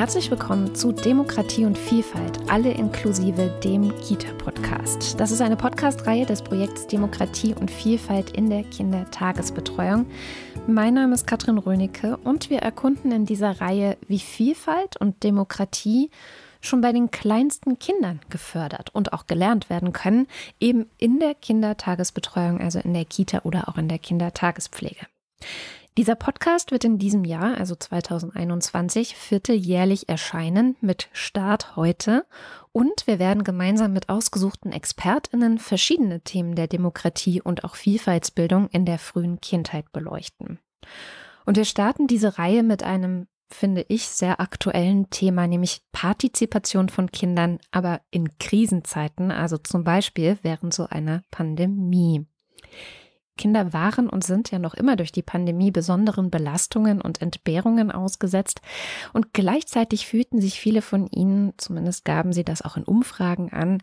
Herzlich 0.00 0.30
willkommen 0.30 0.74
zu 0.74 0.92
Demokratie 0.92 1.66
und 1.66 1.76
Vielfalt, 1.76 2.40
alle 2.48 2.72
inklusive 2.72 3.50
dem 3.62 3.94
Kita-Podcast. 4.00 5.20
Das 5.20 5.30
ist 5.30 5.42
eine 5.42 5.58
Podcast-Reihe 5.58 6.24
des 6.24 6.40
Projekts 6.40 6.86
Demokratie 6.86 7.52
und 7.52 7.70
Vielfalt 7.70 8.30
in 8.30 8.48
der 8.48 8.64
Kindertagesbetreuung. 8.64 10.06
Mein 10.66 10.94
Name 10.94 11.12
ist 11.12 11.26
Katrin 11.26 11.58
Rönecke 11.58 12.16
und 12.16 12.48
wir 12.48 12.60
erkunden 12.60 13.12
in 13.12 13.26
dieser 13.26 13.60
Reihe, 13.60 13.98
wie 14.08 14.20
Vielfalt 14.20 14.96
und 14.96 15.22
Demokratie 15.22 16.10
schon 16.62 16.80
bei 16.80 16.92
den 16.92 17.10
kleinsten 17.10 17.78
Kindern 17.78 18.20
gefördert 18.30 18.88
und 18.94 19.12
auch 19.12 19.26
gelernt 19.26 19.68
werden 19.68 19.92
können, 19.92 20.28
eben 20.60 20.86
in 20.96 21.18
der 21.18 21.34
Kindertagesbetreuung, 21.34 22.58
also 22.58 22.78
in 22.78 22.94
der 22.94 23.04
Kita 23.04 23.40
oder 23.44 23.68
auch 23.68 23.76
in 23.76 23.88
der 23.88 23.98
Kindertagespflege. 23.98 25.06
Dieser 25.98 26.14
Podcast 26.14 26.70
wird 26.70 26.84
in 26.84 26.98
diesem 26.98 27.24
Jahr, 27.24 27.58
also 27.58 27.74
2021, 27.74 29.16
vierteljährlich 29.16 30.08
erscheinen 30.08 30.76
mit 30.80 31.08
Start 31.12 31.74
heute 31.74 32.24
und 32.70 33.08
wir 33.08 33.18
werden 33.18 33.42
gemeinsam 33.42 33.92
mit 33.92 34.08
ausgesuchten 34.08 34.70
Expertinnen 34.72 35.58
verschiedene 35.58 36.20
Themen 36.20 36.54
der 36.54 36.68
Demokratie 36.68 37.42
und 37.42 37.64
auch 37.64 37.74
Vielfaltsbildung 37.74 38.68
in 38.68 38.84
der 38.86 39.00
frühen 39.00 39.40
Kindheit 39.40 39.90
beleuchten. 39.92 40.60
Und 41.44 41.56
wir 41.56 41.64
starten 41.64 42.06
diese 42.06 42.38
Reihe 42.38 42.62
mit 42.62 42.84
einem, 42.84 43.26
finde 43.48 43.84
ich, 43.88 44.06
sehr 44.06 44.40
aktuellen 44.40 45.10
Thema, 45.10 45.48
nämlich 45.48 45.82
Partizipation 45.90 46.88
von 46.88 47.10
Kindern, 47.10 47.58
aber 47.72 48.00
in 48.12 48.38
Krisenzeiten, 48.38 49.32
also 49.32 49.58
zum 49.58 49.82
Beispiel 49.82 50.38
während 50.42 50.72
so 50.72 50.86
einer 50.88 51.22
Pandemie. 51.32 52.26
Kinder 53.40 53.72
waren 53.72 54.08
und 54.08 54.22
sind 54.22 54.50
ja 54.50 54.58
noch 54.58 54.74
immer 54.74 54.96
durch 54.96 55.12
die 55.12 55.22
Pandemie 55.22 55.70
besonderen 55.70 56.30
Belastungen 56.30 57.00
und 57.00 57.22
Entbehrungen 57.22 57.90
ausgesetzt. 57.90 58.60
Und 59.14 59.32
gleichzeitig 59.32 60.06
fühlten 60.06 60.42
sich 60.42 60.60
viele 60.60 60.82
von 60.82 61.06
ihnen, 61.06 61.54
zumindest 61.56 62.04
gaben 62.04 62.34
sie 62.34 62.44
das 62.44 62.60
auch 62.60 62.76
in 62.76 62.84
Umfragen 62.84 63.50
an, 63.50 63.82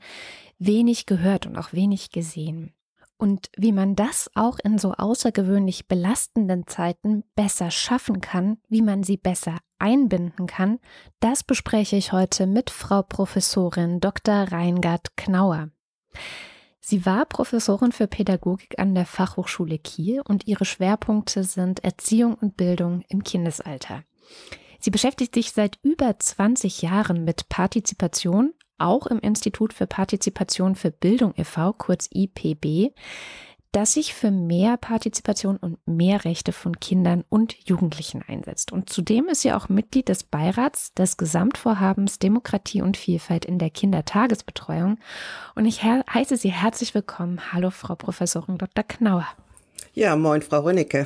wenig 0.60 1.08
gehört 1.08 1.48
und 1.48 1.58
auch 1.58 1.74
wenig 1.74 2.12
gesehen. 2.12 2.74
Und 3.18 3.50
wie 3.58 3.72
man 3.72 3.96
das 3.96 4.30
auch 4.36 4.60
in 4.64 4.78
so 4.78 4.94
außergewöhnlich 4.94 5.88
belastenden 5.88 6.68
Zeiten 6.68 7.24
besser 7.36 7.72
schaffen 7.72 8.22
kann, 8.22 8.60
wie 8.70 8.84
man 8.84 9.02
sie 9.02 9.18
besser 9.18 9.58
einbinden 9.80 10.46
kann, 10.46 10.80
das 11.20 11.44
bespreche 11.44 11.96
ich 11.96 12.12
heute 12.12 12.46
mit 12.46 12.70
Frau 12.70 13.02
Professorin 13.02 14.00
Dr. 14.02 14.52
Reingard 14.52 15.18
Knauer. 15.18 15.70
Sie 16.90 17.06
war 17.06 17.26
Professorin 17.26 17.92
für 17.92 18.08
Pädagogik 18.08 18.80
an 18.80 18.96
der 18.96 19.06
Fachhochschule 19.06 19.78
Kiel 19.78 20.22
und 20.22 20.48
ihre 20.48 20.64
Schwerpunkte 20.64 21.44
sind 21.44 21.84
Erziehung 21.84 22.36
und 22.36 22.56
Bildung 22.56 23.04
im 23.10 23.26
Kindesalter. 23.26 24.06
Sie 24.80 24.90
beschäftigt 24.90 25.36
sich 25.36 25.52
seit 25.52 25.80
über 25.84 26.18
20 26.18 26.82
Jahren 26.84 27.26
mit 27.26 27.50
Partizipation, 27.50 28.54
auch 28.78 29.06
im 29.08 29.20
Institut 29.20 29.74
für 29.74 29.86
Partizipation 29.86 30.76
für 30.76 30.92
Bildung 30.92 31.34
e.V., 31.36 31.74
kurz 31.74 32.08
IPB 32.10 32.94
das 33.78 33.94
sich 33.94 34.16
für 34.16 34.32
mehr 34.32 34.76
Partizipation 34.76 35.58
und 35.58 35.78
mehr 35.86 36.26
Rechte 36.26 36.52
von 36.52 36.80
Kindern 36.80 37.24
und 37.30 37.56
Jugendlichen 37.70 38.24
einsetzt. 38.28 38.72
Und 38.72 38.90
zudem 38.90 39.28
ist 39.28 39.42
sie 39.42 39.54
auch 39.54 39.70
Mitglied 39.70 40.10
des 40.10 40.24
Beirats 40.24 40.96
des 40.96 41.16
Gesamtvorhabens 41.16 42.18
Demokratie 42.18 42.82
und 42.82 42.98
Vielfalt 42.98 43.46
in 43.46 43.60
der 43.60 43.70
Kindertagesbetreuung. 43.70 44.98
Und 45.54 45.66
ich 45.66 45.84
heiße 45.84 46.38
Sie 46.38 46.52
herzlich 46.52 46.96
willkommen. 46.96 47.54
Hallo, 47.54 47.70
Frau 47.70 47.94
Professorin 47.94 48.58
Dr. 48.58 48.84
Knauer. 48.84 49.28
Ja, 49.94 50.16
moin, 50.16 50.42
Frau 50.42 50.62
Rönnecke. 50.62 51.06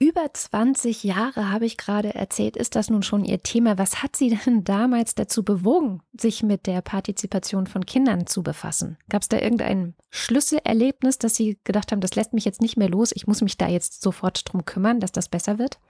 Über 0.00 0.32
20 0.32 1.02
Jahre, 1.02 1.50
habe 1.50 1.66
ich 1.66 1.76
gerade 1.76 2.14
erzählt, 2.14 2.56
ist 2.56 2.76
das 2.76 2.88
nun 2.88 3.02
schon 3.02 3.24
Ihr 3.24 3.42
Thema. 3.42 3.78
Was 3.78 4.00
hat 4.00 4.14
Sie 4.14 4.28
denn 4.30 4.62
damals 4.64 5.16
dazu 5.16 5.42
bewogen, 5.42 6.02
sich 6.16 6.44
mit 6.44 6.68
der 6.68 6.82
Partizipation 6.82 7.66
von 7.66 7.84
Kindern 7.84 8.28
zu 8.28 8.44
befassen? 8.44 8.96
Gab 9.08 9.22
es 9.22 9.28
da 9.28 9.40
irgendein 9.40 9.94
Schlüsselerlebnis, 10.10 11.18
dass 11.18 11.34
Sie 11.34 11.58
gedacht 11.64 11.90
haben, 11.90 12.00
das 12.00 12.14
lässt 12.14 12.32
mich 12.32 12.44
jetzt 12.44 12.62
nicht 12.62 12.76
mehr 12.76 12.88
los, 12.88 13.10
ich 13.12 13.26
muss 13.26 13.42
mich 13.42 13.58
da 13.58 13.66
jetzt 13.66 14.00
sofort 14.00 14.50
drum 14.50 14.64
kümmern, 14.64 15.00
dass 15.00 15.10
das 15.10 15.28
besser 15.28 15.58
wird? 15.58 15.80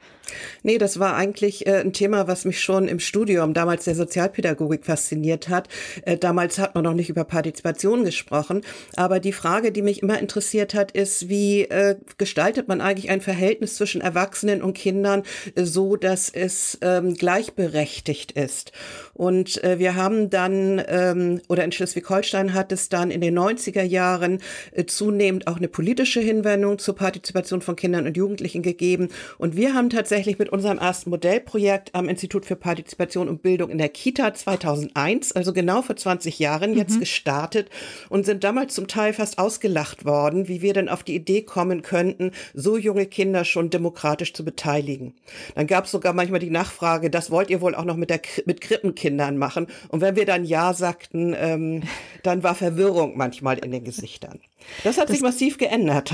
Nee, 0.62 0.78
das 0.78 0.98
war 0.98 1.14
eigentlich 1.14 1.66
äh, 1.66 1.80
ein 1.80 1.92
Thema, 1.92 2.26
was 2.26 2.46
mich 2.46 2.62
schon 2.62 2.88
im 2.88 3.00
Studium 3.00 3.52
damals 3.52 3.84
der 3.84 3.94
Sozialpädagogik 3.94 4.86
fasziniert 4.86 5.50
hat. 5.50 5.68
Äh, 6.02 6.16
damals 6.16 6.58
hat 6.58 6.74
man 6.74 6.84
noch 6.84 6.94
nicht 6.94 7.10
über 7.10 7.24
Partizipation 7.24 8.04
gesprochen, 8.04 8.62
aber 8.96 9.20
die 9.20 9.32
Frage, 9.32 9.70
die 9.70 9.82
mich 9.82 10.02
immer 10.02 10.18
interessiert 10.18 10.72
hat, 10.72 10.92
ist, 10.92 11.28
wie 11.28 11.62
äh, 11.64 11.96
gestaltet 12.16 12.68
man 12.68 12.80
eigentlich 12.80 13.10
ein 13.10 13.20
Verhältnis 13.20 13.76
zwischen 13.76 13.97
zwischen 13.98 14.00
Erwachsenen 14.00 14.62
und 14.62 14.74
Kindern 14.74 15.22
äh, 15.54 15.64
so, 15.64 15.96
dass 15.96 16.30
es 16.30 16.78
ähm, 16.82 17.14
gleichberechtigt 17.14 18.32
ist. 18.32 18.72
Und 19.14 19.62
äh, 19.64 19.78
wir 19.78 19.96
haben 19.96 20.30
dann, 20.30 20.82
ähm, 20.86 21.40
oder 21.48 21.64
in 21.64 21.72
Schleswig-Holstein 21.72 22.54
hat 22.54 22.72
es 22.72 22.88
dann 22.88 23.10
in 23.10 23.20
den 23.20 23.36
90er 23.38 23.82
Jahren 23.82 24.40
äh, 24.72 24.84
zunehmend 24.84 25.46
auch 25.46 25.56
eine 25.56 25.68
politische 25.68 26.20
Hinwendung 26.20 26.78
zur 26.78 26.94
Partizipation 26.94 27.60
von 27.60 27.76
Kindern 27.76 28.06
und 28.06 28.16
Jugendlichen 28.16 28.62
gegeben. 28.62 29.08
Und 29.38 29.56
wir 29.56 29.74
haben 29.74 29.90
tatsächlich 29.90 30.38
mit 30.38 30.50
unserem 30.50 30.78
ersten 30.78 31.10
Modellprojekt 31.10 31.94
am 31.94 32.08
Institut 32.08 32.46
für 32.46 32.56
Partizipation 32.56 33.28
und 33.28 33.42
Bildung 33.42 33.70
in 33.70 33.78
der 33.78 33.88
Kita 33.88 34.34
2001, 34.34 35.32
also 35.32 35.52
genau 35.52 35.82
vor 35.82 35.96
20 35.96 36.38
Jahren, 36.38 36.74
jetzt 36.74 36.96
mhm. 36.96 37.00
gestartet 37.00 37.70
und 38.08 38.24
sind 38.24 38.44
damals 38.44 38.74
zum 38.74 38.86
Teil 38.86 39.12
fast 39.12 39.38
ausgelacht 39.38 40.04
worden, 40.04 40.46
wie 40.48 40.62
wir 40.62 40.74
denn 40.74 40.88
auf 40.88 41.02
die 41.02 41.16
Idee 41.16 41.42
kommen 41.42 41.82
könnten, 41.82 42.30
so 42.54 42.76
junge 42.76 43.06
Kinder 43.06 43.44
schon 43.44 43.70
demokratisch 43.70 43.87
demokratisch 43.88 44.34
zu 44.34 44.44
beteiligen. 44.44 45.14
Dann 45.54 45.66
gab 45.66 45.86
es 45.86 45.90
sogar 45.90 46.12
manchmal 46.12 46.40
die 46.40 46.50
Nachfrage, 46.50 47.10
das 47.10 47.30
wollt 47.30 47.48
ihr 47.48 47.60
wohl 47.60 47.74
auch 47.74 47.84
noch 47.84 47.96
mit, 47.96 48.10
der, 48.10 48.20
mit 48.44 48.60
Krippenkindern 48.60 49.38
machen. 49.38 49.66
Und 49.88 50.00
wenn 50.02 50.14
wir 50.14 50.26
dann 50.26 50.44
Ja 50.44 50.74
sagten, 50.74 51.34
ähm, 51.38 51.82
dann 52.22 52.42
war 52.42 52.54
Verwirrung 52.54 53.16
manchmal 53.16 53.58
in 53.58 53.70
den 53.70 53.84
Gesichtern. 53.84 54.40
Das 54.84 54.98
hat 54.98 55.04
das 55.04 55.12
sich 55.12 55.22
massiv 55.22 55.56
geändert. 55.56 56.12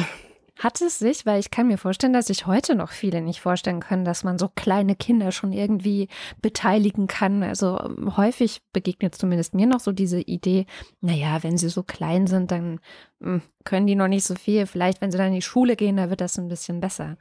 Hat 0.56 0.80
es 0.80 1.00
sich, 1.00 1.26
weil 1.26 1.40
ich 1.40 1.50
kann 1.50 1.66
mir 1.66 1.78
vorstellen, 1.78 2.12
dass 2.12 2.28
sich 2.28 2.46
heute 2.46 2.76
noch 2.76 2.92
viele 2.92 3.20
nicht 3.20 3.40
vorstellen 3.40 3.80
können, 3.80 4.04
dass 4.04 4.22
man 4.22 4.38
so 4.38 4.48
kleine 4.48 4.94
Kinder 4.94 5.32
schon 5.32 5.52
irgendwie 5.52 6.06
beteiligen 6.42 7.08
kann. 7.08 7.42
Also 7.42 7.76
ähm, 7.80 8.16
häufig 8.16 8.60
begegnet 8.72 9.16
zumindest 9.16 9.54
mir 9.54 9.66
noch 9.66 9.80
so 9.80 9.90
diese 9.90 10.20
Idee, 10.20 10.66
naja, 11.00 11.42
wenn 11.42 11.58
sie 11.58 11.68
so 11.68 11.82
klein 11.82 12.28
sind, 12.28 12.52
dann 12.52 12.78
hm, 13.20 13.42
können 13.64 13.88
die 13.88 13.96
noch 13.96 14.06
nicht 14.06 14.24
so 14.24 14.36
viel. 14.36 14.66
Vielleicht, 14.66 15.00
wenn 15.00 15.10
sie 15.10 15.18
dann 15.18 15.28
in 15.28 15.34
die 15.34 15.42
Schule 15.42 15.74
gehen, 15.74 15.96
da 15.96 16.08
wird 16.08 16.20
das 16.20 16.38
ein 16.38 16.48
bisschen 16.48 16.78
besser. 16.78 17.16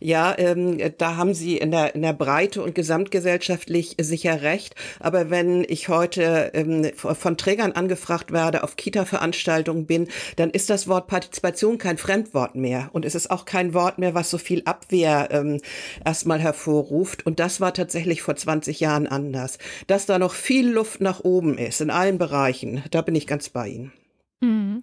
Ja, 0.00 0.34
ähm, 0.38 0.78
da 0.96 1.16
haben 1.16 1.34
Sie 1.34 1.58
in 1.58 1.70
der, 1.70 1.94
in 1.94 2.00
der 2.00 2.14
Breite 2.14 2.62
und 2.62 2.74
gesamtgesellschaftlich 2.74 3.96
sicher 4.00 4.40
recht. 4.40 4.74
Aber 4.98 5.28
wenn 5.28 5.64
ich 5.68 5.88
heute 5.88 6.50
ähm, 6.54 6.90
von 6.94 7.36
Trägern 7.36 7.72
angefragt 7.72 8.32
werde, 8.32 8.64
auf 8.64 8.76
Kita-Veranstaltungen 8.76 9.84
bin, 9.84 10.08
dann 10.36 10.48
ist 10.50 10.70
das 10.70 10.88
Wort 10.88 11.06
Partizipation 11.06 11.76
kein 11.76 11.98
Fremdwort 11.98 12.54
mehr. 12.54 12.88
Und 12.92 13.04
es 13.04 13.14
ist 13.14 13.30
auch 13.30 13.44
kein 13.44 13.74
Wort 13.74 13.98
mehr, 13.98 14.14
was 14.14 14.30
so 14.30 14.38
viel 14.38 14.62
Abwehr 14.64 15.28
ähm, 15.32 15.60
erstmal 16.02 16.40
hervorruft. 16.40 17.26
Und 17.26 17.38
das 17.38 17.60
war 17.60 17.74
tatsächlich 17.74 18.22
vor 18.22 18.36
20 18.36 18.80
Jahren 18.80 19.06
anders. 19.06 19.58
Dass 19.86 20.06
da 20.06 20.18
noch 20.18 20.32
viel 20.32 20.70
Luft 20.70 21.02
nach 21.02 21.20
oben 21.20 21.58
ist 21.58 21.82
in 21.82 21.90
allen 21.90 22.16
Bereichen, 22.16 22.82
da 22.90 23.02
bin 23.02 23.14
ich 23.14 23.26
ganz 23.26 23.50
bei 23.50 23.68
Ihnen. 23.68 23.92
Mhm. 24.40 24.82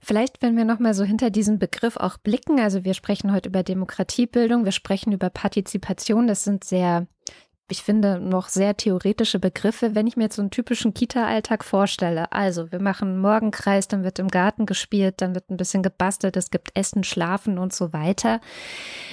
Vielleicht, 0.00 0.40
wenn 0.40 0.56
wir 0.56 0.64
nochmal 0.64 0.94
so 0.94 1.04
hinter 1.04 1.30
diesen 1.30 1.58
Begriff 1.58 1.96
auch 1.96 2.16
blicken, 2.16 2.58
also 2.58 2.84
wir 2.84 2.94
sprechen 2.94 3.32
heute 3.32 3.50
über 3.50 3.62
Demokratiebildung, 3.62 4.64
wir 4.64 4.72
sprechen 4.72 5.12
über 5.12 5.28
Partizipation, 5.28 6.26
das 6.26 6.42
sind 6.42 6.64
sehr, 6.64 7.06
ich 7.70 7.82
finde, 7.82 8.18
noch 8.18 8.48
sehr 8.48 8.76
theoretische 8.78 9.38
Begriffe. 9.38 9.94
Wenn 9.94 10.06
ich 10.06 10.16
mir 10.16 10.24
jetzt 10.24 10.36
so 10.36 10.42
einen 10.42 10.50
typischen 10.50 10.94
Kita-Alltag 10.94 11.64
vorstelle, 11.64 12.32
also 12.32 12.72
wir 12.72 12.80
machen 12.80 13.20
Morgenkreis, 13.20 13.88
dann 13.88 14.02
wird 14.02 14.18
im 14.18 14.28
Garten 14.28 14.64
gespielt, 14.64 15.20
dann 15.20 15.34
wird 15.34 15.50
ein 15.50 15.58
bisschen 15.58 15.82
gebastelt, 15.82 16.36
es 16.38 16.50
gibt 16.50 16.70
Essen, 16.74 17.04
Schlafen 17.04 17.58
und 17.58 17.74
so 17.74 17.92
weiter. 17.92 18.40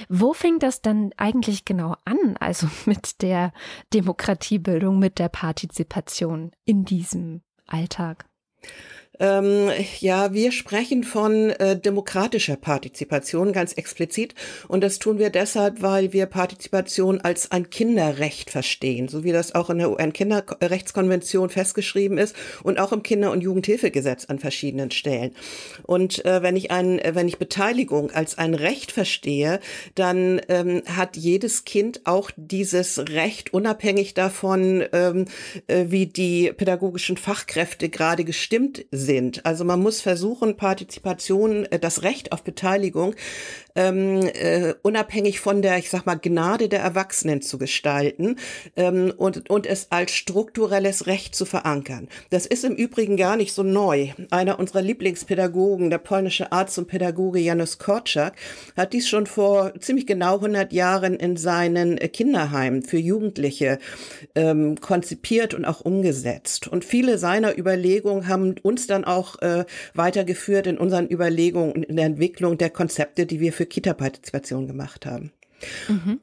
Wo 0.08 0.32
fängt 0.32 0.62
das 0.62 0.80
dann 0.80 1.10
eigentlich 1.18 1.66
genau 1.66 1.96
an, 2.06 2.36
also 2.40 2.66
mit 2.86 3.20
der 3.20 3.52
Demokratiebildung, 3.92 4.98
mit 4.98 5.18
der 5.18 5.28
Partizipation 5.28 6.52
in 6.64 6.86
diesem 6.86 7.42
Alltag? 7.66 8.24
Ähm, 9.20 9.70
ja, 9.98 10.32
wir 10.32 10.52
sprechen 10.52 11.02
von 11.02 11.50
äh, 11.50 11.78
demokratischer 11.78 12.56
Partizipation 12.56 13.52
ganz 13.52 13.72
explizit 13.72 14.34
und 14.68 14.82
das 14.82 14.98
tun 14.98 15.18
wir 15.18 15.30
deshalb, 15.30 15.82
weil 15.82 16.12
wir 16.12 16.26
Partizipation 16.26 17.20
als 17.20 17.50
ein 17.50 17.70
Kinderrecht 17.70 18.50
verstehen, 18.50 19.08
so 19.08 19.24
wie 19.24 19.32
das 19.32 19.54
auch 19.54 19.70
in 19.70 19.78
der 19.78 19.90
UN-Kinderrechtskonvention 19.90 21.50
festgeschrieben 21.50 22.16
ist 22.16 22.36
und 22.62 22.78
auch 22.78 22.92
im 22.92 23.02
Kinder- 23.02 23.32
und 23.32 23.40
Jugendhilfegesetz 23.40 24.26
an 24.26 24.38
verschiedenen 24.38 24.92
Stellen. 24.92 25.34
Und 25.82 26.24
äh, 26.24 26.42
wenn 26.42 26.54
ich 26.54 26.70
ein, 26.70 27.00
wenn 27.12 27.26
ich 27.26 27.38
Beteiligung 27.38 28.12
als 28.12 28.38
ein 28.38 28.54
Recht 28.54 28.92
verstehe, 28.92 29.58
dann 29.96 30.40
ähm, 30.48 30.82
hat 30.86 31.16
jedes 31.16 31.64
Kind 31.64 32.02
auch 32.04 32.30
dieses 32.36 32.98
Recht, 32.98 33.52
unabhängig 33.52 34.14
davon, 34.14 34.84
ähm, 34.92 35.24
äh, 35.66 35.86
wie 35.88 36.06
die 36.06 36.52
pädagogischen 36.56 37.16
Fachkräfte 37.16 37.88
gerade 37.88 38.24
gestimmt 38.24 38.84
sind 38.92 39.07
sind. 39.08 39.46
Also 39.46 39.64
man 39.64 39.80
muss 39.80 40.02
versuchen, 40.02 40.58
Partizipation, 40.58 41.64
äh, 41.64 41.78
das 41.78 42.02
Recht 42.02 42.30
auf 42.32 42.44
Beteiligung 42.44 43.14
ähm, 43.78 44.28
äh, 44.34 44.74
unabhängig 44.82 45.40
von 45.40 45.62
der, 45.62 45.78
ich 45.78 45.88
sag 45.88 46.04
mal, 46.04 46.16
Gnade 46.16 46.68
der 46.68 46.80
Erwachsenen 46.80 47.42
zu 47.42 47.58
gestalten 47.58 48.36
ähm, 48.76 49.12
und, 49.16 49.48
und 49.48 49.66
es 49.66 49.86
als 49.90 50.10
strukturelles 50.12 51.06
Recht 51.06 51.34
zu 51.34 51.44
verankern. 51.44 52.08
Das 52.30 52.44
ist 52.44 52.64
im 52.64 52.74
Übrigen 52.74 53.16
gar 53.16 53.36
nicht 53.36 53.54
so 53.54 53.62
neu. 53.62 54.08
Einer 54.30 54.58
unserer 54.58 54.82
Lieblingspädagogen, 54.82 55.90
der 55.90 55.98
polnische 55.98 56.50
Arzt 56.50 56.76
und 56.78 56.88
Pädagoge 56.88 57.38
Janusz 57.38 57.78
Korczak, 57.78 58.34
hat 58.76 58.92
dies 58.92 59.08
schon 59.08 59.26
vor 59.26 59.72
ziemlich 59.78 60.06
genau 60.06 60.36
100 60.36 60.72
Jahren 60.72 61.14
in 61.14 61.36
seinen 61.36 61.96
Kinderheimen 61.98 62.82
für 62.82 62.98
Jugendliche 62.98 63.78
ähm, 64.34 64.80
konzipiert 64.80 65.54
und 65.54 65.64
auch 65.64 65.82
umgesetzt. 65.82 66.66
Und 66.66 66.84
viele 66.84 67.16
seiner 67.16 67.56
Überlegungen 67.56 68.26
haben 68.26 68.56
uns 68.62 68.88
dann 68.98 69.04
auch 69.04 69.40
äh, 69.40 69.64
weitergeführt 69.94 70.66
in 70.66 70.78
unseren 70.78 71.10
Überlegungen 71.10 71.72
und 71.72 71.84
in 71.84 71.96
der 71.96 72.06
Entwicklung 72.06 72.58
der 72.58 72.70
Konzepte, 72.70 73.26
die 73.26 73.40
wir 73.40 73.52
für 73.52 73.66
Kita-Partizipation 73.66 74.66
gemacht 74.66 75.06
haben. 75.06 75.32
Mhm. 75.88 76.20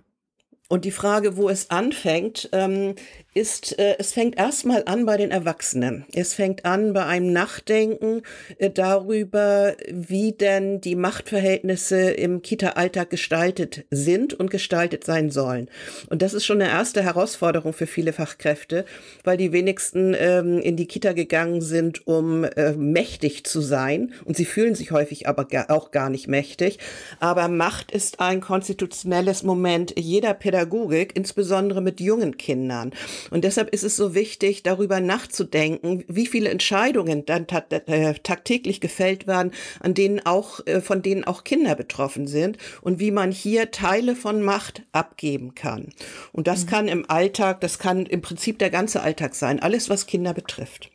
Und 0.68 0.86
die 0.86 0.92
Frage, 0.92 1.38
wo 1.38 1.50
es 1.50 1.70
anfängt, 1.70 2.50
ähm, 2.52 2.96
ist, 3.36 3.78
äh, 3.78 3.98
es 4.00 4.14
fängt 4.14 4.38
erstmal 4.38 4.84
an 4.86 5.06
bei 5.06 5.18
den 5.18 5.30
Erwachsenen. 5.30 6.06
Es 6.14 6.34
fängt 6.34 6.64
an 6.64 6.94
bei 6.94 7.06
einem 7.06 7.34
Nachdenken 7.34 8.22
äh, 8.60 8.70
darüber, 8.70 9.76
wie 9.92 10.32
denn 10.32 10.80
die 10.80 10.96
Machtverhältnisse 10.96 12.12
im 12.12 12.42
Kita-Alltag 12.42 13.10
gestaltet 13.10 13.86
sind 13.92 14.34
und 14.34 14.50
gestaltet 14.50 15.04
sein 15.04 15.32
sollen. 15.32 15.70
Und 16.10 16.22
das 16.22 16.34
ist 16.34 16.46
schon 16.46 16.62
eine 16.62 16.72
erste 16.72 17.04
Herausforderung 17.04 17.74
für 17.74 17.88
viele 17.88 18.14
Fachkräfte, 18.14 18.86
weil 19.26 19.36
die 19.36 19.52
wenigsten 19.52 20.16
ähm, 20.18 20.60
in 20.60 20.78
die 20.78 20.88
Kita 20.88 21.12
gegangen 21.12 21.60
sind, 21.60 22.08
um 22.08 22.46
äh, 22.46 22.72
mächtig 22.72 23.44
zu 23.44 23.60
sein. 23.60 24.14
Und 24.24 24.38
sie 24.38 24.46
fühlen 24.46 24.76
sich 24.76 24.92
häufig 24.92 25.28
aber 25.28 25.44
gar, 25.44 25.70
auch 25.72 25.92
gar 25.92 26.10
nicht 26.10 26.30
mächtig. 26.30 26.80
Aber 27.20 27.50
Macht 27.50 27.92
ist 27.92 28.22
ein 28.22 28.40
konstitutionelles 28.40 29.44
Moment 29.44 29.94
jeder 29.98 30.34
Pädagogik, 30.34 31.18
insbesondere 31.18 31.82
mit 31.82 32.00
jungen 32.00 32.38
Kindern. 32.38 32.94
Und 33.32 33.44
deshalb 33.44 33.74
ist 33.74 33.84
es 33.84 33.96
so 33.96 34.14
wichtig, 34.16 34.64
darüber 34.64 35.00
nachzudenken, 35.00 36.04
wie 36.08 36.28
viele 36.28 36.50
Entscheidungen 36.50 37.26
dann 37.26 37.48
äh, 37.48 38.14
tagtäglich 38.16 38.82
gefällt 38.82 39.28
werden, 39.28 39.52
an 39.80 39.94
denen 39.94 40.26
auch, 40.26 40.66
äh, 40.66 40.82
von 40.82 41.02
denen 41.02 41.24
auch 41.24 41.44
Kinder 41.44 41.76
betroffen 41.76 42.28
sind 42.28 42.58
und 42.82 43.00
wie 43.00 43.12
man 43.12 43.32
hier 43.32 43.72
Teile 43.72 44.16
von 44.16 44.42
Macht 44.42 44.84
abgeben 44.92 45.56
kann. 45.56 45.90
Und 46.32 46.48
das 46.48 46.66
mhm. 46.66 46.70
kann 46.70 46.88
im 46.88 47.10
Alltag, 47.10 47.62
das 47.62 47.80
kann 47.80 48.06
im 48.06 48.22
Prinzip 48.22 48.60
der 48.60 48.70
ganze 48.70 49.02
Alltag 49.02 49.36
sein, 49.36 49.60
alles, 49.60 49.90
was 49.90 50.08
Kinder 50.08 50.34
betrifft. 50.34 50.92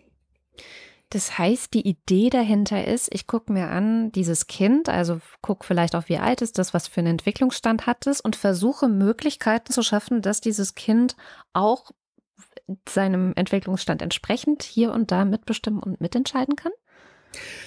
Das 1.12 1.38
heißt, 1.38 1.74
die 1.74 1.88
Idee 1.88 2.30
dahinter 2.30 2.86
ist, 2.86 3.12
ich 3.12 3.26
gucke 3.26 3.52
mir 3.52 3.66
an, 3.66 4.12
dieses 4.12 4.46
Kind, 4.46 4.88
also 4.88 5.20
gucke 5.42 5.66
vielleicht 5.66 5.96
auch, 5.96 6.08
wie 6.08 6.18
alt 6.18 6.40
ist 6.40 6.56
das, 6.56 6.72
was 6.72 6.86
für 6.86 7.00
einen 7.00 7.18
Entwicklungsstand 7.18 7.86
hat 7.86 8.06
es 8.06 8.20
und 8.20 8.36
versuche 8.36 8.88
Möglichkeiten 8.88 9.72
zu 9.72 9.82
schaffen, 9.82 10.22
dass 10.22 10.40
dieses 10.40 10.76
Kind 10.76 11.16
auch 11.52 11.90
seinem 12.88 13.32
Entwicklungsstand 13.36 14.02
entsprechend 14.02 14.62
hier 14.62 14.92
und 14.92 15.10
da 15.10 15.24
mitbestimmen 15.24 15.82
und 15.82 16.00
mitentscheiden 16.00 16.56
kann? 16.56 16.72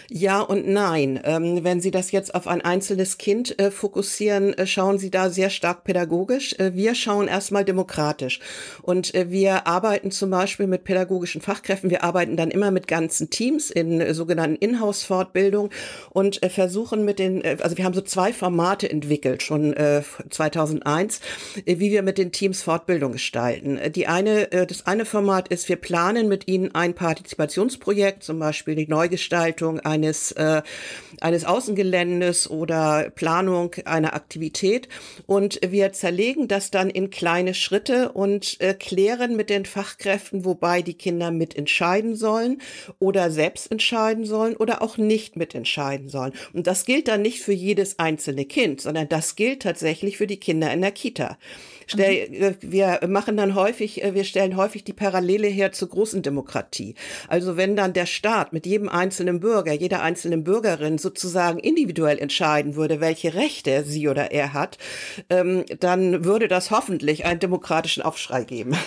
Ja 0.10 0.42
und 0.42 0.68
nein. 0.68 1.20
Ähm, 1.24 1.64
wenn 1.64 1.82
Sie 1.82 1.92
das 1.92 2.12
jetzt 2.12 2.36
auf 2.36 2.48
ein 2.48 2.62
einzelnes 2.62 3.18
Kind 3.18 3.58
äh, 3.60 3.72
fokussieren, 3.72 4.54
äh, 4.54 4.68
schauen 4.68 5.00
Sie 5.00 5.10
da 5.10 5.30
sehr 5.30 5.50
stark 5.50 5.84
pädagogisch. 5.86 6.54
Äh, 6.60 6.76
wir 6.76 6.94
schauen 6.96 7.28
erstmal 7.28 7.66
demokratisch. 7.66 8.40
Und 8.82 9.14
wir 9.14 9.68
arbeiten 9.68 10.12
zum 10.12 10.30
Beispiel 10.30 10.68
mit 10.68 10.84
pädagogischen 10.84 11.42
Fachkräften. 11.42 11.90
Wir 11.90 12.04
arbeiten 12.04 12.38
dann 12.38 12.52
immer 12.52 12.72
mit 12.72 12.88
ganzen 12.88 13.30
Teams 13.30 13.70
in 13.70 14.14
sogenannten 14.14 14.56
Inhouse-Fortbildung 14.56 15.70
und 16.10 16.42
versuchen 16.48 17.06
mit 17.06 17.20
den, 17.20 17.44
also 17.62 17.78
wir 17.78 17.86
haben 17.86 17.94
so 17.94 18.02
zwei 18.02 18.34
Formate 18.34 18.90
entwickelt, 18.90 19.44
schon 19.44 19.76
2001, 20.30 21.22
wie 21.66 21.92
wir 21.92 22.02
mit 22.02 22.18
den 22.18 22.32
Teams 22.32 22.62
Fortbildung 22.64 23.14
gestalten. 23.14 23.80
Die 23.94 24.08
eine, 24.08 24.48
das 24.48 24.86
eine 24.86 25.06
Format 25.06 25.48
ist, 25.48 25.70
wir 25.70 25.78
planen 25.78 26.28
mit 26.28 26.48
ihnen 26.48 26.74
ein 26.76 26.94
Partizipationsprojekt, 26.94 28.24
zum 28.24 28.40
Beispiel 28.40 28.76
die 28.76 28.88
Neugestaltung 28.88 29.53
eines, 29.62 30.32
äh, 30.34 30.62
eines 31.22 31.46
Außengeländes 31.46 32.50
oder 32.50 33.10
Planung 33.12 33.76
einer 33.86 34.14
Aktivität. 34.14 34.88
Und 35.26 35.60
wir 35.66 35.94
zerlegen 35.94 36.48
das 36.48 36.72
dann 36.72 36.90
in 36.90 37.10
kleine 37.10 37.54
Schritte 37.54 38.12
und 38.12 38.60
äh, 38.62 38.74
klären 38.74 39.36
mit 39.36 39.50
den 39.50 39.66
Fachkräften, 39.66 40.46
wobei 40.46 40.82
die 40.82 40.96
Kinder 40.96 41.32
mitentscheiden 41.32 42.16
sollen 42.16 42.62
oder 43.00 43.32
selbst 43.32 43.72
entscheiden 43.72 44.26
sollen 44.26 44.56
oder 44.56 44.82
auch 44.82 44.98
nicht 44.98 45.36
mitentscheiden 45.36 46.10
sollen. 46.10 46.34
Und 46.54 46.68
das 46.68 46.86
gilt 46.86 47.08
dann 47.08 47.22
nicht 47.22 47.42
für 47.42 47.54
jedes 47.54 48.00
einzelne 48.00 48.46
Kind, 48.46 48.82
sondern 48.82 49.10
das 49.10 49.36
gilt 49.36 49.62
tatsächlich 49.64 50.18
für 50.18 50.28
die 50.28 50.40
Kinder 50.40 50.72
in 50.72 50.82
der 50.82 50.92
Kita. 50.92 51.38
Stell. 51.88 52.34
Äh, 52.34 52.56
wir 52.62 53.00
machen 53.08 53.38
dann 53.38 53.56
häufig, 53.56 54.04
äh, 54.04 54.14
wir 54.14 54.24
stellen 54.24 54.56
häufig 54.56 54.84
die 54.84 54.94
Parallele 54.94 55.48
her 55.48 55.72
zur 55.72 55.90
großen 55.90 56.22
Demokratie. 56.22 56.96
Also 57.28 57.58
wenn 57.58 57.76
dann 57.76 57.94
der 57.94 58.06
Staat 58.06 58.54
mit 58.54 58.66
jedem 58.66 58.90
einzelnen 58.90 59.40
Bürger, 59.40 59.74
jeder 59.74 60.02
einzelnen 60.02 60.44
Bürgerin 60.44 60.98
sozusagen 60.98 61.60
individuell 61.60 62.20
entscheiden 62.20 62.76
würde, 62.76 63.00
welche 63.02 63.34
Rechte 63.34 63.84
sie 63.84 64.08
oder 64.08 64.32
er 64.32 64.54
hat, 64.54 64.78
ähm, 65.30 65.66
dann 65.80 66.26
würde 66.26 66.48
das 66.48 66.72
hoffentlich 66.72 67.26
einen 67.26 67.40
demokratischen 67.40 68.04
Aufschrei 68.04 68.44
geben. 68.44 68.76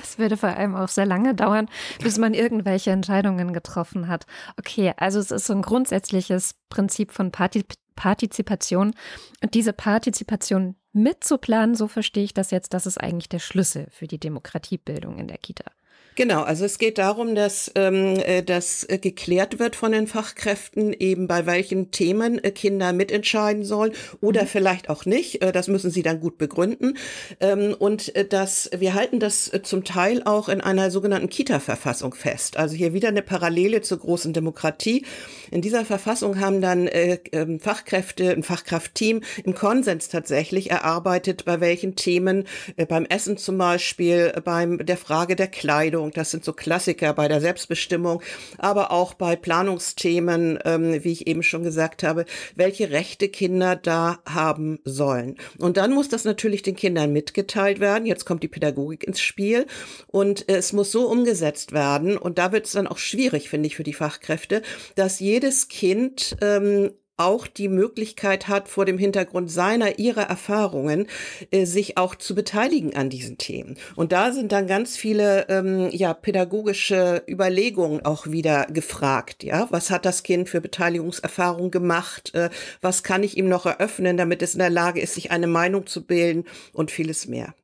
Es 0.00 0.18
würde 0.18 0.38
vor 0.38 0.48
allem 0.48 0.74
auch 0.74 0.88
sehr 0.88 1.04
lange 1.04 1.34
dauern, 1.34 1.68
bis 2.02 2.16
man 2.16 2.32
irgendwelche 2.32 2.92
Entscheidungen 2.92 3.52
getroffen 3.52 4.08
hat. 4.08 4.24
Okay, 4.58 4.94
also 4.96 5.18
es 5.18 5.30
ist 5.30 5.44
so 5.44 5.52
ein 5.52 5.60
grundsätzliches 5.60 6.54
Prinzip 6.70 7.12
von 7.12 7.30
Partizip 7.30 7.74
Partizipation. 7.96 8.94
Und 9.42 9.54
diese 9.54 9.72
Partizipation 9.72 10.76
mitzuplanen, 10.96 11.74
so 11.74 11.86
verstehe 11.86 12.24
ich 12.24 12.34
das 12.34 12.50
jetzt, 12.50 12.74
das 12.74 12.86
ist 12.86 12.98
eigentlich 12.98 13.28
der 13.28 13.38
Schlüssel 13.38 13.86
für 13.90 14.06
die 14.06 14.18
Demokratiebildung 14.18 15.18
in 15.18 15.28
der 15.28 15.38
Kita. 15.38 15.70
Genau, 16.16 16.42
also 16.42 16.64
es 16.64 16.78
geht 16.78 16.96
darum, 16.96 17.34
dass 17.34 17.70
ähm, 17.74 18.16
äh, 18.24 18.42
das 18.42 18.84
äh, 18.84 18.98
geklärt 18.98 19.58
wird 19.58 19.76
von 19.76 19.92
den 19.92 20.06
Fachkräften, 20.06 20.94
eben 20.94 21.28
bei 21.28 21.44
welchen 21.44 21.90
Themen 21.90 22.42
äh, 22.42 22.50
Kinder 22.50 22.94
mitentscheiden 22.94 23.64
sollen 23.64 23.92
oder 24.22 24.42
mhm. 24.42 24.46
vielleicht 24.46 24.88
auch 24.88 25.04
nicht. 25.04 25.42
Das 25.54 25.68
müssen 25.68 25.90
sie 25.90 26.02
dann 26.02 26.20
gut 26.20 26.38
begründen. 26.38 26.96
Ähm, 27.40 27.76
und 27.78 28.16
äh, 28.16 28.26
das, 28.26 28.70
wir 28.76 28.94
halten 28.94 29.20
das 29.20 29.52
zum 29.62 29.84
Teil 29.84 30.22
auch 30.24 30.48
in 30.48 30.62
einer 30.62 30.90
sogenannten 30.90 31.28
Kita-Verfassung 31.28 32.14
fest. 32.14 32.56
Also 32.56 32.74
hier 32.74 32.94
wieder 32.94 33.08
eine 33.08 33.22
Parallele 33.22 33.82
zur 33.82 33.98
großen 33.98 34.32
Demokratie. 34.32 35.04
In 35.50 35.60
dieser 35.60 35.84
Verfassung 35.84 36.40
haben 36.40 36.60
dann 36.60 36.86
äh, 36.86 37.18
äh, 37.32 37.58
Fachkräfte, 37.58 38.30
ein 38.30 38.42
Fachkraftteam 38.42 39.20
im 39.44 39.54
Konsens 39.54 40.08
tatsächlich 40.08 40.70
erarbeitet, 40.70 41.44
bei 41.44 41.60
welchen 41.60 41.94
Themen, 41.94 42.44
äh, 42.76 42.86
beim 42.86 43.04
Essen 43.04 43.36
zum 43.36 43.58
Beispiel, 43.58 44.32
beim 44.44 44.78
der 44.84 44.96
Frage 44.96 45.36
der 45.36 45.48
Kleidung, 45.48 46.05
Ernährung, 46.06 46.12
das 46.14 46.30
sind 46.30 46.44
so 46.44 46.52
Klassiker 46.52 47.12
bei 47.14 47.28
der 47.28 47.40
Selbstbestimmung, 47.40 48.22
aber 48.58 48.90
auch 48.90 49.14
bei 49.14 49.36
Planungsthemen, 49.36 50.58
ähm, 50.64 51.04
wie 51.04 51.12
ich 51.12 51.26
eben 51.26 51.42
schon 51.42 51.62
gesagt 51.62 52.02
habe, 52.02 52.24
welche 52.54 52.90
Rechte 52.90 53.28
Kinder 53.28 53.76
da 53.76 54.18
haben 54.26 54.78
sollen. 54.84 55.36
Und 55.58 55.76
dann 55.76 55.92
muss 55.92 56.08
das 56.08 56.24
natürlich 56.24 56.62
den 56.62 56.76
Kindern 56.76 57.12
mitgeteilt 57.12 57.80
werden. 57.80 58.06
Jetzt 58.06 58.24
kommt 58.24 58.42
die 58.42 58.48
Pädagogik 58.48 59.04
ins 59.04 59.20
Spiel 59.20 59.66
und 60.06 60.48
es 60.48 60.72
muss 60.72 60.92
so 60.92 61.08
umgesetzt 61.08 61.72
werden. 61.72 62.16
Und 62.16 62.38
da 62.38 62.52
wird 62.52 62.66
es 62.66 62.72
dann 62.72 62.86
auch 62.86 62.98
schwierig, 62.98 63.48
finde 63.48 63.66
ich, 63.66 63.76
für 63.76 63.84
die 63.84 63.92
Fachkräfte, 63.92 64.62
dass 64.94 65.20
jedes 65.20 65.68
Kind 65.68 66.36
ähm, 66.40 66.90
auch 67.16 67.46
die 67.46 67.68
Möglichkeit 67.68 68.48
hat, 68.48 68.68
vor 68.68 68.84
dem 68.84 68.98
Hintergrund 68.98 69.50
seiner, 69.50 69.98
ihrer 69.98 70.22
Erfahrungen, 70.22 71.06
äh, 71.50 71.64
sich 71.64 71.96
auch 71.96 72.14
zu 72.14 72.34
beteiligen 72.34 72.94
an 72.94 73.10
diesen 73.10 73.38
Themen. 73.38 73.76
Und 73.94 74.12
da 74.12 74.32
sind 74.32 74.52
dann 74.52 74.66
ganz 74.66 74.96
viele, 74.96 75.48
ähm, 75.48 75.88
ja, 75.92 76.14
pädagogische 76.14 77.22
Überlegungen 77.28 78.04
auch 78.04 78.26
wieder 78.26 78.66
gefragt, 78.66 79.44
ja. 79.44 79.66
Was 79.70 79.90
hat 79.90 80.04
das 80.04 80.22
Kind 80.22 80.48
für 80.48 80.60
Beteiligungserfahrung 80.60 81.70
gemacht? 81.70 82.34
Äh, 82.34 82.50
was 82.80 83.02
kann 83.02 83.22
ich 83.22 83.36
ihm 83.36 83.48
noch 83.48 83.66
eröffnen, 83.66 84.16
damit 84.16 84.42
es 84.42 84.54
in 84.54 84.60
der 84.60 84.70
Lage 84.70 85.00
ist, 85.00 85.14
sich 85.14 85.30
eine 85.30 85.46
Meinung 85.46 85.86
zu 85.86 86.04
bilden 86.06 86.44
und 86.72 86.90
vieles 86.90 87.26
mehr. 87.26 87.54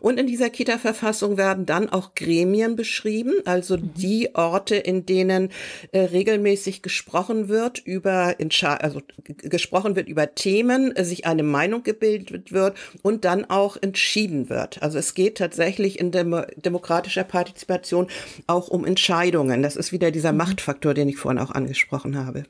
Und 0.00 0.18
in 0.18 0.26
dieser 0.26 0.50
Kita-Verfassung 0.50 1.36
werden 1.36 1.64
dann 1.64 1.88
auch 1.88 2.14
Gremien 2.14 2.74
beschrieben, 2.74 3.34
also 3.44 3.76
mhm. 3.76 3.94
die 3.94 4.34
Orte, 4.34 4.76
in 4.76 5.06
denen 5.06 5.50
äh, 5.92 6.00
regelmäßig 6.00 6.82
gesprochen 6.82 7.48
wird 7.48 7.78
über, 7.78 8.34
also 8.62 9.00
gesprochen 9.24 9.94
wird 9.94 10.08
über 10.08 10.34
Themen, 10.34 10.94
äh, 10.96 11.04
sich 11.04 11.26
eine 11.26 11.44
Meinung 11.44 11.84
gebildet 11.84 12.52
wird 12.52 12.76
und 13.02 13.24
dann 13.24 13.44
auch 13.44 13.76
entschieden 13.80 14.48
wird. 14.48 14.82
Also 14.82 14.98
es 14.98 15.14
geht 15.14 15.38
tatsächlich 15.38 16.00
in 16.00 16.10
dem, 16.10 16.44
demokratischer 16.56 17.24
Partizipation 17.24 18.08
auch 18.48 18.68
um 18.68 18.84
Entscheidungen. 18.84 19.62
Das 19.62 19.76
ist 19.76 19.92
wieder 19.92 20.10
dieser 20.10 20.32
mhm. 20.32 20.38
Machtfaktor, 20.38 20.94
den 20.94 21.08
ich 21.08 21.16
vorhin 21.16 21.40
auch 21.40 21.52
angesprochen 21.52 22.18
habe. 22.18 22.42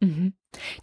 Mhm. 0.00 0.32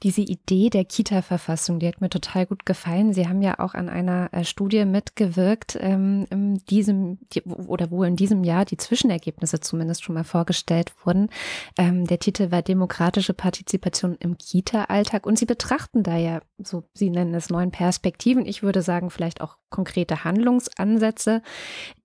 Diese 0.04 0.22
Idee 0.22 0.70
der 0.70 0.86
Kita-Verfassung, 0.86 1.80
die 1.80 1.88
hat 1.88 2.00
mir 2.00 2.10
total 2.10 2.46
gut 2.46 2.66
gefallen. 2.66 3.14
Sie 3.14 3.28
haben 3.28 3.42
ja 3.42 3.60
auch 3.60 3.74
an 3.74 3.90
einer 3.90 4.30
äh, 4.32 4.44
Studie 4.44 4.86
mitgewirkt, 4.86 5.78
ähm, 5.82 6.28
in 6.30 6.64
diesem 6.66 7.20
oder 7.46 7.90
wo 7.90 8.04
in 8.04 8.16
diesem 8.16 8.44
Jahr 8.44 8.66
die 8.66 8.78
Zwischenergebnisse 8.78 9.60
zumindest 9.60 10.04
schon 10.04 10.16
mal 10.16 10.24
vorgestellt 10.24 10.94
wurden. 11.04 11.30
Ähm, 11.78 12.06
der 12.06 12.20
Titel 12.20 12.52
war 12.52 12.62
Demokratische 12.62 13.34
Partizipation 13.34 14.16
im 14.20 14.38
Kita-Alltag 14.38 15.26
und 15.26 15.40
Sie 15.40 15.46
betrachten 15.46 16.04
da 16.04 16.16
ja, 16.16 16.42
so 16.58 16.84
Sie 16.94 17.10
nennen 17.10 17.34
es 17.34 17.50
neuen 17.50 17.72
Perspektiven. 17.72 18.46
Ich 18.46 18.62
würde 18.64 18.82
sagen, 18.82 19.10
vielleicht 19.10 19.42
auch 19.42 19.58
konkrete 19.76 20.24
Handlungsansätze, 20.24 21.42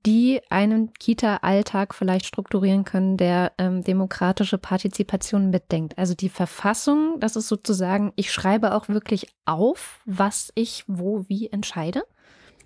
die 0.04 0.40
einen 0.50 0.92
Kita-Alltag 0.94 1.94
vielleicht 1.94 2.26
strukturieren 2.26 2.84
können, 2.84 3.16
der 3.16 3.52
ähm, 3.58 3.84
demokratische 3.84 4.58
Partizipation 4.58 5.50
mitdenkt. 5.50 5.96
Also 5.96 6.14
die 6.14 6.28
Verfassung, 6.28 7.20
das 7.20 7.36
ist 7.36 7.46
sozusagen, 7.46 8.12
ich 8.16 8.32
schreibe 8.32 8.74
auch 8.74 8.88
wirklich 8.88 9.28
auf, 9.44 10.00
was 10.04 10.50
ich 10.56 10.84
wo 10.88 11.24
wie 11.28 11.48
entscheide. 11.48 12.02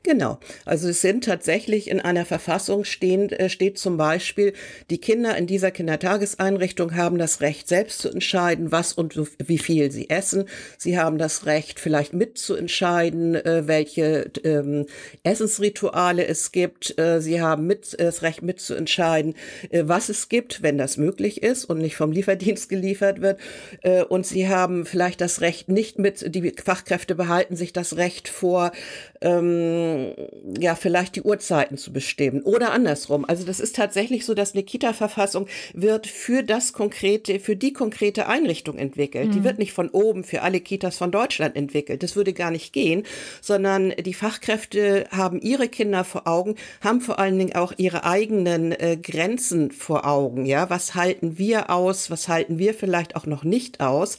Genau. 0.04 0.38
Also 0.66 0.90
es 0.90 1.00
sind 1.00 1.24
tatsächlich 1.24 1.88
in 1.88 1.98
einer 1.98 2.26
Verfassung 2.26 2.84
stehen, 2.84 3.30
äh, 3.30 3.48
steht 3.48 3.78
zum 3.78 3.96
Beispiel, 3.96 4.52
die 4.90 4.98
Kinder 4.98 5.34
in 5.34 5.46
dieser 5.46 5.70
Kindertageseinrichtung 5.70 6.94
haben 6.94 7.16
das 7.16 7.40
Recht, 7.40 7.68
selbst 7.68 8.00
zu 8.00 8.10
entscheiden, 8.10 8.70
was 8.70 8.92
und 8.92 9.18
wie 9.38 9.56
viel 9.56 9.90
sie 9.90 10.10
essen. 10.10 10.44
Sie 10.76 10.98
haben 10.98 11.16
das 11.16 11.46
Recht, 11.46 11.80
vielleicht 11.80 12.12
mitzuentscheiden, 12.12 13.34
äh, 13.34 13.66
welche 13.66 14.30
ähm, 14.44 14.84
Essensrituale 15.22 16.26
es 16.26 16.52
gibt. 16.52 16.98
Äh, 16.98 17.22
sie 17.22 17.40
haben 17.40 17.66
mit, 17.66 17.96
das 17.98 18.20
Recht 18.20 18.42
mitzuentscheiden, 18.42 19.34
was 19.70 20.10
es 20.10 20.28
gibt, 20.28 20.62
wenn 20.62 20.76
das 20.76 20.98
möglich 20.98 21.42
ist 21.42 21.64
und 21.64 21.78
nicht 21.78 21.96
vom 21.96 22.12
Lieferdienst 22.12 22.68
geliefert 22.68 23.22
wird. 23.22 23.40
Und 24.08 24.26
sie 24.26 24.48
haben 24.48 24.84
vielleicht 24.84 25.20
das 25.20 25.40
Recht, 25.40 25.68
nicht 25.68 25.98
mit, 25.98 26.34
die 26.34 26.52
Fachkräfte 26.62 27.14
behalten 27.14 27.56
sich 27.56 27.72
das 27.72 27.96
Recht 27.96 28.28
vor, 28.28 28.72
ähm, 29.20 29.93
ja, 30.58 30.74
vielleicht 30.74 31.16
die 31.16 31.22
Uhrzeiten 31.22 31.76
zu 31.76 31.92
bestimmen 31.92 32.42
oder 32.42 32.72
andersrum. 32.72 33.24
Also 33.24 33.44
das 33.44 33.60
ist 33.60 33.76
tatsächlich 33.76 34.24
so, 34.24 34.34
dass 34.34 34.54
eine 34.54 34.62
Kita-Verfassung 34.62 35.46
wird 35.72 36.06
für 36.06 36.42
das 36.42 36.72
konkrete, 36.72 37.40
für 37.40 37.56
die 37.56 37.72
konkrete 37.72 38.26
Einrichtung 38.26 38.78
entwickelt. 38.78 39.28
Mhm. 39.28 39.32
Die 39.32 39.44
wird 39.44 39.58
nicht 39.58 39.72
von 39.72 39.88
oben 39.90 40.24
für 40.24 40.42
alle 40.42 40.60
Kitas 40.60 40.96
von 40.96 41.10
Deutschland 41.10 41.56
entwickelt. 41.56 42.02
Das 42.02 42.16
würde 42.16 42.32
gar 42.32 42.50
nicht 42.50 42.72
gehen, 42.72 43.04
sondern 43.40 43.90
die 43.90 44.14
Fachkräfte 44.14 45.06
haben 45.10 45.40
ihre 45.40 45.68
Kinder 45.68 46.04
vor 46.04 46.26
Augen, 46.26 46.56
haben 46.80 47.00
vor 47.00 47.18
allen 47.18 47.38
Dingen 47.38 47.54
auch 47.54 47.72
ihre 47.76 48.04
eigenen 48.04 48.72
äh, 48.72 48.96
Grenzen 49.00 49.70
vor 49.70 50.06
Augen. 50.06 50.46
Ja, 50.46 50.70
was 50.70 50.94
halten 50.94 51.38
wir 51.38 51.70
aus? 51.70 52.10
Was 52.10 52.28
halten 52.28 52.58
wir 52.58 52.74
vielleicht 52.74 53.16
auch 53.16 53.26
noch 53.26 53.44
nicht 53.44 53.80
aus? 53.80 54.18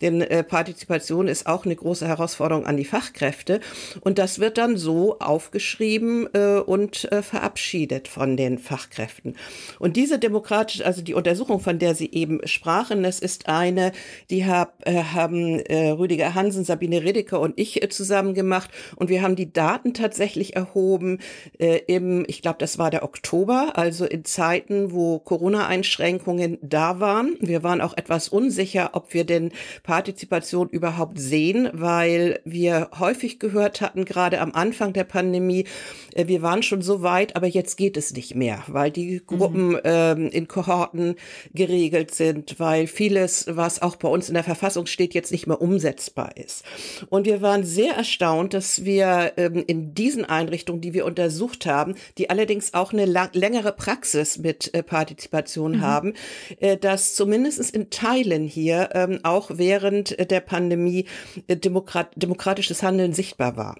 Denn 0.00 0.20
äh, 0.20 0.42
Partizipation 0.42 1.28
ist 1.28 1.46
auch 1.46 1.64
eine 1.64 1.76
große 1.76 2.06
Herausforderung 2.06 2.66
an 2.66 2.76
die 2.76 2.84
Fachkräfte. 2.84 3.60
Und 4.00 4.18
das 4.18 4.38
wird 4.38 4.58
dann 4.58 4.76
so 4.76 5.11
aufgeschrieben 5.20 6.28
äh, 6.34 6.58
und 6.58 7.10
äh, 7.12 7.22
verabschiedet 7.22 8.08
von 8.08 8.36
den 8.36 8.58
Fachkräften. 8.58 9.36
Und 9.78 9.96
diese 9.96 10.18
demokratische, 10.18 10.84
also 10.84 11.02
die 11.02 11.14
Untersuchung, 11.14 11.60
von 11.60 11.78
der 11.78 11.94
Sie 11.94 12.10
eben 12.12 12.40
sprachen, 12.46 13.02
das 13.02 13.18
ist 13.18 13.48
eine, 13.48 13.92
die 14.30 14.46
hab, 14.46 14.86
äh, 14.86 15.02
haben 15.02 15.58
äh, 15.60 15.90
Rüdiger 15.90 16.34
Hansen, 16.34 16.64
Sabine 16.64 17.02
Redeker 17.02 17.40
und 17.40 17.58
ich 17.58 17.82
äh, 17.82 17.88
zusammen 17.88 18.34
gemacht. 18.34 18.70
Und 18.96 19.08
wir 19.08 19.22
haben 19.22 19.36
die 19.36 19.52
Daten 19.52 19.94
tatsächlich 19.94 20.56
erhoben 20.56 21.18
äh, 21.58 21.80
im, 21.86 22.24
ich 22.26 22.42
glaube, 22.42 22.58
das 22.58 22.78
war 22.78 22.90
der 22.90 23.02
Oktober, 23.02 23.72
also 23.74 24.04
in 24.04 24.24
Zeiten, 24.24 24.92
wo 24.92 25.18
Corona-Einschränkungen 25.18 26.58
da 26.62 27.00
waren. 27.00 27.36
Wir 27.40 27.62
waren 27.62 27.80
auch 27.80 27.96
etwas 27.96 28.28
unsicher, 28.28 28.90
ob 28.94 29.14
wir 29.14 29.24
denn 29.24 29.52
Partizipation 29.82 30.68
überhaupt 30.68 31.18
sehen, 31.18 31.68
weil 31.72 32.40
wir 32.44 32.90
häufig 32.98 33.38
gehört 33.38 33.80
hatten, 33.80 34.04
gerade 34.04 34.40
am 34.40 34.52
Anfang 34.52 34.92
der 34.92 35.01
Pandemie, 35.04 35.66
äh, 36.14 36.26
wir 36.26 36.42
waren 36.42 36.62
schon 36.62 36.82
so 36.82 37.02
weit, 37.02 37.36
aber 37.36 37.46
jetzt 37.46 37.76
geht 37.76 37.96
es 37.96 38.12
nicht 38.12 38.34
mehr, 38.34 38.62
weil 38.66 38.90
die 38.90 39.22
Gruppen 39.26 39.70
mhm. 39.70 39.80
ähm, 39.84 40.28
in 40.28 40.48
Kohorten 40.48 41.16
geregelt 41.54 42.14
sind, 42.14 42.58
weil 42.58 42.86
vieles, 42.86 43.46
was 43.48 43.82
auch 43.82 43.96
bei 43.96 44.08
uns 44.08 44.28
in 44.28 44.34
der 44.34 44.44
Verfassung 44.44 44.86
steht, 44.86 45.14
jetzt 45.14 45.32
nicht 45.32 45.46
mehr 45.46 45.60
umsetzbar 45.60 46.36
ist. 46.36 46.64
Und 47.08 47.26
wir 47.26 47.42
waren 47.42 47.64
sehr 47.64 47.94
erstaunt, 47.94 48.54
dass 48.54 48.84
wir 48.84 49.32
ähm, 49.36 49.64
in 49.66 49.94
diesen 49.94 50.24
Einrichtungen, 50.24 50.80
die 50.80 50.94
wir 50.94 51.04
untersucht 51.04 51.66
haben, 51.66 51.94
die 52.18 52.30
allerdings 52.30 52.74
auch 52.74 52.92
eine 52.92 53.04
längere 53.04 53.72
Praxis 53.72 54.38
mit 54.38 54.72
äh, 54.74 54.82
Partizipation 54.82 55.76
mhm. 55.78 55.80
haben, 55.80 56.14
äh, 56.60 56.76
dass 56.76 57.14
zumindest 57.14 57.74
in 57.74 57.90
Teilen 57.90 58.46
hier 58.46 58.90
ähm, 58.94 59.20
auch 59.22 59.50
während 59.54 60.30
der 60.30 60.40
Pandemie 60.40 61.06
äh, 61.46 61.56
Demokrat 61.56 62.10
demokratisches 62.16 62.82
Handeln 62.82 63.12
sichtbar 63.12 63.56
war. 63.56 63.76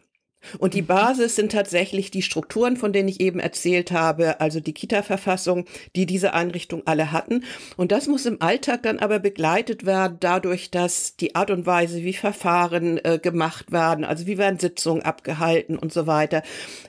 Und 0.59 0.75
die 0.75 0.83
Basis 0.83 1.37
sind 1.37 1.53
tatsächlich 1.53 2.11
die 2.11 2.23
Strukturen, 2.23 2.77
von 2.77 2.93
denen 2.93 3.09
ich 3.09 3.21
eben 3.21 3.41
erzählt 3.41 3.93
habe, 3.93 4.41
also 4.41 4.61
die 4.61 4.73
Kita-Verfassung, 4.73 5.67
die 5.97 6.07
diese 6.07 6.35
Einrichtungen 6.35 6.87
alle 6.87 7.13
hatten. 7.13 7.45
Und 7.77 7.93
das 7.93 8.09
muss 8.09 8.27
im 8.27 8.41
Alltag 8.43 8.83
dann 8.83 8.99
aber 8.99 9.19
begleitet 9.19 9.87
werden 9.87 10.17
dadurch, 10.21 10.71
dass 10.71 11.17
die 11.17 11.35
Art 11.35 11.51
und 11.51 11.67
Weise, 11.67 12.03
wie 12.03 12.13
Verfahren 12.13 12.99
äh, 13.05 13.19
gemacht 13.23 13.73
werden, 13.73 14.05
also 14.05 14.27
wie 14.27 14.39
werden 14.39 14.59
Sitzungen 14.59 15.03
abgehalten 15.03 15.79
und 15.79 15.93
so 15.93 16.07
weiter, 16.07 16.43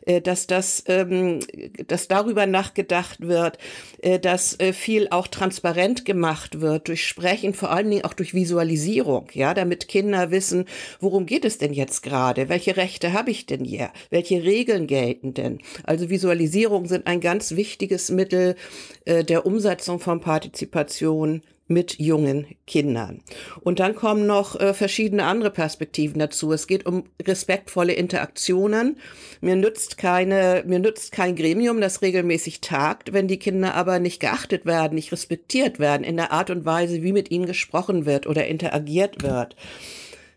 äh, 0.06 0.22
dass 0.22 0.48
das, 0.48 0.84
ähm, 0.88 1.40
dass 1.88 2.08
darüber 2.08 2.46
nachgedacht 2.46 3.22
wird, 3.22 3.58
äh, 4.02 4.20
dass 4.20 4.60
äh, 4.60 4.74
viel 4.74 5.08
auch 5.12 5.28
transparent 5.28 6.06
gemacht 6.06 6.62
wird 6.62 6.88
durch 6.88 7.08
Sprechen, 7.08 7.54
vor 7.54 7.72
allen 7.72 7.90
Dingen 7.90 8.06
auch 8.06 8.14
durch 8.14 8.34
Visualisierung, 8.34 9.28
ja, 9.34 9.54
damit 9.54 9.88
Kinder 9.88 10.32
wissen, 10.32 10.66
worum 11.00 11.26
geht 11.26 11.46
es 11.46 11.58
denn 11.58 11.74
jetzt 11.74 12.04
gerade, 12.04 12.50
welche 12.50 12.78
Rechte 12.78 13.14
habe 13.14 13.32
ich 13.32 13.43
denn 13.46 13.64
hier? 13.64 13.92
Welche 14.10 14.44
Regeln 14.44 14.88
gelten 14.88 15.34
denn? 15.34 15.60
Also 15.84 16.10
Visualisierung 16.10 16.86
sind 16.88 17.08
ein 17.08 17.22
ganz 17.22 17.56
wichtiges 17.56 18.10
Mittel 18.10 18.56
äh, 19.06 19.24
der 19.24 19.46
Umsetzung 19.46 20.00
von 20.00 20.20
Partizipation 20.20 21.42
mit 21.68 22.00
jungen 22.00 22.48
Kindern. 22.68 23.22
Und 23.62 23.80
dann 23.80 23.96
kommen 23.96 24.26
noch 24.26 24.60
äh, 24.60 24.74
verschiedene 24.74 25.24
andere 25.24 25.50
Perspektiven 25.50 26.20
dazu. 26.20 26.52
Es 26.52 26.68
geht 26.68 26.86
um 26.86 27.06
respektvolle 27.26 27.94
Interaktionen. 27.94 28.98
Mir 29.42 29.56
nützt 29.56 29.98
keine, 29.98 30.64
mir 30.66 30.80
nützt 30.80 31.12
kein 31.12 31.36
Gremium, 31.36 31.80
das 31.80 32.02
regelmäßig 32.02 32.62
tagt, 32.62 33.14
wenn 33.14 33.28
die 33.28 33.40
Kinder 33.40 33.76
aber 33.76 34.00
nicht 34.00 34.20
geachtet 34.20 34.66
werden, 34.66 34.96
nicht 34.96 35.12
respektiert 35.12 35.80
werden 35.80 36.04
in 36.04 36.18
der 36.18 36.32
Art 36.32 36.50
und 36.50 36.66
Weise, 36.66 37.02
wie 37.02 37.14
mit 37.14 37.32
ihnen 37.32 37.46
gesprochen 37.46 38.06
wird 38.06 38.28
oder 38.28 38.46
interagiert 38.46 39.24
wird. 39.24 39.56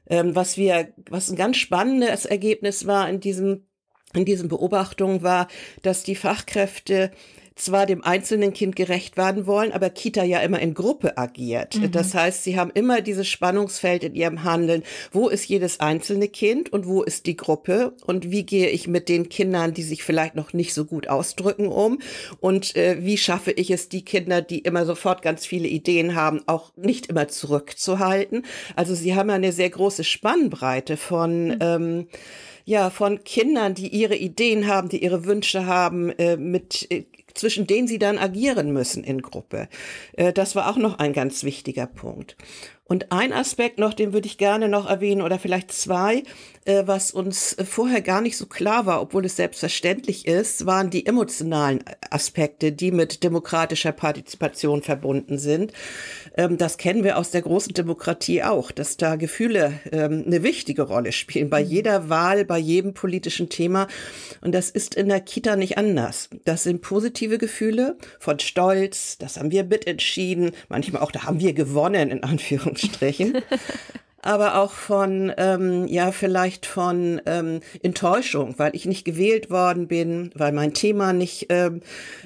Ähm, 0.08 0.34
was 0.34 0.56
wir, 0.56 0.92
was 1.10 1.30
ein 1.30 1.36
ganz 1.36 1.56
spannendes 1.56 2.24
Ergebnis 2.24 2.86
war 2.86 3.08
in 3.08 3.20
diesem 3.20 3.66
in 4.14 4.24
diesen 4.24 4.48
Beobachtungen 4.48 5.22
war, 5.22 5.48
dass 5.82 6.02
die 6.02 6.14
Fachkräfte 6.14 7.10
zwar 7.56 7.86
dem 7.86 8.04
einzelnen 8.04 8.52
Kind 8.52 8.76
gerecht 8.76 9.16
werden 9.16 9.46
wollen, 9.46 9.72
aber 9.72 9.88
Kita 9.88 10.22
ja 10.22 10.40
immer 10.40 10.60
in 10.60 10.74
Gruppe 10.74 11.16
agiert. 11.16 11.76
Mhm. 11.76 11.90
Das 11.90 12.14
heißt, 12.14 12.44
sie 12.44 12.58
haben 12.58 12.70
immer 12.74 13.00
dieses 13.00 13.26
Spannungsfeld 13.26 14.04
in 14.04 14.14
ihrem 14.14 14.44
Handeln. 14.44 14.82
Wo 15.10 15.28
ist 15.28 15.46
jedes 15.46 15.80
einzelne 15.80 16.28
Kind 16.28 16.70
und 16.72 16.86
wo 16.86 17.02
ist 17.02 17.24
die 17.24 17.36
Gruppe? 17.36 17.94
Und 18.04 18.30
wie 18.30 18.44
gehe 18.44 18.68
ich 18.68 18.86
mit 18.88 19.08
den 19.08 19.30
Kindern, 19.30 19.72
die 19.72 19.82
sich 19.82 20.04
vielleicht 20.04 20.34
noch 20.34 20.52
nicht 20.52 20.74
so 20.74 20.84
gut 20.84 21.08
ausdrücken, 21.08 21.68
um? 21.68 21.98
Und 22.40 22.76
äh, 22.76 22.98
wie 23.00 23.16
schaffe 23.16 23.52
ich 23.52 23.70
es, 23.70 23.88
die 23.88 24.04
Kinder, 24.04 24.42
die 24.42 24.58
immer 24.58 24.84
sofort 24.84 25.22
ganz 25.22 25.46
viele 25.46 25.66
Ideen 25.66 26.14
haben, 26.14 26.42
auch 26.46 26.72
nicht 26.76 27.06
immer 27.06 27.28
zurückzuhalten? 27.28 28.44
Also 28.76 28.94
sie 28.94 29.14
haben 29.14 29.30
eine 29.30 29.52
sehr 29.52 29.70
große 29.70 30.04
Spannbreite 30.04 30.98
von 30.98 31.48
mhm. 31.48 31.58
ähm, 31.60 32.06
ja, 32.66 32.90
von 32.90 33.22
Kindern, 33.22 33.74
die 33.74 33.88
ihre 33.88 34.16
Ideen 34.16 34.66
haben, 34.66 34.88
die 34.88 35.02
ihre 35.02 35.24
Wünsche 35.24 35.66
haben, 35.66 36.10
äh, 36.10 36.36
mit 36.36 36.90
äh, 36.90 37.04
zwischen 37.36 37.66
denen 37.66 37.86
sie 37.86 37.98
dann 37.98 38.18
agieren 38.18 38.72
müssen 38.72 39.04
in 39.04 39.22
Gruppe. 39.22 39.68
Äh, 40.14 40.32
das 40.32 40.56
war 40.56 40.68
auch 40.70 40.76
noch 40.76 40.98
ein 40.98 41.12
ganz 41.12 41.44
wichtiger 41.44 41.86
Punkt. 41.86 42.36
Und 42.88 43.10
ein 43.10 43.32
Aspekt 43.32 43.78
noch, 43.78 43.94
den 43.94 44.12
würde 44.12 44.26
ich 44.26 44.38
gerne 44.38 44.68
noch 44.68 44.88
erwähnen 44.88 45.22
oder 45.22 45.40
vielleicht 45.40 45.72
zwei, 45.72 46.22
äh, 46.66 46.84
was 46.86 47.10
uns 47.10 47.56
vorher 47.68 48.00
gar 48.00 48.20
nicht 48.20 48.36
so 48.36 48.46
klar 48.46 48.86
war, 48.86 49.02
obwohl 49.02 49.24
es 49.24 49.36
selbstverständlich 49.36 50.26
ist, 50.26 50.66
waren 50.66 50.90
die 50.90 51.04
emotionalen 51.04 51.82
Aspekte, 52.10 52.70
die 52.70 52.92
mit 52.92 53.24
demokratischer 53.24 53.90
Partizipation 53.92 54.82
verbunden 54.82 55.38
sind. 55.38 55.72
Ähm, 56.36 56.58
das 56.58 56.78
kennen 56.78 57.02
wir 57.02 57.18
aus 57.18 57.32
der 57.32 57.42
großen 57.42 57.74
Demokratie 57.74 58.44
auch, 58.44 58.70
dass 58.70 58.96
da 58.96 59.16
Gefühle 59.16 59.80
ähm, 59.90 60.22
eine 60.24 60.44
wichtige 60.44 60.82
Rolle 60.82 61.10
spielen, 61.10 61.50
bei 61.50 61.64
mhm. 61.64 61.70
jeder 61.70 62.08
Wahl, 62.08 62.44
bei 62.44 62.58
jedem 62.58 62.94
politischen 62.94 63.48
Thema. 63.48 63.88
Und 64.42 64.54
das 64.54 64.70
ist 64.70 64.94
in 64.94 65.08
der 65.08 65.20
Kita 65.20 65.56
nicht 65.56 65.76
anders. 65.76 66.30
Das 66.44 66.62
sind 66.62 66.82
positive 66.82 67.38
Gefühle 67.38 67.96
von 68.20 68.38
Stolz, 68.38 69.18
das 69.18 69.38
haben 69.38 69.50
wir 69.50 69.64
mitentschieden, 69.64 70.52
manchmal 70.68 71.02
auch, 71.02 71.10
da 71.10 71.24
haben 71.24 71.40
wir 71.40 71.52
gewonnen, 71.52 72.10
in 72.10 72.22
Anführungsstrichen. 72.76 73.42
aber 74.22 74.56
auch 74.56 74.72
von, 74.72 75.32
ähm, 75.36 75.86
ja, 75.86 76.10
vielleicht 76.10 76.66
von 76.66 77.20
ähm, 77.26 77.60
Enttäuschung, 77.80 78.54
weil 78.56 78.74
ich 78.74 78.84
nicht 78.84 79.04
gewählt 79.04 79.50
worden 79.50 79.86
bin, 79.86 80.32
weil 80.34 80.50
mein 80.50 80.74
Thema 80.74 81.12
nicht 81.12 81.46
ähm, 81.50 81.80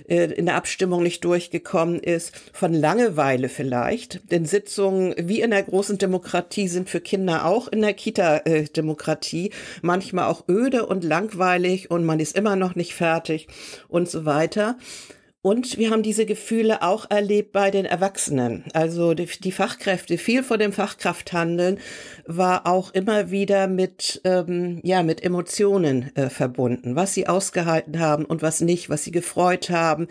äh, 0.08 0.32
in 0.32 0.46
der 0.46 0.54
Abstimmung 0.54 1.02
nicht 1.02 1.22
durchgekommen 1.24 2.00
ist, 2.00 2.34
von 2.54 2.72
Langeweile 2.72 3.50
vielleicht. 3.50 4.30
Denn 4.30 4.46
Sitzungen 4.46 5.14
wie 5.18 5.42
in 5.42 5.50
der 5.50 5.62
großen 5.62 5.98
Demokratie 5.98 6.68
sind 6.68 6.88
für 6.88 7.02
Kinder 7.02 7.44
auch 7.44 7.68
in 7.68 7.82
der 7.82 7.92
Kita-Demokratie 7.92 9.50
manchmal 9.82 10.24
auch 10.24 10.48
öde 10.48 10.86
und 10.86 11.04
langweilig 11.04 11.90
und 11.90 12.06
man 12.06 12.18
ist 12.18 12.34
immer 12.34 12.56
noch 12.56 12.76
nicht 12.76 12.94
fertig 12.94 13.46
und 13.88 14.08
so 14.08 14.24
weiter. 14.24 14.78
Und 15.42 15.78
wir 15.78 15.90
haben 15.90 16.02
diese 16.02 16.26
Gefühle 16.26 16.82
auch 16.82 17.10
erlebt 17.10 17.52
bei 17.52 17.70
den 17.70 17.86
Erwachsenen. 17.86 18.64
Also 18.74 19.14
die, 19.14 19.26
die 19.26 19.52
Fachkräfte, 19.52 20.18
viel 20.18 20.42
von 20.42 20.58
dem 20.58 20.74
Fachkrafthandeln 20.74 21.78
war 22.26 22.66
auch 22.66 22.92
immer 22.92 23.30
wieder 23.30 23.66
mit, 23.66 24.20
ähm, 24.24 24.80
ja, 24.82 25.02
mit 25.02 25.22
Emotionen 25.22 26.14
äh, 26.14 26.28
verbunden. 26.28 26.94
Was 26.94 27.14
sie 27.14 27.26
ausgehalten 27.26 28.00
haben 28.00 28.26
und 28.26 28.42
was 28.42 28.60
nicht, 28.60 28.90
was 28.90 29.04
sie 29.04 29.12
gefreut 29.12 29.70
haben, 29.70 30.08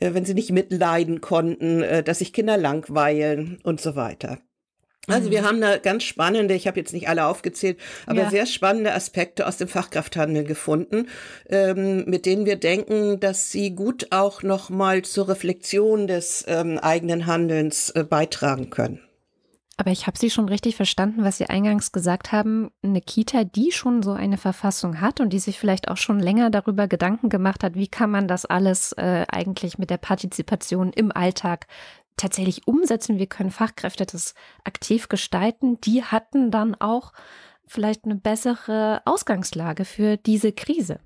äh, 0.00 0.12
wenn 0.12 0.24
sie 0.24 0.34
nicht 0.34 0.50
mitleiden 0.50 1.20
konnten, 1.20 1.82
äh, 1.82 2.02
dass 2.02 2.18
sich 2.18 2.32
Kinder 2.32 2.56
langweilen 2.56 3.60
und 3.62 3.80
so 3.80 3.94
weiter. 3.94 4.40
Also 5.06 5.30
wir 5.30 5.42
mhm. 5.42 5.46
haben 5.46 5.60
da 5.60 5.76
ganz 5.78 6.04
spannende, 6.04 6.54
ich 6.54 6.66
habe 6.66 6.80
jetzt 6.80 6.92
nicht 6.92 7.08
alle 7.08 7.26
aufgezählt, 7.26 7.78
aber 8.06 8.22
ja. 8.22 8.30
sehr 8.30 8.46
spannende 8.46 8.94
Aspekte 8.94 9.46
aus 9.46 9.56
dem 9.56 9.68
Fachkrafthandel 9.68 10.44
gefunden, 10.44 11.08
ähm, 11.48 12.04
mit 12.06 12.26
denen 12.26 12.46
wir 12.46 12.56
denken, 12.56 13.20
dass 13.20 13.50
sie 13.50 13.74
gut 13.74 14.08
auch 14.10 14.42
noch 14.42 14.70
mal 14.70 15.02
zur 15.02 15.28
Reflexion 15.28 16.06
des 16.06 16.44
ähm, 16.48 16.78
eigenen 16.78 17.26
Handelns 17.26 17.90
äh, 17.90 18.04
beitragen 18.04 18.70
können. 18.70 19.00
Aber 19.76 19.90
ich 19.90 20.06
habe 20.06 20.16
Sie 20.16 20.30
schon 20.30 20.48
richtig 20.48 20.76
verstanden, 20.76 21.24
was 21.24 21.38
Sie 21.38 21.46
eingangs 21.46 21.90
gesagt 21.90 22.30
haben. 22.30 22.70
Eine 22.82 23.00
Kita, 23.00 23.42
die 23.42 23.72
schon 23.72 24.04
so 24.04 24.12
eine 24.12 24.38
Verfassung 24.38 25.00
hat 25.00 25.18
und 25.18 25.32
die 25.32 25.40
sich 25.40 25.58
vielleicht 25.58 25.88
auch 25.88 25.96
schon 25.96 26.20
länger 26.20 26.50
darüber 26.50 26.86
Gedanken 26.86 27.28
gemacht 27.28 27.64
hat, 27.64 27.74
wie 27.74 27.88
kann 27.88 28.10
man 28.10 28.28
das 28.28 28.44
alles 28.44 28.92
äh, 28.92 29.26
eigentlich 29.28 29.76
mit 29.76 29.90
der 29.90 29.96
Partizipation 29.96 30.92
im 30.92 31.10
Alltag 31.10 31.66
tatsächlich 32.16 32.66
umsetzen, 32.66 33.18
wir 33.18 33.26
können 33.26 33.50
Fachkräfte 33.50 34.06
das 34.06 34.34
aktiv 34.64 35.08
gestalten, 35.08 35.80
die 35.80 36.02
hatten 36.04 36.50
dann 36.50 36.74
auch 36.74 37.12
vielleicht 37.66 38.04
eine 38.04 38.16
bessere 38.16 39.02
Ausgangslage 39.04 39.84
für 39.84 40.16
diese 40.16 40.52
Krise. 40.52 41.00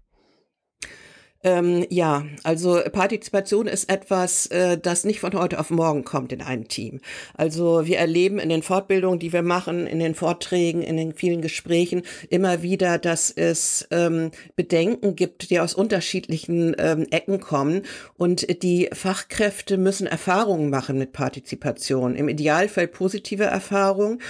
Ähm, 1.44 1.86
ja, 1.88 2.24
also 2.42 2.80
Partizipation 2.92 3.68
ist 3.68 3.88
etwas, 3.88 4.46
äh, 4.46 4.76
das 4.76 5.04
nicht 5.04 5.20
von 5.20 5.32
heute 5.34 5.60
auf 5.60 5.70
morgen 5.70 6.02
kommt 6.02 6.32
in 6.32 6.42
einem 6.42 6.66
Team. 6.66 7.00
Also 7.34 7.86
wir 7.86 7.98
erleben 7.98 8.40
in 8.40 8.48
den 8.48 8.64
Fortbildungen, 8.64 9.20
die 9.20 9.32
wir 9.32 9.42
machen, 9.42 9.86
in 9.86 10.00
den 10.00 10.16
Vorträgen, 10.16 10.82
in 10.82 10.96
den 10.96 11.14
vielen 11.14 11.40
Gesprächen 11.40 12.02
immer 12.28 12.62
wieder, 12.62 12.98
dass 12.98 13.30
es 13.30 13.86
ähm, 13.92 14.32
Bedenken 14.56 15.14
gibt, 15.14 15.50
die 15.50 15.60
aus 15.60 15.74
unterschiedlichen 15.74 16.74
ähm, 16.76 17.06
Ecken 17.12 17.38
kommen 17.38 17.82
und 18.16 18.62
die 18.64 18.90
Fachkräfte 18.92 19.76
müssen 19.76 20.08
Erfahrungen 20.08 20.70
machen 20.70 20.98
mit 20.98 21.12
Partizipation. 21.12 22.16
Im 22.16 22.28
Idealfall 22.28 22.88
positive 22.88 23.44
Erfahrungen, 23.44 24.20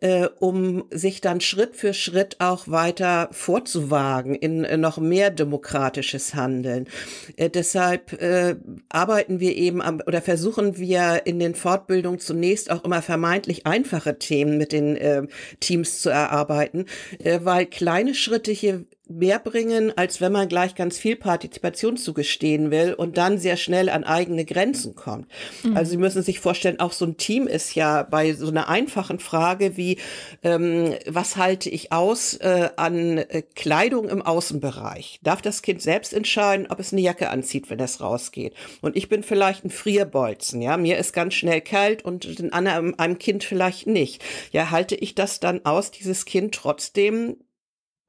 äh, 0.00 0.28
um 0.38 0.84
sich 0.92 1.20
dann 1.20 1.40
Schritt 1.40 1.74
für 1.74 1.92
Schritt 1.92 2.36
auch 2.38 2.68
weiter 2.68 3.28
vorzuwagen 3.32 4.36
in 4.36 4.62
äh, 4.62 4.76
noch 4.76 4.98
mehr 4.98 5.30
demokratisches 5.30 6.36
Handeln 6.36 6.51
handeln. 6.52 6.88
Äh, 7.36 7.50
deshalb 7.50 8.20
äh, 8.20 8.56
arbeiten 8.88 9.40
wir 9.40 9.56
eben 9.56 9.82
am, 9.82 10.00
oder 10.06 10.22
versuchen 10.22 10.78
wir 10.78 11.22
in 11.24 11.38
den 11.38 11.54
Fortbildungen 11.54 12.20
zunächst 12.20 12.70
auch 12.70 12.84
immer 12.84 13.02
vermeintlich 13.02 13.66
einfache 13.66 14.18
Themen 14.18 14.58
mit 14.58 14.72
den 14.72 14.96
äh, 14.96 15.22
Teams 15.60 16.00
zu 16.00 16.10
erarbeiten, 16.10 16.86
äh, 17.18 17.40
weil 17.42 17.66
kleine 17.66 18.14
Schritte 18.14 18.52
hier 18.52 18.84
mehr 19.08 19.38
bringen, 19.38 19.92
als 19.96 20.20
wenn 20.20 20.32
man 20.32 20.48
gleich 20.48 20.74
ganz 20.74 20.96
viel 20.96 21.16
Partizipation 21.16 21.96
zugestehen 21.96 22.70
will 22.70 22.94
und 22.94 23.18
dann 23.18 23.36
sehr 23.38 23.56
schnell 23.56 23.88
an 23.88 24.04
eigene 24.04 24.44
Grenzen 24.44 24.94
kommt. 24.94 25.26
Mhm. 25.64 25.76
Also 25.76 25.90
Sie 25.92 25.96
müssen 25.96 26.22
sich 26.22 26.38
vorstellen, 26.38 26.78
auch 26.80 26.92
so 26.92 27.04
ein 27.04 27.16
Team 27.16 27.46
ist 27.46 27.74
ja 27.74 28.04
bei 28.04 28.32
so 28.32 28.48
einer 28.48 28.68
einfachen 28.68 29.18
Frage 29.18 29.76
wie, 29.76 29.98
ähm, 30.42 30.94
was 31.06 31.36
halte 31.36 31.68
ich 31.68 31.92
aus 31.92 32.34
äh, 32.34 32.70
an 32.76 33.18
äh, 33.18 33.42
Kleidung 33.54 34.08
im 34.08 34.22
Außenbereich? 34.22 35.20
Darf 35.22 35.42
das 35.42 35.62
Kind 35.62 35.82
selbst 35.82 36.14
entscheiden, 36.14 36.68
ob 36.70 36.78
es 36.78 36.92
eine 36.92 37.02
Jacke 37.02 37.30
anzieht, 37.30 37.70
wenn 37.70 37.80
es 37.80 38.00
rausgeht? 38.00 38.54
Und 38.82 38.96
ich 38.96 39.08
bin 39.08 39.22
vielleicht 39.24 39.64
ein 39.64 39.70
Frierbolzen, 39.70 40.62
ja, 40.62 40.76
mir 40.76 40.96
ist 40.96 41.12
ganz 41.12 41.34
schnell 41.34 41.60
kalt 41.60 42.04
und 42.04 42.38
den 42.38 42.52
anderen, 42.52 42.98
einem 42.98 43.18
Kind 43.18 43.42
vielleicht 43.42 43.86
nicht. 43.88 44.22
Ja, 44.52 44.70
halte 44.70 44.94
ich 44.94 45.14
das 45.14 45.40
dann 45.40 45.64
aus, 45.64 45.90
dieses 45.90 46.24
Kind 46.24 46.54
trotzdem 46.54 47.36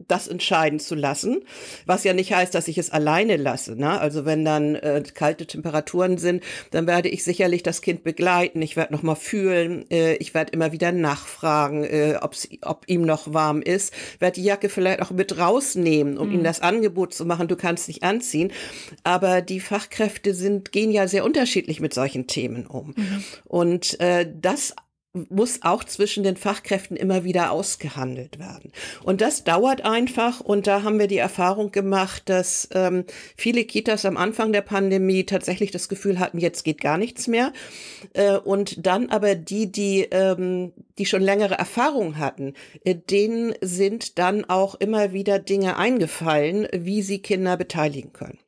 das 0.07 0.27
entscheiden 0.27 0.79
zu 0.79 0.95
lassen, 0.95 1.43
was 1.85 2.03
ja 2.03 2.13
nicht 2.13 2.33
heißt, 2.33 2.53
dass 2.53 2.67
ich 2.67 2.77
es 2.77 2.89
alleine 2.89 3.37
lasse. 3.37 3.75
Ne? 3.75 3.99
Also 3.99 4.25
wenn 4.25 4.45
dann 4.45 4.75
äh, 4.75 5.03
kalte 5.13 5.45
Temperaturen 5.45 6.17
sind, 6.17 6.43
dann 6.71 6.87
werde 6.87 7.09
ich 7.09 7.23
sicherlich 7.23 7.63
das 7.63 7.81
Kind 7.81 8.03
begleiten. 8.03 8.61
Ich 8.61 8.75
werde 8.75 8.93
noch 8.93 9.03
mal 9.03 9.15
fühlen. 9.15 9.85
Äh, 9.89 10.15
ich 10.15 10.33
werde 10.33 10.51
immer 10.51 10.71
wieder 10.71 10.91
nachfragen, 10.91 11.83
äh, 11.83 12.19
ob 12.61 12.83
ihm 12.87 13.03
noch 13.03 13.33
warm 13.33 13.61
ist. 13.61 13.93
Werde 14.19 14.35
die 14.35 14.43
Jacke 14.43 14.69
vielleicht 14.69 15.01
auch 15.01 15.11
mit 15.11 15.37
rausnehmen, 15.37 16.17
um 16.17 16.29
mhm. 16.29 16.35
ihm 16.35 16.43
das 16.43 16.61
Angebot 16.61 17.13
zu 17.13 17.25
machen. 17.25 17.47
Du 17.47 17.55
kannst 17.55 17.87
dich 17.87 18.03
anziehen. 18.03 18.51
Aber 19.03 19.41
die 19.41 19.59
Fachkräfte 19.59 20.33
sind 20.33 20.71
gehen 20.71 20.91
ja 20.91 21.07
sehr 21.07 21.23
unterschiedlich 21.23 21.79
mit 21.79 21.93
solchen 21.93 22.27
Themen 22.27 22.65
um. 22.65 22.93
Mhm. 22.95 23.23
Und 23.45 23.99
äh, 23.99 24.29
das 24.33 24.75
muss 25.13 25.59
auch 25.61 25.83
zwischen 25.83 26.23
den 26.23 26.37
Fachkräften 26.37 26.97
immer 26.97 27.23
wieder 27.23 27.51
ausgehandelt 27.51 28.39
werden. 28.39 28.71
Und 29.03 29.21
das 29.21 29.43
dauert 29.43 29.85
einfach. 29.85 30.39
Und 30.39 30.65
da 30.65 30.81
haben 30.81 30.97
wir 30.97 31.05
die 31.05 31.17
Erfahrung 31.17 31.71
gemacht, 31.71 32.23
dass 32.25 32.67
ähm, 32.73 33.05
viele 33.37 33.63
Kitas 33.63 34.05
am 34.05 34.17
Anfang 34.17 34.51
der 34.51 34.61
Pandemie 34.61 35.23
tatsächlich 35.23 35.69
das 35.69 35.87
Gefühl 35.87 36.19
hatten, 36.19 36.39
jetzt 36.39 36.63
geht 36.63 36.81
gar 36.81 36.97
nichts 36.97 37.27
mehr. 37.27 37.53
Äh, 38.13 38.37
und 38.37 38.85
dann 38.87 39.09
aber 39.09 39.35
die, 39.35 39.71
die, 39.71 40.01
ähm, 40.09 40.73
die 40.97 41.05
schon 41.05 41.21
längere 41.21 41.55
Erfahrung 41.55 42.17
hatten, 42.17 42.55
äh, 42.83 42.95
denen 42.95 43.53
sind 43.61 44.17
dann 44.17 44.45
auch 44.45 44.73
immer 44.75 45.13
wieder 45.13 45.37
Dinge 45.37 45.77
eingefallen, 45.77 46.67
wie 46.73 47.03
sie 47.03 47.19
Kinder 47.19 47.55
beteiligen 47.55 48.13
können. 48.13 48.39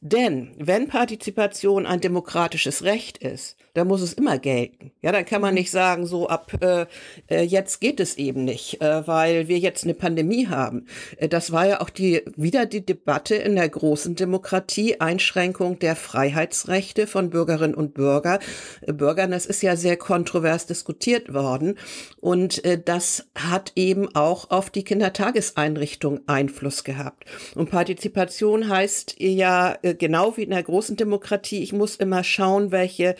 Denn 0.00 0.54
wenn 0.58 0.86
Partizipation 0.88 1.86
ein 1.86 2.00
demokratisches 2.00 2.84
Recht 2.84 3.18
ist, 3.18 3.56
dann 3.78 3.88
muss 3.88 4.02
es 4.02 4.12
immer 4.12 4.38
gelten. 4.38 4.90
Ja, 5.02 5.12
dann 5.12 5.24
kann 5.24 5.40
man 5.40 5.54
nicht 5.54 5.70
sagen, 5.70 6.06
so 6.06 6.28
ab 6.28 6.52
äh, 6.60 6.86
äh, 7.28 7.42
jetzt 7.42 7.80
geht 7.80 8.00
es 8.00 8.18
eben 8.18 8.44
nicht, 8.44 8.82
äh, 8.82 9.06
weil 9.06 9.46
wir 9.46 9.58
jetzt 9.58 9.84
eine 9.84 9.94
Pandemie 9.94 10.48
haben. 10.48 10.86
Äh, 11.16 11.28
das 11.28 11.52
war 11.52 11.66
ja 11.66 11.80
auch 11.80 11.90
die 11.90 12.22
wieder 12.36 12.66
die 12.66 12.84
Debatte 12.84 13.36
in 13.36 13.54
der 13.54 13.68
großen 13.68 14.16
Demokratie, 14.16 15.00
Einschränkung 15.00 15.78
der 15.78 15.94
Freiheitsrechte 15.94 17.06
von 17.06 17.30
Bürgerinnen 17.30 17.74
und 17.74 17.94
Bürger, 17.94 18.40
äh, 18.80 18.92
Bürgern. 18.92 19.30
Das 19.30 19.46
ist 19.46 19.62
ja 19.62 19.76
sehr 19.76 19.96
kontrovers 19.96 20.66
diskutiert 20.66 21.32
worden 21.32 21.78
und 22.20 22.64
äh, 22.64 22.80
das 22.82 23.28
hat 23.36 23.72
eben 23.76 24.14
auch 24.16 24.50
auf 24.50 24.70
die 24.70 24.82
Kindertageseinrichtung 24.82 26.20
Einfluss 26.26 26.82
gehabt. 26.82 27.24
Und 27.54 27.70
Partizipation 27.70 28.68
heißt 28.68 29.16
ja 29.18 29.78
äh, 29.82 29.94
genau 29.94 30.36
wie 30.36 30.42
in 30.42 30.50
der 30.50 30.64
großen 30.64 30.96
Demokratie, 30.96 31.62
ich 31.62 31.72
muss 31.72 31.94
immer 31.94 32.24
schauen, 32.24 32.72
welche 32.72 33.14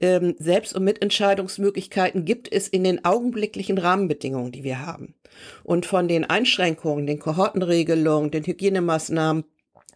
ähm, 0.00 0.34
Selbst- 0.38 0.74
und 0.74 0.84
Mitentscheidungsmöglichkeiten 0.84 2.24
gibt 2.24 2.52
es 2.52 2.68
in 2.68 2.84
den 2.84 3.04
augenblicklichen 3.04 3.78
Rahmenbedingungen, 3.78 4.52
die 4.52 4.64
wir 4.64 4.84
haben. 4.84 5.14
Und 5.64 5.86
von 5.86 6.08
den 6.08 6.24
Einschränkungen, 6.24 7.06
den 7.06 7.18
Kohortenregelungen, 7.18 8.30
den 8.30 8.44
Hygienemaßnahmen 8.44 9.44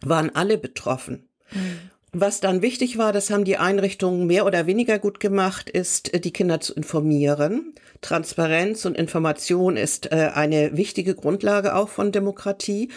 waren 0.01 0.35
alle 0.35 0.57
betroffen. 0.57 1.29
Mhm. 1.51 1.91
Was 2.13 2.41
dann 2.41 2.61
wichtig 2.61 2.97
war, 2.97 3.13
das 3.13 3.29
haben 3.29 3.45
die 3.45 3.55
Einrichtungen 3.55 4.27
mehr 4.27 4.45
oder 4.45 4.65
weniger 4.65 4.99
gut 4.99 5.21
gemacht, 5.21 5.69
ist, 5.69 6.13
äh, 6.13 6.19
die 6.19 6.33
Kinder 6.33 6.59
zu 6.59 6.73
informieren. 6.73 7.73
Transparenz 8.01 8.83
und 8.85 8.97
Information 8.97 9.77
ist 9.77 10.11
äh, 10.11 10.31
eine 10.33 10.75
wichtige 10.75 11.15
Grundlage 11.15 11.75
auch 11.75 11.87
von 11.87 12.11
Demokratie 12.11 12.89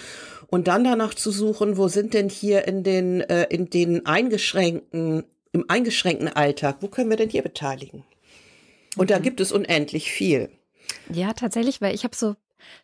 und 0.49 0.67
dann 0.67 0.83
danach 0.83 1.14
zu 1.14 1.31
suchen, 1.31 1.77
wo 1.77 1.87
sind 1.87 2.14
denn 2.14 2.29
hier 2.29 2.67
in 2.67 2.83
den, 2.83 3.21
äh, 3.21 3.47
in 3.51 3.71
den 3.71 4.05
eingeschränkten, 4.07 5.25
im 5.55 5.64
eingeschränkten 5.69 6.29
Alltag, 6.29 6.79
wo 6.81 6.88
können 6.88 7.09
wir 7.09 7.17
denn 7.17 7.31
hier 7.31 7.43
beteiligen? 7.43 8.05
Und 8.97 9.09
mhm. 9.09 9.14
da 9.14 9.19
gibt 9.21 9.40
es 9.40 9.53
unendlich 9.53 10.11
viel. 10.11 10.51
Ja, 11.09 11.33
tatsächlich, 11.33 11.81
weil 11.81 11.95
ich 11.95 12.05
habe 12.05 12.14
so 12.14 12.35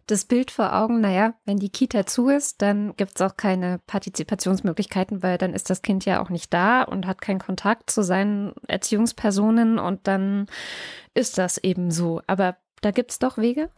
das 0.07 0.25
Bild 0.25 0.51
vor 0.51 0.75
Augen, 0.75 1.01
naja, 1.01 1.35
wenn 1.45 1.59
die 1.59 1.71
Kita 1.71 2.07
zu 2.07 2.29
ist, 2.29 2.63
dann 2.63 2.95
gibt 2.97 3.13
es 3.17 3.23
auch 3.23 3.37
keine 3.37 3.81
Partizipationsmöglichkeiten, 3.87 5.23
weil 5.23 5.39
dann 5.39 5.55
ist 5.55 5.71
das 5.71 5.83
Kind 5.83 6.05
ja 6.05 6.23
auch 6.23 6.29
nicht 6.29 6.53
da 6.53 6.83
und 6.83 7.07
hat 7.07 7.21
keinen 7.21 7.41
Kontakt 7.41 7.91
zu 7.91 8.03
seinen 8.03 8.55
Erziehungspersonen 8.69 9.79
und 9.79 10.07
dann 10.07 10.47
ist 11.15 11.39
das 11.39 11.59
eben 11.59 11.91
so. 11.91 12.21
Aber 12.27 12.57
da 12.83 12.91
gibt 12.93 13.11
es 13.11 13.19
doch 13.19 13.37
Wege? 13.37 13.71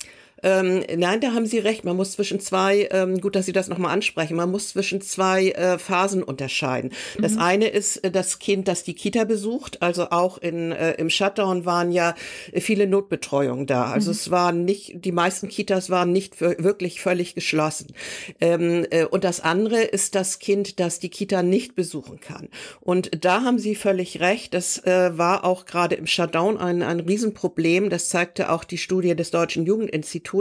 Ähm, 0.42 0.82
nein, 0.96 1.20
da 1.20 1.32
haben 1.32 1.46
Sie 1.46 1.58
recht. 1.58 1.84
Man 1.84 1.96
muss 1.96 2.12
zwischen 2.12 2.40
zwei, 2.40 2.88
ähm, 2.90 3.20
gut, 3.20 3.36
dass 3.36 3.46
Sie 3.46 3.52
das 3.52 3.68
nochmal 3.68 3.92
ansprechen, 3.92 4.36
man 4.36 4.50
muss 4.50 4.70
zwischen 4.70 5.00
zwei 5.00 5.50
äh, 5.50 5.78
Phasen 5.78 6.22
unterscheiden. 6.22 6.92
Mhm. 7.16 7.22
Das 7.22 7.36
eine 7.36 7.68
ist 7.68 7.98
äh, 7.98 8.10
das 8.10 8.38
Kind, 8.38 8.68
das 8.68 8.82
die 8.82 8.94
Kita 8.94 9.24
besucht. 9.24 9.82
Also 9.82 10.10
auch 10.10 10.38
in, 10.38 10.72
äh, 10.72 10.92
im 10.94 11.10
Shutdown 11.10 11.64
waren 11.64 11.92
ja 11.92 12.14
viele 12.54 12.86
Notbetreuungen 12.86 13.66
da. 13.66 13.84
Also 13.84 14.10
mhm. 14.10 14.16
es 14.16 14.30
waren 14.30 14.64
nicht, 14.64 15.04
die 15.04 15.12
meisten 15.12 15.48
Kitas 15.48 15.90
waren 15.90 16.12
nicht 16.12 16.40
wirklich 16.40 17.00
völlig 17.00 17.34
geschlossen. 17.34 17.94
Ähm, 18.40 18.86
äh, 18.90 19.04
und 19.04 19.24
das 19.24 19.40
andere 19.40 19.82
ist 19.82 20.14
das 20.14 20.38
Kind, 20.38 20.80
das 20.80 20.98
die 20.98 21.10
Kita 21.10 21.42
nicht 21.42 21.74
besuchen 21.74 22.20
kann. 22.20 22.48
Und 22.80 23.24
da 23.24 23.42
haben 23.42 23.58
Sie 23.58 23.74
völlig 23.74 24.20
recht. 24.20 24.54
Das 24.54 24.84
äh, 24.84 25.16
war 25.16 25.44
auch 25.44 25.66
gerade 25.66 25.94
im 25.94 26.06
Shutdown 26.06 26.58
ein, 26.58 26.82
ein 26.82 27.00
Riesenproblem. 27.00 27.90
Das 27.90 28.08
zeigte 28.08 28.50
auch 28.50 28.64
die 28.64 28.78
Studie 28.78 29.14
des 29.14 29.30
Deutschen 29.30 29.66
Jugendinstituts, 29.66 30.31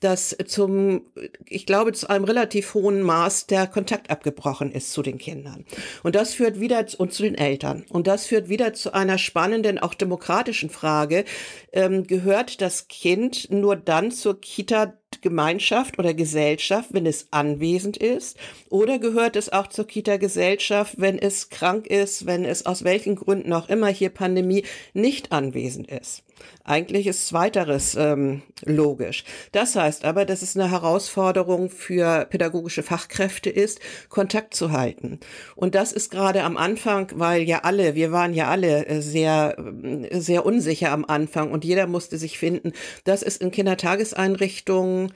dass 0.00 0.36
zum, 0.46 1.02
ich 1.46 1.66
glaube, 1.66 1.92
zu 1.92 2.08
einem 2.08 2.24
relativ 2.24 2.74
hohen 2.74 3.02
Maß 3.02 3.46
der 3.46 3.66
Kontakt 3.66 4.10
abgebrochen 4.10 4.72
ist 4.72 4.92
zu 4.92 5.02
den 5.02 5.18
Kindern. 5.18 5.64
Und 6.02 6.14
das 6.14 6.34
führt 6.34 6.60
wieder 6.60 6.84
und 6.98 7.12
zu 7.12 7.22
den 7.22 7.36
Eltern. 7.36 7.84
Und 7.88 8.06
das 8.06 8.26
führt 8.26 8.48
wieder 8.48 8.72
zu 8.74 8.92
einer 8.92 9.18
spannenden, 9.18 9.78
auch 9.78 9.94
demokratischen 9.94 10.70
Frage. 10.70 11.24
Ähm, 11.72 12.06
gehört 12.06 12.60
das 12.60 12.88
Kind 12.88 13.50
nur 13.50 13.76
dann 13.76 14.10
zur 14.10 14.40
Kita 14.40 14.94
Gemeinschaft 15.20 15.98
oder 15.98 16.14
Gesellschaft, 16.14 16.90
wenn 16.92 17.06
es 17.06 17.26
anwesend 17.30 17.96
ist? 17.96 18.36
Oder 18.70 18.98
gehört 18.98 19.36
es 19.36 19.52
auch 19.52 19.66
zur 19.66 19.86
Kita-Gesellschaft, 19.86 20.94
wenn 20.98 21.18
es 21.18 21.50
krank 21.50 21.86
ist, 21.86 22.26
wenn 22.26 22.44
es 22.44 22.64
aus 22.66 22.84
welchen 22.84 23.16
Gründen 23.16 23.52
auch 23.52 23.68
immer 23.68 23.88
hier 23.88 24.10
Pandemie 24.10 24.64
nicht 24.94 25.32
anwesend 25.32 25.88
ist? 25.90 26.24
Eigentlich 26.64 27.06
ist 27.06 27.26
Zweiteres 27.26 27.96
ähm, 27.96 28.42
logisch. 28.64 29.24
Das 29.50 29.74
heißt 29.74 30.04
aber, 30.04 30.24
dass 30.24 30.42
es 30.42 30.56
eine 30.56 30.70
Herausforderung 30.70 31.70
für 31.70 32.26
pädagogische 32.26 32.82
Fachkräfte 32.82 33.50
ist, 33.50 33.80
Kontakt 34.08 34.54
zu 34.54 34.70
halten. 34.70 35.18
Und 35.56 35.74
das 35.74 35.92
ist 35.92 36.10
gerade 36.10 36.44
am 36.44 36.56
Anfang, 36.56 37.10
weil 37.14 37.42
ja 37.42 37.60
alle, 37.64 37.94
wir 37.94 38.12
waren 38.12 38.32
ja 38.32 38.48
alle 38.48 38.86
äh, 38.86 39.00
sehr, 39.00 39.56
äh, 39.58 40.20
sehr 40.20 40.46
unsicher 40.46 40.92
am 40.92 41.04
Anfang 41.04 41.50
und 41.50 41.64
jeder 41.64 41.86
musste 41.86 42.16
sich 42.16 42.38
finden. 42.38 42.72
Das 43.04 43.22
ist 43.22 43.42
in 43.42 43.50
Kindertageseinrichtungen 43.50 45.12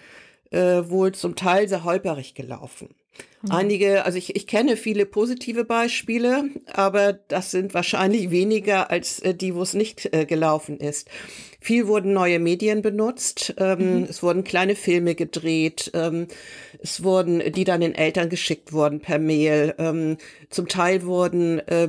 äh, 0.51 0.83
wohl 0.89 1.13
zum 1.13 1.37
Teil 1.37 1.69
sehr 1.69 1.85
holperig 1.85 2.35
gelaufen. 2.35 2.89
Mhm. 3.43 3.53
Einige, 3.53 4.05
also 4.05 4.19
ich, 4.19 4.35
ich 4.35 4.47
kenne 4.47 4.77
viele 4.77 5.07
positive 5.07 5.65
Beispiele, 5.65 6.45
aber 6.73 7.13
das 7.13 7.51
sind 7.51 7.75
wahrscheinlich 7.75 8.31
weniger 8.31 8.91
als 8.91 9.21
äh, 9.21 9.35
die, 9.35 9.55
wo 9.55 9.63
es 9.63 9.75
nicht 9.75 10.13
äh, 10.13 10.25
gelaufen 10.25 10.79
ist. 10.79 11.09
Viel 11.61 11.87
wurden 11.87 12.13
neue 12.13 12.39
Medien 12.39 12.83
benutzt, 12.83 13.55
ähm, 13.59 14.01
mhm. 14.01 14.07
es 14.09 14.23
wurden 14.23 14.45
kleine 14.45 14.75
Filme 14.75 15.15
gedreht, 15.15 15.91
ähm, 15.95 16.29
es 16.81 17.03
wurden, 17.03 17.53
die 17.53 17.65
dann 17.65 17.81
den 17.81 17.95
Eltern 17.95 18.29
geschickt 18.29 18.73
wurden 18.73 19.01
per 19.01 19.19
Mail. 19.19 19.75
Ähm, 19.79 20.17
zum 20.51 20.69
Teil 20.69 21.05
wurden, 21.05 21.59
äh, 21.69 21.89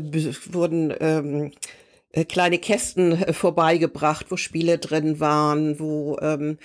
wurden 0.52 0.94
ähm, 1.00 1.52
äh, 2.12 2.26
kleine 2.26 2.58
Kästen 2.58 3.12
äh, 3.12 3.34
vorbeigebracht, 3.34 4.28
wo 4.30 4.38
Spiele 4.38 4.78
drin 4.80 5.20
waren, 5.20 5.80
wo 5.80 6.18
ähm, 6.22 6.58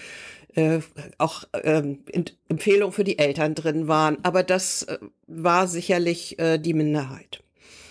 äh, 0.55 0.81
auch 1.19 1.45
ähm, 1.63 2.01
Empfehlungen 2.49 2.93
für 2.93 3.05
die 3.05 3.19
Eltern 3.19 3.55
drin 3.55 3.89
waren. 3.89 4.19
Aber 4.23 4.43
das 4.43 4.85
äh, 4.85 4.99
war 5.27 5.67
sicherlich 5.67 6.39
äh, 6.39 6.59
die 6.59 6.75
Minderheit. 6.75 7.43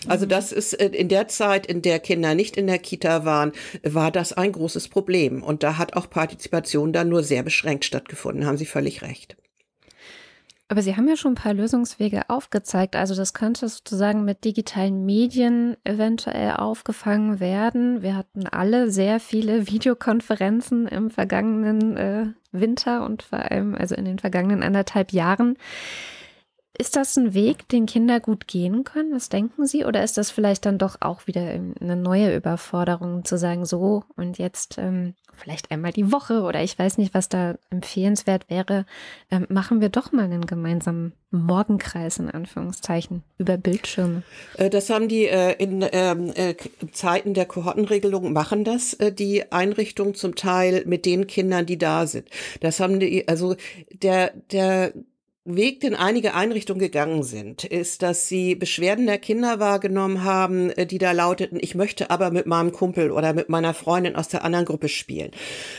Also 0.07 0.25
mhm. 0.25 0.29
das 0.29 0.51
ist 0.51 0.73
äh, 0.73 0.87
in 0.87 1.09
der 1.09 1.27
Zeit, 1.27 1.65
in 1.65 1.81
der 1.81 1.99
Kinder 1.99 2.35
nicht 2.35 2.57
in 2.57 2.67
der 2.67 2.79
Kita 2.79 3.25
waren, 3.25 3.51
war 3.83 4.11
das 4.11 4.33
ein 4.33 4.51
großes 4.51 4.87
Problem. 4.87 5.43
Und 5.43 5.63
da 5.63 5.77
hat 5.77 5.95
auch 5.95 6.09
Partizipation 6.09 6.93
dann 6.93 7.09
nur 7.09 7.23
sehr 7.23 7.43
beschränkt 7.43 7.85
stattgefunden. 7.85 8.45
Haben 8.45 8.57
Sie 8.57 8.65
völlig 8.65 9.01
recht. 9.01 9.37
Aber 10.71 10.81
Sie 10.81 10.95
haben 10.95 11.09
ja 11.09 11.17
schon 11.17 11.33
ein 11.33 11.35
paar 11.35 11.53
Lösungswege 11.53 12.29
aufgezeigt. 12.29 12.95
Also 12.95 13.13
das 13.13 13.33
könnte 13.33 13.67
sozusagen 13.67 14.23
mit 14.23 14.45
digitalen 14.45 15.05
Medien 15.05 15.75
eventuell 15.83 16.51
aufgefangen 16.51 17.41
werden. 17.41 18.01
Wir 18.01 18.15
hatten 18.15 18.47
alle 18.47 18.89
sehr 18.89 19.19
viele 19.19 19.67
Videokonferenzen 19.69 20.87
im 20.87 21.09
vergangenen 21.09 21.97
äh, 21.97 22.27
Winter 22.53 23.03
und 23.05 23.21
vor 23.21 23.39
allem 23.51 23.75
also 23.75 23.95
in 23.95 24.05
den 24.05 24.17
vergangenen 24.17 24.63
anderthalb 24.63 25.11
Jahren. 25.11 25.57
Ist 26.77 26.95
das 26.95 27.17
ein 27.17 27.33
Weg, 27.33 27.67
den 27.67 27.85
Kinder 27.85 28.21
gut 28.21 28.47
gehen 28.47 28.85
können? 28.85 29.13
Was 29.13 29.27
denken 29.27 29.67
Sie? 29.67 29.83
Oder 29.83 30.05
ist 30.05 30.17
das 30.17 30.31
vielleicht 30.31 30.65
dann 30.65 30.77
doch 30.77 30.95
auch 31.01 31.27
wieder 31.27 31.41
eine 31.41 31.97
neue 31.97 32.33
Überforderung 32.33 33.25
zu 33.25 33.37
sagen, 33.37 33.65
so 33.65 34.05
und 34.15 34.37
jetzt 34.37 34.77
ähm, 34.77 35.15
vielleicht 35.41 35.71
einmal 35.71 35.91
die 35.91 36.11
Woche 36.11 36.41
oder 36.41 36.63
ich 36.63 36.77
weiß 36.77 36.97
nicht, 36.97 37.13
was 37.13 37.29
da 37.29 37.55
empfehlenswert 37.69 38.49
wäre, 38.49 38.85
ähm, 39.29 39.47
machen 39.49 39.81
wir 39.81 39.89
doch 39.89 40.11
mal 40.11 40.25
einen 40.25 40.45
gemeinsamen 40.45 41.13
Morgenkreis 41.31 42.19
in 42.19 42.29
Anführungszeichen 42.29 43.23
über 43.37 43.57
Bildschirme. 43.57 44.23
Äh, 44.57 44.69
das 44.69 44.89
haben 44.89 45.07
die 45.07 45.27
äh, 45.27 45.53
in 45.53 45.85
ähm, 45.91 46.31
äh, 46.35 46.55
Zeiten 46.91 47.33
der 47.33 47.45
Kohortenregelung 47.45 48.33
machen 48.33 48.63
das 48.63 48.93
äh, 48.95 49.11
die 49.11 49.51
Einrichtungen 49.51 50.13
zum 50.13 50.35
Teil 50.35 50.83
mit 50.85 51.05
den 51.05 51.27
Kindern, 51.27 51.65
die 51.65 51.77
da 51.77 52.05
sind. 52.05 52.29
Das 52.59 52.79
haben 52.79 52.99
die 52.99 53.27
also 53.27 53.55
der 53.91 54.33
der 54.51 54.93
Weg, 55.43 55.79
den 55.79 55.95
einige 55.95 56.35
Einrichtungen 56.35 56.79
gegangen 56.79 57.23
sind, 57.23 57.63
ist, 57.63 58.03
dass 58.03 58.27
sie 58.27 58.53
Beschwerden 58.53 59.07
der 59.07 59.17
Kinder 59.17 59.59
wahrgenommen 59.59 60.23
haben, 60.23 60.69
äh, 60.69 60.85
die 60.85 60.99
da 60.99 61.13
lauteten, 61.13 61.57
ich 61.59 61.73
möchte 61.73 62.11
aber 62.11 62.29
mit 62.29 62.45
meinem 62.45 62.71
Kumpel 62.71 63.09
oder 63.09 63.33
mit 63.33 63.49
meiner 63.49 63.73
Freundin 63.73 64.15
aus 64.15 64.27
der 64.27 64.43
anderen 64.43 64.65
Gruppe 64.65 64.87
spielen. 64.87 65.31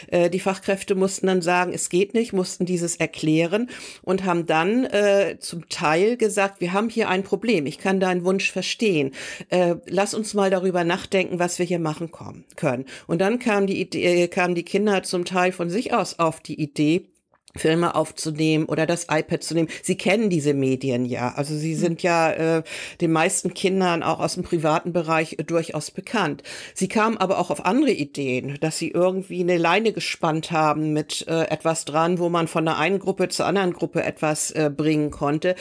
Äh, 0.08 0.30
die 0.30 0.40
Fachkräfte 0.40 0.96
mussten 0.96 1.28
dann 1.28 1.42
sagen, 1.42 1.72
es 1.72 1.90
geht 1.90 2.12
nicht, 2.12 2.32
mussten 2.32 2.66
dieses 2.66 2.96
erklären 2.96 3.70
und 4.02 4.24
haben 4.24 4.46
dann 4.46 4.84
äh, 4.84 5.36
zum 5.38 5.68
Teil 5.68 6.16
gesagt, 6.16 6.60
wir 6.60 6.72
haben 6.72 6.88
hier 6.88 7.08
ein 7.08 7.22
Problem, 7.22 7.66
ich 7.66 7.78
kann 7.78 8.00
deinen 8.00 8.24
Wunsch 8.24 8.50
verstehen. 8.50 9.12
Äh, 9.48 9.76
lass 9.86 10.12
uns 10.12 10.34
mal 10.34 10.50
darüber 10.50 10.82
nachdenken, 10.82 11.38
was 11.38 11.60
wir 11.60 11.66
hier 11.66 11.78
machen 11.78 12.10
können. 12.56 12.84
Und 13.06 13.20
dann 13.20 13.38
kamen 13.38 13.68
die, 13.68 13.80
Idee, 13.80 14.26
kamen 14.26 14.56
die 14.56 14.64
Kinder 14.64 15.04
zum 15.04 15.24
Teil 15.24 15.52
von 15.52 15.70
sich 15.70 15.94
aus 15.94 16.18
auf 16.18 16.40
die 16.40 16.60
Idee, 16.60 17.11
Filme 17.56 17.94
aufzunehmen 17.94 18.64
oder 18.66 18.86
das 18.86 19.06
iPad 19.10 19.42
zu 19.42 19.54
nehmen. 19.54 19.68
Sie 19.82 19.96
kennen 19.96 20.30
diese 20.30 20.54
Medien 20.54 21.04
ja. 21.04 21.34
Also 21.34 21.54
sie 21.54 21.74
sind 21.74 22.02
ja 22.02 22.32
äh, 22.32 22.62
den 23.00 23.12
meisten 23.12 23.54
Kindern 23.54 24.02
auch 24.02 24.20
aus 24.20 24.34
dem 24.34 24.42
privaten 24.42 24.92
Bereich 24.92 25.34
äh, 25.38 25.44
durchaus 25.44 25.90
bekannt. 25.90 26.42
Sie 26.74 26.88
kamen 26.88 27.18
aber 27.18 27.38
auch 27.38 27.50
auf 27.50 27.64
andere 27.64 27.92
Ideen, 27.92 28.56
dass 28.60 28.78
sie 28.78 28.90
irgendwie 28.90 29.40
eine 29.40 29.58
Leine 29.58 29.92
gespannt 29.92 30.50
haben 30.50 30.92
mit 30.92 31.26
äh, 31.28 31.44
etwas 31.44 31.84
dran, 31.84 32.18
wo 32.18 32.28
man 32.28 32.48
von 32.48 32.64
der 32.64 32.78
einen 32.78 32.98
Gruppe 32.98 33.28
zur 33.28 33.46
anderen 33.46 33.72
Gruppe 33.72 34.02
etwas 34.02 34.50
äh, 34.52 34.70
bringen 34.74 35.10
konnte. 35.10 35.54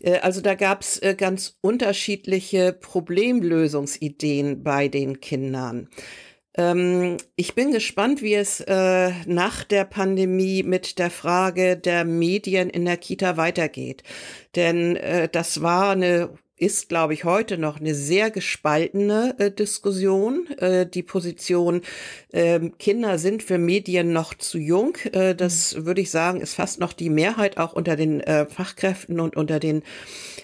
Äh, 0.00 0.18
also 0.20 0.40
da 0.40 0.54
gab's 0.54 0.98
äh, 0.98 1.14
ganz 1.14 1.56
unterschiedliche 1.60 2.72
Problemlösungsideen 2.72 4.62
bei 4.62 4.88
den 4.88 5.20
Kindern. 5.20 5.88
Ähm, 6.56 7.18
ich 7.36 7.54
bin 7.54 7.72
gespannt, 7.72 8.22
wie 8.22 8.34
es 8.34 8.60
äh, 8.60 9.10
nach 9.26 9.64
der 9.64 9.84
Pandemie 9.84 10.62
mit 10.62 10.98
der 10.98 11.10
Frage 11.10 11.76
der 11.76 12.04
Medien 12.04 12.70
in 12.70 12.84
der 12.84 12.96
Kita 12.96 13.36
weitergeht. 13.36 14.02
Denn 14.54 14.96
äh, 14.96 15.28
das 15.28 15.62
war 15.62 15.90
eine 15.90 16.30
ist, 16.58 16.88
glaube 16.88 17.12
ich, 17.12 17.24
heute 17.24 17.58
noch 17.58 17.78
eine 17.78 17.94
sehr 17.94 18.30
gespaltene 18.30 19.34
äh, 19.38 19.50
Diskussion. 19.50 20.46
Äh, 20.58 20.86
die 20.86 21.02
Position, 21.02 21.82
äh, 22.32 22.60
Kinder 22.78 23.18
sind 23.18 23.42
für 23.42 23.58
Medien 23.58 24.12
noch 24.12 24.32
zu 24.32 24.58
jung, 24.58 24.96
äh, 25.12 25.34
das 25.34 25.84
würde 25.84 26.00
ich 26.00 26.10
sagen, 26.10 26.40
ist 26.40 26.54
fast 26.54 26.80
noch 26.80 26.94
die 26.94 27.10
Mehrheit 27.10 27.58
auch 27.58 27.74
unter 27.74 27.94
den 27.96 28.20
äh, 28.20 28.46
Fachkräften 28.46 29.20
und 29.20 29.36
unter 29.36 29.60
den 29.60 29.82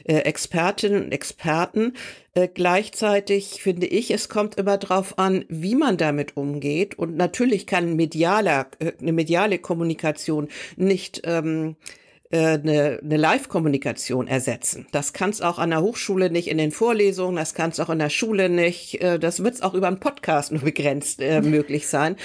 äh, 0.05 0.19
Expertinnen 0.19 1.05
und 1.05 1.13
Experten. 1.13 1.95
Äh, 2.35 2.49
gleichzeitig 2.53 3.63
finde 3.63 3.87
ich, 3.87 4.11
es 4.11 4.29
kommt 4.29 4.57
immer 4.57 4.77
darauf 4.77 5.19
an, 5.19 5.47
wie 5.49 5.75
man 5.75 5.97
damit 5.97 6.37
umgeht. 6.37 6.99
Und 6.99 7.17
natürlich 7.17 7.67
kann 7.67 7.97
medialer, 7.97 8.67
äh, 8.81 8.93
eine 9.01 9.13
mediale 9.13 9.59
Kommunikation 9.59 10.49
nicht 10.77 11.23
ähm, 11.25 11.77
äh, 11.81 12.02
eine, 12.39 13.01
eine 13.03 13.17
Live-Kommunikation 13.17 14.27
ersetzen. 14.29 14.87
Das 14.93 15.13
kann 15.13 15.31
es 15.31 15.41
auch 15.41 15.59
an 15.59 15.71
der 15.71 15.83
Hochschule 15.83 16.31
nicht 16.31 16.49
in 16.49 16.59
den 16.59 16.73
Vorlesungen, 16.73 17.37
das 17.37 17.55
kann 17.55 17.71
es 17.71 17.81
auch 17.81 17.91
in 17.91 17.99
der 17.99 18.11
Schule 18.11 18.49
nicht, 18.49 19.01
äh, 19.03 19.19
das 19.19 19.45
wird 19.45 19.55
es 19.55 19.63
auch 19.63 19.75
über 19.75 19.89
einen 19.89 20.01
Podcast 20.01 20.53
nur 20.53 20.63
begrenzt 20.63 21.21
äh, 21.21 21.41
möglich 21.43 21.87
sein. 21.87 22.17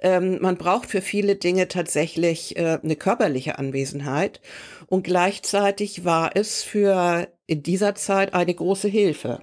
Ähm, 0.00 0.38
man 0.40 0.56
braucht 0.56 0.88
für 0.88 1.02
viele 1.02 1.36
Dinge 1.36 1.68
tatsächlich 1.68 2.56
äh, 2.56 2.78
eine 2.82 2.96
körperliche 2.96 3.58
Anwesenheit 3.58 4.40
und 4.86 5.04
gleichzeitig 5.04 6.04
war 6.04 6.30
es 6.34 6.62
für 6.62 7.28
in 7.46 7.62
dieser 7.62 7.94
Zeit 7.94 8.34
eine 8.34 8.54
große 8.54 8.88
Hilfe. 8.88 9.40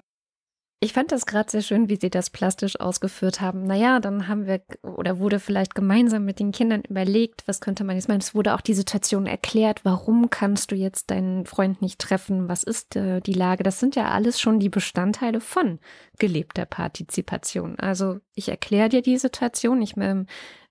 Ich 0.80 0.94
fand 0.94 1.12
das 1.12 1.26
gerade 1.26 1.50
sehr 1.50 1.63
schön, 1.63 1.90
wie 1.90 1.96
Sie 1.96 2.12
das 2.12 2.30
plastisch 2.30 2.80
ausgeführt 2.80 3.42
haben. 3.42 3.63
Naja, 3.63 4.00
dann 4.00 4.28
haben 4.28 4.46
wir 4.46 4.62
oder 4.84 5.18
wurde 5.18 5.40
vielleicht 5.40 5.74
gemeinsam 5.74 6.24
mit 6.24 6.38
den 6.38 6.52
Kindern 6.52 6.84
überlegt, 6.88 7.48
was 7.48 7.62
könnte 7.62 7.84
man 7.84 7.96
jetzt 7.96 8.08
machen. 8.08 8.20
Es 8.20 8.36
wurde 8.36 8.54
auch 8.54 8.62
die 8.62 8.76
Situation 8.76 9.26
erklärt, 9.26 9.86
warum 9.86 10.30
kannst 10.30 10.70
du 10.70 10.76
jetzt 10.76 11.10
deinen 11.10 11.48
Freund 11.48 11.82
nicht 11.82 11.98
treffen, 11.98 12.48
was 12.48 12.62
ist 12.62 12.96
äh, 12.96 13.22
die 13.22 13.34
Lage. 13.34 13.63
Das 13.63 13.80
sind 13.80 13.96
ja 13.96 14.10
alles 14.12 14.40
schon 14.40 14.60
die 14.60 14.70
Bestandteile 14.70 15.42
von 15.42 15.80
gelebter 16.20 16.68
Partizipation. 16.68 17.80
Also 17.80 18.20
ich 18.36 18.50
erkläre 18.50 18.90
dir 18.90 19.02
die 19.02 19.18
Situation, 19.18 19.82
ich 19.82 19.98
ähm, 19.98 20.28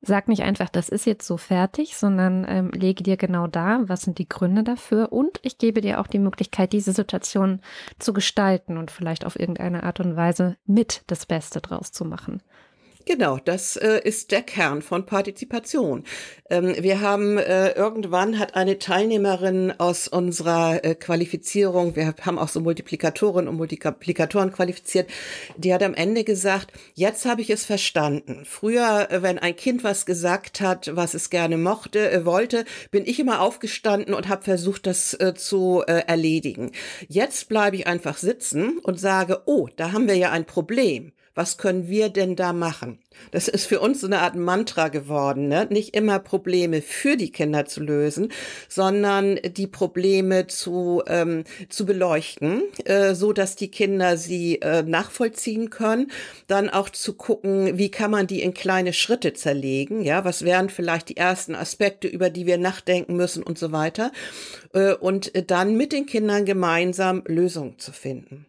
Sag 0.07 0.29
nicht 0.29 0.45
einfach, 0.45 0.69
das 0.69 0.89
ist 0.89 1.05
jetzt 1.05 1.27
so 1.27 1.37
fertig, 1.37 1.97
sondern 1.97 2.47
ähm, 2.49 2.71
lege 2.71 3.03
dir 3.03 3.17
genau 3.17 3.49
da, 3.49 3.81
was 3.87 4.03
sind 4.03 4.19
die 4.19 4.29
Gründe 4.29 4.63
dafür 4.63 5.13
und 5.13 5.41
ich 5.43 5.59
gebe 5.59 5.81
dir 5.81 6.01
auch 6.01 6.07
die 6.07 6.21
Möglichkeit, 6.21 6.73
diese 6.73 6.93
Situation 6.93 7.61
zu 7.99 8.13
gestalten 8.13 8.77
und 8.77 8.93
vielleicht 8.93 9.27
auf 9.27 9.37
irgendeine 9.37 9.83
Art 9.83 9.99
und 9.99 10.15
Weise 10.15 10.59
mit 10.65 11.03
das 11.09 11.27
Beste 11.27 11.61
draus 11.61 11.91
zu 11.91 12.05
machen. 12.05 12.41
Genau, 13.09 13.39
das 13.39 13.77
äh, 13.77 14.01
ist 14.03 14.33
der 14.33 14.43
Kern 14.43 14.83
von 14.83 15.07
Partizipation. 15.07 16.03
Ähm, 16.51 16.75
wir 16.81 17.01
haben 17.01 17.39
äh, 17.39 17.71
irgendwann 17.71 18.37
hat 18.37 18.57
eine 18.57 18.81
Teilnehmerin 18.81 19.73
aus 19.79 20.09
unserer 20.09 20.85
äh, 20.85 20.97
Qualifizierung, 20.97 21.95
wir 21.95 22.17
haben 22.23 22.37
auch 22.37 22.49
so 22.49 22.59
Multiplikatoren 22.61 23.47
und 23.47 23.59
Multiplikatoren 23.59 24.53
qualifiziert, 24.53 25.09
die 25.57 25.73
hat 25.73 25.85
am 25.85 25.95
Ende 25.95 26.25
gesagt, 26.25 26.73
jetzt 26.95 27.27
habe 27.27 27.43
ich 27.43 27.51
es 27.51 27.65
verstanden. 27.65 28.45
Früher, 28.45 29.09
äh, 29.09 29.23
wenn 29.23 29.39
ein 29.39 29.55
Kind 29.55 29.85
was 29.85 30.05
gesagt 30.05 30.61
hat, 30.61 30.91
was 30.97 31.15
es 31.15 31.31
gerne 31.31 31.59
mochte, 31.59 32.11
äh, 32.11 32.25
wollte, 32.25 32.65
bin 32.91 33.07
ich 33.07 33.21
immer 33.21 33.41
aufgestanden 33.41 34.15
und 34.15 34.29
habe 34.29 34.43
versucht, 34.43 34.85
das 34.85 35.15
äh, 35.15 35.33
zu 35.35 35.85
erledigen. 35.87 36.73
Jetzt 37.07 37.49
bleibe 37.49 37.77
ich 37.77 37.87
einfach 37.87 38.17
sitzen 38.17 38.79
und 38.79 38.99
sage, 38.99 39.43
oh, 39.47 39.69
da 39.77 39.93
haben 39.93 40.09
wir 40.09 40.17
ja 40.17 40.33
ein 40.33 40.45
Problem 40.45 41.13
was 41.37 41.59
können 41.59 41.87
wir 41.87 42.09
denn 42.09 42.35
da 42.35 42.53
machen? 42.55 42.99
Das 43.31 43.47
ist 43.47 43.67
für 43.67 43.81
uns 43.81 44.01
so 44.01 44.07
eine 44.07 44.21
Art 44.21 44.37
Mantra 44.37 44.89
geworden, 44.89 45.49
ne? 45.49 45.67
nicht 45.71 45.95
immer 45.95 46.19
Probleme 46.19 46.81
für 46.81 47.17
die 47.17 47.31
Kinder 47.31 47.67
zu 47.67 47.81
lösen, 47.81 48.33
sondern 48.69 49.37
die 49.37 49.67
Probleme 49.67 50.47
zu, 50.47 51.03
ähm, 51.07 51.45
zu 51.69 51.85
beleuchten, 51.85 52.63
äh, 52.85 53.15
so 53.15 53.35
dass 53.35 53.55
die 53.55 53.71
Kinder 53.71 54.17
sie 54.17 54.63
äh, 54.63 54.83
nachvollziehen 54.83 55.69
können. 55.69 56.11
Dann 56.47 56.71
auch 56.71 56.89
zu 56.89 57.15
gucken, 57.15 57.77
wie 57.77 57.91
kann 57.91 58.11
man 58.11 58.27
die 58.27 58.41
in 58.41 58.55
kleine 58.55 58.95
Schritte 58.95 59.35
zerlegen, 59.35 60.03
ja, 60.03 60.25
was 60.25 60.43
wären 60.43 60.71
vielleicht 60.71 61.11
die 61.11 61.19
ersten 61.19 61.55
Aspekte, 61.55 62.09
über 62.09 62.31
die 62.31 62.47
wir 62.47 62.57
nachdenken 62.57 63.15
müssen 63.15 63.43
und 63.43 63.59
so 63.59 63.73
weiter. 63.73 64.11
Äh, 64.73 64.95
und 64.95 65.33
dann 65.51 65.77
mit 65.77 65.93
den 65.93 66.07
Kindern 66.07 66.47
gemeinsam 66.47 67.23
Lösungen 67.27 67.79
zu 67.79 67.93
finden. 67.93 68.47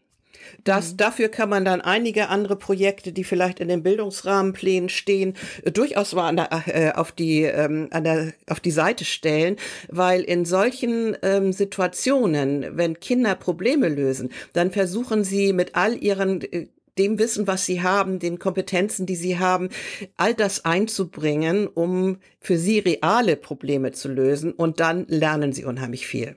Das, 0.64 0.94
mhm. 0.94 0.98
Dafür 0.98 1.30
kann 1.30 1.50
man 1.50 1.66
dann 1.66 1.82
einige 1.82 2.30
andere 2.30 2.56
Projekte, 2.56 3.12
die 3.12 3.24
vielleicht 3.24 3.60
in 3.60 3.68
den 3.68 3.84
Bildungsrahmenplänen 3.84 4.90
stehen, 4.90 5.36
äh, 5.64 5.72
durchaus 5.72 6.14
mal 6.14 6.36
der, 6.36 6.50
äh, 6.68 6.92
auf, 6.94 7.12
die, 7.12 7.44
ähm, 7.44 7.88
an 7.92 8.04
der, 8.04 8.34
auf 8.50 8.60
die 8.60 8.72
Seite 8.72 9.06
stellen, 9.06 9.58
weil 9.90 10.22
in 10.22 10.46
solchen 10.46 11.18
ähm, 11.22 11.54
Situationen, 11.54 12.78
wenn 12.78 13.00
Kinder 13.00 13.36
Probleme 13.36 13.90
lösen, 13.90 14.30
dann 14.54 14.72
versuchen 14.72 15.24
sie 15.24 15.54
mit 15.54 15.76
all 15.76 15.96
ihren 15.96 16.42
äh, 16.42 16.68
dem 16.98 17.20
Wissen, 17.20 17.48
was 17.48 17.66
sie 17.66 17.82
haben, 17.82 18.20
den 18.20 18.40
Kompetenzen, 18.40 19.06
die 19.06 19.16
sie 19.16 19.40
haben, 19.40 19.70
all 20.16 20.34
das 20.34 20.66
einzubringen, 20.66 21.68
um 21.68 22.18
für 22.40 22.58
sie 22.58 22.80
reale 22.80 23.36
Probleme 23.36 23.92
zu 23.92 24.10
lösen. 24.10 24.52
Und 24.52 24.80
dann 24.80 25.06
lernen 25.08 25.54
sie 25.54 25.66
unheimlich 25.66 26.08
viel. 26.08 26.36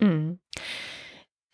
Mhm. 0.00 0.38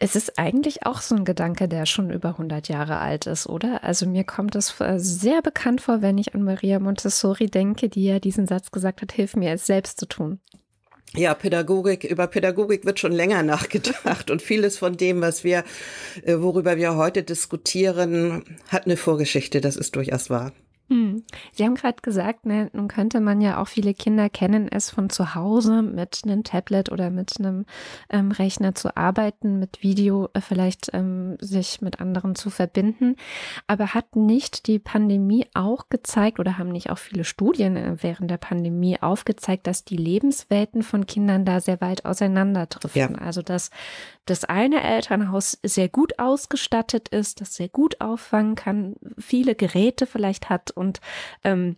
Es 0.01 0.15
ist 0.15 0.39
eigentlich 0.39 0.87
auch 0.87 1.01
so 1.01 1.17
ein 1.17 1.25
Gedanke, 1.25 1.67
der 1.67 1.85
schon 1.85 2.11
über 2.11 2.31
100 2.31 2.69
Jahre 2.69 2.99
alt 2.99 3.27
ist, 3.27 3.49
oder? 3.49 3.83
Also 3.83 4.07
mir 4.07 4.23
kommt 4.23 4.55
es 4.55 4.81
äh, 4.81 4.99
sehr 4.99 5.43
bekannt 5.43 5.81
vor, 5.81 6.03
wenn 6.03 6.19
ich 6.19 6.37
an 6.37 6.45
Maria 6.45 6.79
Montessori 6.79 7.47
denke, 7.47 7.89
die 7.89 8.05
ja 8.05 8.21
diesen 8.21 8.47
Satz 8.47 8.71
gesagt 8.71 9.03
hat, 9.03 9.11
hilf 9.11 9.35
mir 9.35 9.53
es 9.53 9.67
selbst 9.67 9.99
zu 9.99 10.07
tun. 10.07 10.41
Ja, 11.15 11.35
Pädagogik, 11.35 12.05
über 12.05 12.29
Pädagogik 12.29 12.85
wird 12.85 13.01
schon 13.01 13.11
länger 13.11 13.43
nachgedacht 13.43 14.31
und 14.31 14.41
vieles 14.41 14.79
von 14.79 14.97
dem, 14.97 15.21
was 15.21 15.43
wir, 15.43 15.65
äh, 16.23 16.37
worüber 16.39 16.77
wir 16.77 16.95
heute 16.95 17.25
diskutieren, 17.25 18.45
hat 18.69 18.87
eine 18.87 18.97
Vorgeschichte, 18.97 19.61
das 19.61 19.77
ist 19.77 19.97
durchaus 19.97 20.31
wahr. 20.31 20.53
Hm. 20.89 21.23
Sie 21.53 21.65
haben 21.65 21.75
gerade 21.75 22.01
gesagt, 22.01 22.47
ne, 22.47 22.71
nun 22.73 22.89
könnte 22.89 23.21
man 23.21 23.43
ja 23.43 23.61
auch 23.61 23.69
viele 23.69 23.93
Kinder 23.93 24.31
kennen, 24.31 24.69
es 24.71 24.91
von 24.91 25.11
zu 25.11 25.35
Hause 25.35 25.83
mit 25.83 26.23
einem 26.25 26.45
Tablet 26.45 26.91
oder 26.91 27.11
mit 27.11 27.39
einem 27.39 27.67
ähm, 28.09 28.33
Rechner 28.33 28.75
zu 28.75 28.97
arbeiten, 28.97 29.59
mit 29.59 29.83
Video 29.83 30.31
äh, 30.33 30.41
vielleicht 30.41 30.89
ähm, 30.95 31.37
sich 31.41 31.83
mit 31.83 32.01
anderen 32.01 32.35
zu 32.35 32.49
verbinden. 32.49 33.17
Aber 33.67 33.93
hat 33.93 34.17
nicht 34.17 34.67
die 34.67 34.79
Pandemie 34.79 35.47
auch 35.53 35.91
gezeigt 35.91 36.41
oder 36.41 36.57
haben 36.57 36.71
nicht 36.71 36.89
auch 36.89 36.99
viele 36.99 37.25
Studien 37.25 37.77
äh, 37.77 37.97
während 38.01 38.31
der 38.31 38.39
Pandemie 38.39 39.01
aufgezeigt, 39.01 39.67
dass 39.67 39.85
die 39.85 39.97
Lebenswelten 39.97 40.83
von 40.83 41.07
Kindern 41.07 41.45
da 41.45 41.61
sehr 41.61 41.83
weit 41.83 42.07
auseinanderdriften? 42.07 43.17
Ja. 43.17 43.21
Also 43.21 43.43
dass 43.43 43.71
das 44.25 44.45
eine 44.45 44.83
Elternhaus 44.83 45.59
sehr 45.63 45.89
gut 45.89 46.19
ausgestattet 46.19 47.09
ist, 47.09 47.43
das 47.43 47.55
sehr 47.55 47.69
gut 47.69 48.01
auffangen 48.01 48.55
kann, 48.55 48.97
viele 49.19 49.55
Geräte 49.55 50.07
vielleicht 50.07 50.49
hat 50.49 50.78
und 50.79 51.01
ähm, 51.45 51.77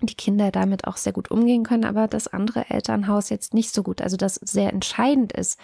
die 0.00 0.14
Kinder 0.14 0.50
damit 0.50 0.86
auch 0.86 0.96
sehr 0.96 1.12
gut 1.12 1.30
umgehen 1.30 1.64
können, 1.64 1.84
aber 1.84 2.06
das 2.06 2.28
andere 2.28 2.70
Elternhaus 2.70 3.30
jetzt 3.30 3.52
nicht 3.52 3.74
so 3.74 3.82
gut. 3.82 4.00
Also 4.00 4.16
das 4.16 4.36
sehr 4.36 4.72
entscheidend 4.72 5.32
ist, 5.32 5.58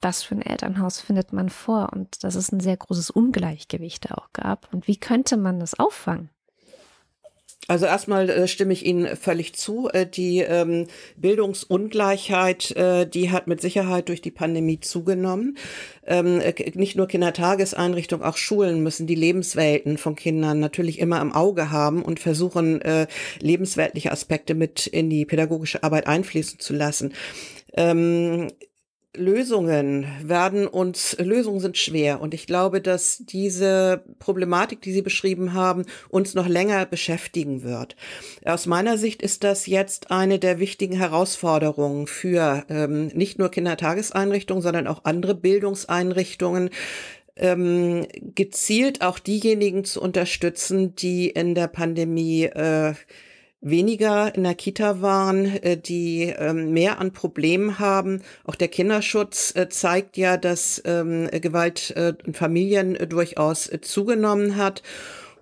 was 0.00 0.22
für 0.22 0.34
ein 0.34 0.42
Elternhaus 0.42 1.00
findet 1.00 1.32
man 1.32 1.48
vor 1.48 1.90
und 1.92 2.22
dass 2.22 2.34
es 2.34 2.52
ein 2.52 2.60
sehr 2.60 2.76
großes 2.76 3.10
Ungleichgewicht 3.10 4.12
auch 4.12 4.32
gab. 4.32 4.72
Und 4.72 4.86
wie 4.86 4.98
könnte 4.98 5.36
man 5.36 5.58
das 5.58 5.78
auffangen? 5.78 6.30
Also 7.68 7.84
erstmal 7.84 8.30
äh, 8.30 8.48
stimme 8.48 8.72
ich 8.72 8.86
Ihnen 8.86 9.14
völlig 9.14 9.54
zu. 9.54 9.90
Äh, 9.92 10.06
die 10.06 10.38
ähm, 10.38 10.86
Bildungsungleichheit, 11.18 12.70
äh, 12.70 13.06
die 13.06 13.30
hat 13.30 13.46
mit 13.46 13.60
Sicherheit 13.60 14.08
durch 14.08 14.22
die 14.22 14.30
Pandemie 14.30 14.80
zugenommen. 14.80 15.58
Ähm, 16.06 16.40
äh, 16.40 16.54
nicht 16.74 16.96
nur 16.96 17.08
Kindertageseinrichtungen, 17.08 18.24
auch 18.24 18.38
Schulen 18.38 18.82
müssen 18.82 19.06
die 19.06 19.14
Lebenswelten 19.14 19.98
von 19.98 20.16
Kindern 20.16 20.60
natürlich 20.60 20.98
immer 20.98 21.20
im 21.20 21.32
Auge 21.32 21.70
haben 21.70 22.02
und 22.02 22.20
versuchen, 22.20 22.80
lebensweltliche 23.40 24.12
Aspekte 24.12 24.54
mit 24.54 24.86
in 24.86 25.10
die 25.10 25.26
pädagogische 25.26 25.82
Arbeit 25.82 26.06
einfließen 26.06 26.58
zu 26.58 26.72
lassen. 26.72 27.12
Ähm, 27.74 28.48
Lösungen 29.18 30.06
werden 30.22 30.66
uns, 30.66 31.16
Lösungen 31.18 31.60
sind 31.60 31.76
schwer. 31.76 32.20
Und 32.20 32.34
ich 32.34 32.46
glaube, 32.46 32.80
dass 32.80 33.18
diese 33.18 34.02
Problematik, 34.18 34.80
die 34.80 34.92
Sie 34.92 35.02
beschrieben 35.02 35.52
haben, 35.52 35.84
uns 36.08 36.34
noch 36.34 36.48
länger 36.48 36.86
beschäftigen 36.86 37.62
wird. 37.62 37.96
Aus 38.44 38.66
meiner 38.66 38.96
Sicht 38.96 39.20
ist 39.20 39.44
das 39.44 39.66
jetzt 39.66 40.10
eine 40.10 40.38
der 40.38 40.58
wichtigen 40.58 40.96
Herausforderungen 40.96 42.06
für 42.06 42.64
ähm, 42.68 43.08
nicht 43.08 43.38
nur 43.38 43.50
Kindertageseinrichtungen, 43.50 44.62
sondern 44.62 44.86
auch 44.86 45.04
andere 45.04 45.34
Bildungseinrichtungen, 45.34 46.70
ähm, 47.36 48.06
gezielt 48.34 49.00
auch 49.02 49.18
diejenigen 49.18 49.84
zu 49.84 50.00
unterstützen, 50.00 50.94
die 50.96 51.30
in 51.30 51.54
der 51.54 51.68
Pandemie 51.68 52.44
äh, 52.44 52.94
weniger 53.60 54.34
in 54.34 54.44
der 54.44 54.54
Kita 54.54 55.02
waren, 55.02 55.46
äh, 55.46 55.76
die 55.76 56.34
ähm, 56.36 56.72
mehr 56.72 56.98
an 56.98 57.12
Problemen 57.12 57.78
haben. 57.78 58.22
Auch 58.44 58.54
der 58.54 58.68
Kinderschutz 58.68 59.54
äh, 59.56 59.68
zeigt 59.68 60.16
ja, 60.16 60.36
dass 60.36 60.80
ähm, 60.84 61.28
Gewalt 61.30 61.90
äh, 61.96 62.14
in 62.24 62.34
Familien 62.34 62.94
durchaus 63.08 63.70
zugenommen 63.82 64.56
hat. 64.56 64.82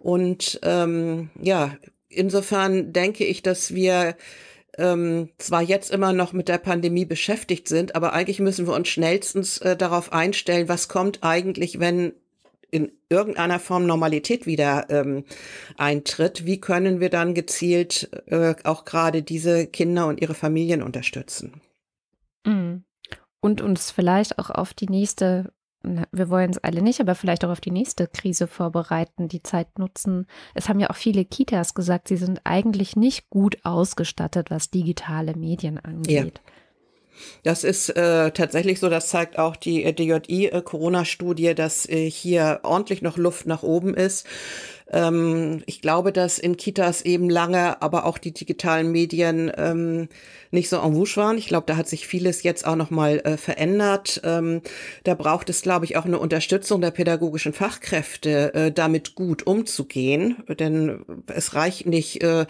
Und 0.01 0.61
ähm, 0.63 1.31
ja, 1.41 1.77
insofern 2.09 2.93
denke 2.93 3.25
ich, 3.25 3.43
dass 3.43 3.75
wir 3.75 4.17
ähm, 4.79 5.31
zwar 5.39 5.63
jetzt 5.63 5.91
immer 5.91 6.13
noch 6.13 6.33
mit 6.33 6.49
der 6.49 6.59
Pandemie 6.59 7.05
beschäftigt 7.05 7.69
sind, 7.69 7.95
aber 7.95 8.13
eigentlich 8.13 8.41
müssen 8.41 8.67
wir 8.67 8.75
uns 8.75 8.89
schnellstens 8.89 9.59
äh, 9.59 9.77
darauf 9.77 10.13
einstellen, 10.13 10.69
was 10.69 10.89
kommt 10.89 11.23
eigentlich, 11.23 11.81
wenn 11.81 12.13
in 12.77 12.93
irgendeiner 13.09 13.59
Form 13.59 13.87
Normalität 13.87 14.47
wieder 14.47 14.87
ähm, 14.91 15.25
eintritt, 15.77 16.45
wie 16.45 16.61
können 16.61 17.01
wir 17.01 17.11
dann 17.11 17.35
gezielt 17.35 18.11
äh, 18.27 18.55
auch 18.65 18.85
gerade 18.85 19.23
diese 19.23 19.67
Kinder 19.67 20.07
und 20.07 20.21
ihre 20.21 20.35
Familien 20.35 20.83
unterstützen? 20.83 21.61
Mhm. 22.45 22.85
Und 23.41 23.61
uns 23.61 23.91
vielleicht 23.91 24.39
auch 24.39 24.51
auf 24.51 24.75
die 24.75 24.89
nächste, 24.89 25.53
wir 25.83 26.31
wollen 26.31 26.51
es 26.51 26.59
alle 26.59 26.83
nicht, 26.83 27.01
aber 27.01 27.15
vielleicht 27.15 27.45
auch 27.45 27.51
auf 27.51 27.61
die 27.61 27.71
nächste 27.71 28.09
Krise 28.09 28.47
vorbereiten, 28.47 29.29
die 29.29 29.43
Zeit 29.43 29.79
nutzen. 29.79 30.27
Es 30.55 30.69
haben 30.69 30.81
ja 30.81 30.91
auch 30.91 30.97
viele 30.97 31.25
Kitas 31.25 31.75
gesagt, 31.75 32.09
sie 32.09 32.17
sind 32.17 32.41
eigentlich 32.45 32.97
nicht 32.97 33.31
gut 33.31 33.59
ausgestattet, 33.65 34.51
was 34.51 34.71
digitale 34.71 35.35
Medien 35.35 35.79
angeht. 35.79 36.41
Ja. 36.45 36.53
Das 37.43 37.65
ist 37.65 37.91
äh, 37.91 38.31
tatsächlich 38.31 38.81
so, 38.81 38.89
das 38.89 39.09
zeigt 39.09 39.39
auch 39.39 39.57
die 39.57 39.85
äh, 39.85 39.93
DJI-Corona-Studie, 39.93 41.49
äh, 41.49 41.55
dass 41.55 41.89
äh, 41.89 42.11
hier 42.11 42.61
ordentlich 42.63 43.03
noch 43.03 43.17
Luft 43.17 43.47
nach 43.47 43.63
oben 43.63 43.95
ist. 43.95 44.27
Ähm, 44.93 45.63
ich 45.67 45.81
glaube, 45.81 46.13
dass 46.13 46.39
in 46.39 46.57
Kitas 46.57 47.03
eben 47.03 47.29
lange, 47.29 47.83
aber 47.83 48.05
auch 48.05 48.19
die 48.19 48.33
digitalen 48.33 48.93
Medien 48.93 49.51
ähm, 49.57 50.09
nicht 50.51 50.69
so 50.69 50.81
en 50.81 50.93
bouche 50.93 51.17
waren. 51.17 51.39
Ich 51.39 51.49
glaube, 51.49 51.67
da 51.67 51.77
hat 51.77 51.89
sich 51.89 52.07
vieles 52.07 52.43
jetzt 52.43 52.67
auch 52.67 52.77
noch 52.77 52.91
mal 52.91 53.19
äh, 53.21 53.37
verändert. 53.37 54.21
Ähm, 54.25 54.63
da 55.05 55.15
braucht 55.15 55.51
es, 55.51 55.63
glaube 55.63 55.85
ich, 55.85 55.97
auch 55.97 56.05
eine 56.05 56.19
Unterstützung 56.19 56.81
der 56.81 56.93
pädagogischen 56.93 57.53
Fachkräfte, 57.53 58.55
äh, 58.55 58.73
damit 58.73 59.15
gut 59.15 59.47
umzugehen. 59.47 60.37
Denn 60.49 61.05
es 61.27 61.55
reicht 61.55 61.87
nicht, 61.87 62.23
äh, 62.23 62.47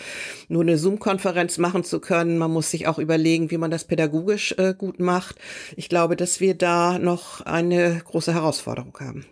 nur 0.49 0.63
eine 0.63 0.79
Zoom-Konferenz 0.79 1.59
machen 1.59 1.85
zu 1.85 2.01
können. 2.01 2.39
Man 2.39 2.53
muss 2.53 2.71
sich 2.71 2.87
auch 2.87 2.99
überlegen, 2.99 3.51
wie 3.51 3.59
man 3.59 3.71
das 3.71 3.85
pädagogisch 3.85 4.55
äh, 4.59 4.75
gut 4.77 5.01
macht. 5.01 5.37
Ich 5.77 5.89
glaube, 5.89 6.17
dass 6.17 6.41
wir 6.41 6.55
da 6.55 6.99
noch 6.99 7.41
eine 7.41 8.03
große 8.05 8.35
Herausforderung 8.35 8.97
haben. 9.01 9.27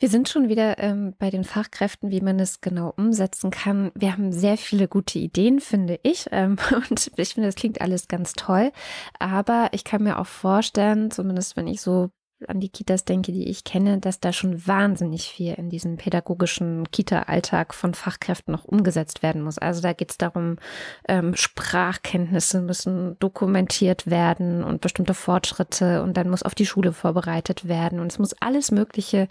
Wir 0.00 0.08
sind 0.08 0.28
schon 0.28 0.48
wieder 0.48 0.78
ähm, 0.78 1.14
bei 1.18 1.30
den 1.30 1.44
Fachkräften, 1.44 2.10
wie 2.10 2.20
man 2.20 2.40
es 2.40 2.60
genau 2.60 2.92
umsetzen 2.96 3.50
kann. 3.50 3.92
Wir 3.94 4.12
haben 4.12 4.32
sehr 4.32 4.56
viele 4.56 4.88
gute 4.88 5.18
Ideen, 5.18 5.60
finde 5.60 6.00
ich. 6.02 6.26
Ähm, 6.32 6.56
und 6.90 7.12
ich 7.16 7.34
finde, 7.34 7.48
das 7.48 7.54
klingt 7.54 7.80
alles 7.80 8.08
ganz 8.08 8.32
toll. 8.32 8.72
Aber 9.18 9.68
ich 9.72 9.84
kann 9.84 10.02
mir 10.02 10.18
auch 10.18 10.26
vorstellen, 10.26 11.10
zumindest 11.10 11.56
wenn 11.56 11.68
ich 11.68 11.80
so 11.80 12.10
an 12.48 12.60
die 12.60 12.68
Kitas 12.68 13.04
denke, 13.04 13.32
die 13.32 13.48
ich 13.48 13.64
kenne, 13.64 13.98
dass 13.98 14.20
da 14.20 14.32
schon 14.32 14.66
wahnsinnig 14.66 15.28
viel 15.28 15.54
in 15.54 15.70
diesem 15.70 15.96
pädagogischen 15.96 16.90
Kita-Alltag 16.90 17.74
von 17.74 17.94
Fachkräften 17.94 18.52
noch 18.52 18.64
umgesetzt 18.64 19.22
werden 19.22 19.42
muss. 19.42 19.58
Also 19.58 19.80
da 19.80 19.92
geht 19.92 20.10
es 20.10 20.18
darum, 20.18 20.56
ähm, 21.08 21.34
Sprachkenntnisse 21.34 22.60
müssen 22.60 23.18
dokumentiert 23.18 24.08
werden 24.08 24.64
und 24.64 24.80
bestimmte 24.80 25.14
Fortschritte 25.14 26.02
und 26.02 26.16
dann 26.16 26.30
muss 26.30 26.42
auf 26.42 26.54
die 26.54 26.66
Schule 26.66 26.92
vorbereitet 26.92 27.68
werden 27.68 28.00
und 28.00 28.12
es 28.12 28.18
muss 28.18 28.34
alles 28.40 28.70
Mögliche 28.70 29.28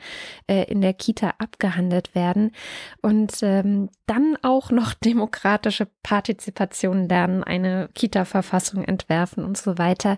äh, 0.48 0.64
in 0.72 0.82
der 0.82 0.94
Kita 0.94 1.34
abgehandelt 1.38 2.16
werden 2.16 2.52
und 3.02 3.34
ähm, 3.42 3.90
dann 4.06 4.38
auch 4.42 4.72
noch 4.72 4.94
demokratische 5.06 5.88
Partizipation 6.04 7.08
lernen, 7.08 7.44
eine 7.44 7.90
Kita-Verfassung 7.94 8.84
entwerfen 8.84 9.44
und 9.44 9.58
so 9.58 9.78
weiter 9.78 10.18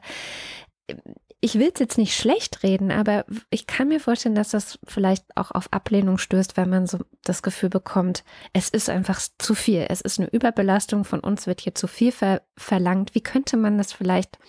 ich 1.46 1.60
will 1.60 1.70
es 1.72 1.80
jetzt 1.80 2.00
nicht 2.00 2.18
schlecht 2.18 2.64
reden, 2.64 2.90
aber 2.90 3.24
ich 3.52 3.68
kann 3.68 3.90
mir 3.90 4.00
vorstellen, 4.00 4.34
dass 4.34 4.50
das 4.50 4.80
vielleicht 4.88 5.26
auch 5.38 5.52
auf 5.52 5.72
Ablehnung 5.72 6.18
stößt, 6.18 6.58
weil 6.58 6.66
man 6.66 6.88
so 6.88 6.98
das 7.24 7.44
Gefühl 7.44 7.70
bekommt, 7.70 8.24
es 8.52 8.70
ist 8.70 8.90
einfach 8.90 9.22
zu 9.38 9.54
viel. 9.54 9.86
Es 9.88 10.02
ist 10.02 10.20
eine 10.20 10.28
Überbelastung, 10.32 11.06
von 11.06 11.20
uns 11.20 11.46
wird 11.46 11.62
hier 11.62 11.76
zu 11.76 11.86
viel 11.86 12.12
ver 12.12 12.42
verlangt. 12.58 13.14
Wie 13.14 13.22
könnte 13.22 13.58
man 13.58 13.78
das 13.78 13.94
vielleicht 13.94 14.40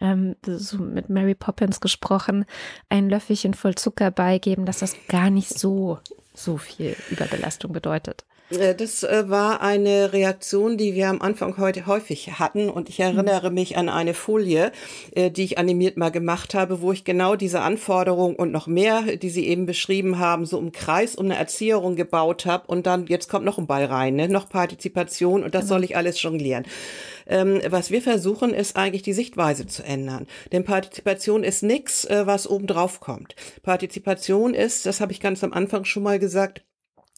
ähm, 0.00 0.36
so 0.46 0.78
mit 0.78 1.08
Mary 1.08 1.34
Poppins 1.34 1.80
gesprochen, 1.80 2.44
ein 2.88 3.10
Löffelchen 3.10 3.52
voll 3.52 3.74
Zucker 3.74 4.12
beigeben, 4.12 4.64
dass 4.64 4.78
das 4.78 4.94
gar 5.08 5.30
nicht 5.30 5.58
so, 5.58 5.98
so 6.34 6.56
viel 6.56 6.94
Überbelastung 7.10 7.72
bedeutet? 7.72 8.27
Äh, 8.50 8.74
das 8.74 9.02
äh, 9.02 9.28
war 9.28 9.60
eine 9.60 10.12
Reaktion, 10.12 10.76
die 10.76 10.94
wir 10.94 11.08
am 11.08 11.20
Anfang 11.20 11.56
heute 11.58 11.86
häufig 11.86 12.38
hatten. 12.38 12.68
Und 12.70 12.88
ich 12.88 13.00
erinnere 13.00 13.50
mich 13.50 13.76
an 13.76 13.88
eine 13.88 14.14
Folie, 14.14 14.72
äh, 15.14 15.30
die 15.30 15.44
ich 15.44 15.58
animiert 15.58 15.96
mal 15.96 16.10
gemacht 16.10 16.54
habe, 16.54 16.80
wo 16.80 16.92
ich 16.92 17.04
genau 17.04 17.36
diese 17.36 17.60
Anforderung 17.60 18.36
und 18.36 18.52
noch 18.52 18.66
mehr, 18.66 19.02
die 19.16 19.30
Sie 19.30 19.46
eben 19.46 19.66
beschrieben 19.66 20.18
haben, 20.18 20.46
so 20.46 20.58
im 20.58 20.72
Kreis 20.72 21.14
um 21.14 21.26
eine 21.26 21.36
Erzieherin 21.36 21.96
gebaut 21.96 22.46
habe. 22.46 22.66
Und 22.66 22.86
dann, 22.86 23.06
jetzt 23.06 23.28
kommt 23.28 23.44
noch 23.44 23.58
ein 23.58 23.66
Ball 23.66 23.84
rein, 23.84 24.16
ne? 24.16 24.28
noch 24.28 24.48
Partizipation 24.48 25.42
und 25.42 25.54
das 25.54 25.64
genau. 25.64 25.74
soll 25.74 25.84
ich 25.84 25.96
alles 25.96 26.20
jonglieren. 26.22 26.64
Ähm, 27.26 27.60
was 27.68 27.90
wir 27.90 28.00
versuchen, 28.00 28.54
ist 28.54 28.76
eigentlich 28.76 29.02
die 29.02 29.12
Sichtweise 29.12 29.66
zu 29.66 29.82
ändern. 29.82 30.26
Denn 30.52 30.64
Partizipation 30.64 31.44
ist 31.44 31.62
nichts, 31.62 32.06
was 32.08 32.48
oben 32.48 32.66
drauf 32.66 33.00
kommt. 33.00 33.34
Partizipation 33.62 34.54
ist, 34.54 34.86
das 34.86 35.00
habe 35.00 35.12
ich 35.12 35.20
ganz 35.20 35.44
am 35.44 35.52
Anfang 35.52 35.84
schon 35.84 36.02
mal 36.02 36.18
gesagt, 36.18 36.62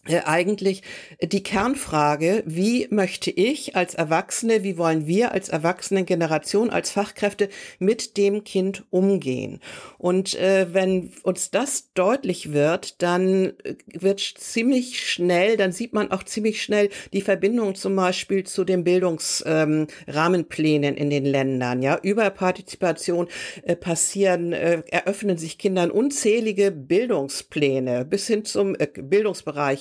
eigentlich 0.07 0.83
die 1.23 1.43
Kernfrage, 1.43 2.43
wie 2.47 2.89
möchte 2.91 3.31
ich 3.31 3.77
als 3.77 3.95
Erwachsene, 3.95 4.63
wie 4.63 4.79
wollen 4.79 5.07
wir 5.07 5.33
als 5.33 5.51
Erwachsene 5.51 6.05
Generation, 6.05 6.71
als 6.71 6.91
Fachkräfte 6.91 7.51
mit 7.79 8.17
dem 8.17 8.43
Kind 8.43 8.85
umgehen? 8.89 9.61
Und 9.99 10.35
äh, 10.37 10.73
wenn 10.73 11.13
uns 11.23 11.51
das 11.51 11.93
deutlich 11.93 12.55
wird, 12.55 13.03
dann 13.03 13.53
äh, 13.63 13.75
wird 13.93 14.21
ziemlich 14.21 15.07
schnell, 15.07 15.59
dann 15.59 15.73
sieht 15.73 15.93
man 15.93 16.11
auch 16.11 16.23
ziemlich 16.23 16.63
schnell 16.63 16.89
die 17.13 17.21
Verbindung 17.21 17.75
zum 17.75 17.95
Beispiel 17.95 18.45
zu 18.45 18.65
den 18.65 18.85
Bildungsrahmenplänen 18.85 20.95
ähm, 20.95 21.03
in 21.03 21.11
den 21.11 21.27
Ländern. 21.27 21.83
Ja, 21.83 21.99
über 22.03 22.31
Partizipation 22.31 23.29
äh, 23.65 23.77
passieren, 23.77 24.55
äh, 24.55 24.83
eröffnen 24.91 25.37
sich 25.37 25.59
Kindern 25.59 25.91
unzählige 25.91 26.71
Bildungspläne 26.71 28.07
bis 28.07 28.27
hin 28.27 28.47
zum 28.47 28.77
äh, 28.77 28.89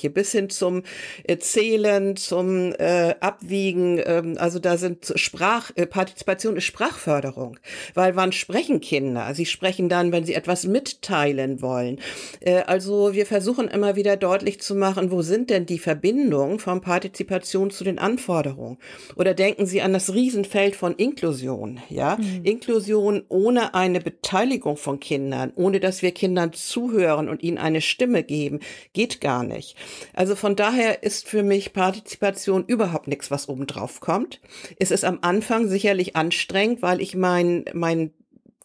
Bildungsbereiche 0.09 0.19
bis 0.19 0.31
hin 0.31 0.49
zum 0.49 0.83
äh, 1.23 1.37
Zählen, 1.37 2.15
zum 2.15 2.73
äh, 2.77 3.15
Abwiegen. 3.19 4.01
Ähm, 4.05 4.35
also 4.37 4.59
da 4.59 4.77
sind 4.77 5.13
Sprach, 5.15 5.71
äh, 5.75 5.85
Partizipation 5.85 6.57
ist 6.57 6.65
Sprachförderung. 6.65 7.57
Weil 7.93 8.15
wann 8.15 8.31
sprechen 8.31 8.81
Kinder? 8.81 9.33
Sie 9.33 9.45
sprechen 9.45 9.89
dann, 9.89 10.11
wenn 10.11 10.25
sie 10.25 10.33
etwas 10.33 10.65
mitteilen 10.65 11.61
wollen. 11.61 11.99
Äh, 12.41 12.63
also 12.63 13.13
wir 13.13 13.25
versuchen 13.25 13.67
immer 13.67 13.95
wieder 13.95 14.17
deutlich 14.17 14.59
zu 14.61 14.75
machen, 14.75 15.11
wo 15.11 15.21
sind 15.21 15.49
denn 15.49 15.65
die 15.65 15.79
Verbindungen 15.79 16.59
von 16.59 16.81
Partizipation 16.81 17.71
zu 17.71 17.83
den 17.83 17.99
Anforderungen? 17.99 18.77
Oder 19.15 19.33
denken 19.33 19.65
Sie 19.65 19.81
an 19.81 19.93
das 19.93 20.13
Riesenfeld 20.13 20.75
von 20.75 20.95
Inklusion, 20.95 21.79
ja? 21.89 22.17
Mhm. 22.17 22.41
Inklusion 22.43 23.23
ohne 23.29 23.73
eine 23.73 23.99
Beteiligung 23.99 24.77
von 24.77 24.99
Kindern, 24.99 25.51
ohne 25.55 25.79
dass 25.79 26.01
wir 26.01 26.11
Kindern 26.11 26.53
zuhören 26.53 27.29
und 27.29 27.43
ihnen 27.43 27.57
eine 27.57 27.81
Stimme 27.81 28.23
geben, 28.23 28.59
geht 28.93 29.21
gar 29.21 29.43
nicht. 29.43 29.75
Also 30.13 30.35
von 30.35 30.55
daher 30.55 31.03
ist 31.03 31.27
für 31.27 31.43
mich 31.43 31.73
Partizipation 31.73 32.65
überhaupt 32.65 33.07
nichts, 33.07 33.31
was 33.31 33.49
obendrauf 33.49 33.99
kommt. 33.99 34.39
Es 34.77 34.91
ist 34.91 35.05
am 35.05 35.19
Anfang 35.21 35.67
sicherlich 35.67 36.15
anstrengend, 36.15 36.81
weil 36.81 37.01
ich 37.01 37.15
mein, 37.15 37.65
mein 37.73 38.11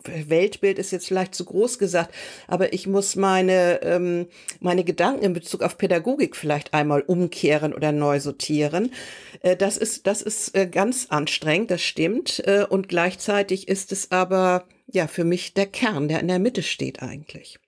Weltbild 0.05 0.79
ist 0.79 0.91
jetzt 0.91 1.07
vielleicht 1.09 1.35
zu 1.35 1.45
groß 1.45 1.79
gesagt, 1.79 2.15
aber 2.47 2.73
ich 2.73 2.87
muss 2.87 3.17
meine, 3.17 3.81
ähm, 3.83 4.27
meine 4.61 4.85
Gedanken 4.85 5.25
in 5.25 5.33
Bezug 5.33 5.63
auf 5.63 5.79
Pädagogik 5.79 6.37
vielleicht 6.37 6.75
einmal 6.75 7.03
umkehren 7.03 7.73
oder 7.75 7.93
neu 7.93 8.21
sortieren. 8.21 8.93
Äh, 9.41 9.57
das 9.57 9.77
ist, 9.77 10.07
das 10.07 10.23
ist 10.23 10.55
äh, 10.55 10.67
ganz 10.67 11.07
anstrengend, 11.09 11.71
das 11.71 11.83
stimmt. 11.83 12.43
Äh, 12.47 12.67
und 12.69 12.89
gleichzeitig 12.89 13.69
ist 13.69 13.93
es 13.93 14.11
aber, 14.11 14.65
ja, 14.87 15.07
für 15.07 15.25
mich 15.25 15.55
der 15.55 15.67
Kern, 15.67 16.09
der 16.09 16.21
in 16.21 16.29
der 16.29 16.39
Mitte 16.39 16.63
steht 16.63 17.03
eigentlich. 17.03 17.59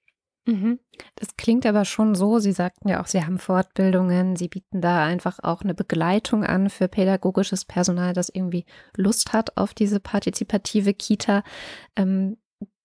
Mhm. 0.47 0.79
Das 1.17 1.37
klingt 1.37 1.67
aber 1.67 1.85
schon 1.85 2.15
so. 2.15 2.39
Sie 2.39 2.53
sagten 2.53 2.89
ja 2.89 3.03
auch, 3.03 3.07
Sie 3.07 3.25
haben 3.25 3.39
Fortbildungen. 3.39 4.37
Sie 4.37 4.49
bieten 4.49 4.81
da 4.81 5.05
einfach 5.05 5.39
auch 5.43 5.63
eine 5.63 5.75
Begleitung 5.75 6.45
an 6.45 6.71
für 6.71 6.89
pädagogisches 6.89 7.65
Personal, 7.65 8.13
das 8.13 8.29
irgendwie 8.29 8.65
Lust 8.97 9.33
hat 9.33 9.57
auf 9.57 9.75
diese 9.75 10.01
partizipative 10.01 10.95
Kita. 10.95 11.43
Ähm, 11.97 12.37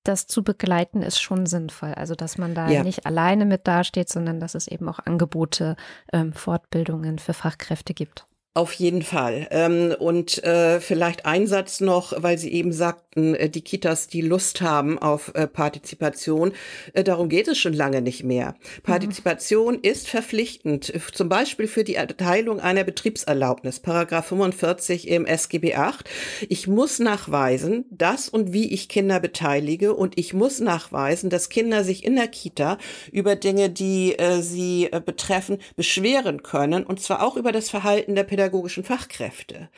das 0.03 0.25
zu 0.25 0.43
begleiten 0.43 1.03
ist 1.03 1.21
schon 1.21 1.45
sinnvoll. 1.45 1.93
Also, 1.93 2.15
dass 2.15 2.37
man 2.37 2.55
da 2.55 2.69
ja. 2.69 2.83
nicht 2.83 3.05
alleine 3.05 3.45
mit 3.45 3.67
dasteht, 3.67 4.09
sondern 4.09 4.39
dass 4.39 4.55
es 4.55 4.67
eben 4.67 4.89
auch 4.89 4.99
Angebote, 4.99 5.75
ähm, 6.11 6.33
Fortbildungen 6.33 7.19
für 7.19 7.33
Fachkräfte 7.33 7.93
gibt. 7.93 8.25
Auf 8.53 8.73
jeden 8.73 9.01
Fall. 9.01 9.47
Ähm, 9.49 9.95
und 9.97 10.43
äh, 10.43 10.81
vielleicht 10.81 11.25
ein 11.25 11.47
Satz 11.47 11.79
noch, 11.79 12.21
weil 12.21 12.37
Sie 12.37 12.51
eben 12.51 12.73
sagten, 12.73 13.33
äh, 13.33 13.49
die 13.49 13.61
Kitas, 13.61 14.07
die 14.07 14.19
Lust 14.19 14.59
haben 14.59 14.99
auf 14.99 15.31
äh, 15.35 15.47
Partizipation. 15.47 16.51
Darum 16.93 17.29
geht 17.29 17.47
es 17.47 17.57
schon 17.57 17.71
lange 17.71 18.01
nicht 18.01 18.25
mehr. 18.25 18.55
Partizipation 18.83 19.75
mhm. 19.75 19.83
ist 19.83 20.09
verpflichtend, 20.09 20.91
zum 21.13 21.29
Beispiel 21.29 21.67
für 21.67 21.85
die 21.85 21.95
Erteilung 21.95 22.59
einer 22.59 22.83
Betriebserlaubnis, 22.83 23.79
Paragraph 23.79 24.27
45 24.27 25.07
im 25.07 25.25
SGB 25.25 25.75
8. 25.75 26.09
Ich 26.49 26.67
muss 26.67 26.99
nachweisen, 26.99 27.85
dass 27.89 28.27
und 28.27 28.51
wie 28.51 28.73
ich 28.73 28.89
Kinder 28.89 29.21
beteilige 29.21 29.93
und 29.93 30.17
ich 30.17 30.33
muss 30.33 30.59
nachweisen, 30.59 31.29
dass 31.29 31.47
Kinder 31.47 31.85
sich 31.85 32.03
in 32.03 32.17
der 32.17 32.27
Kita 32.27 32.77
über 33.13 33.37
Dinge, 33.37 33.69
die 33.69 34.17
sie 34.41 34.89
betreffen, 35.05 35.59
beschweren 35.77 36.43
können 36.43 36.83
und 36.83 37.01
zwar 37.01 37.23
auch 37.23 37.37
über 37.37 37.53
das 37.53 37.69
Verhalten 37.69 38.15
der 38.15 38.23
Pädagogik 38.23 38.40
pädagogischen 38.41 38.83
Fachkräfte. 38.83 39.69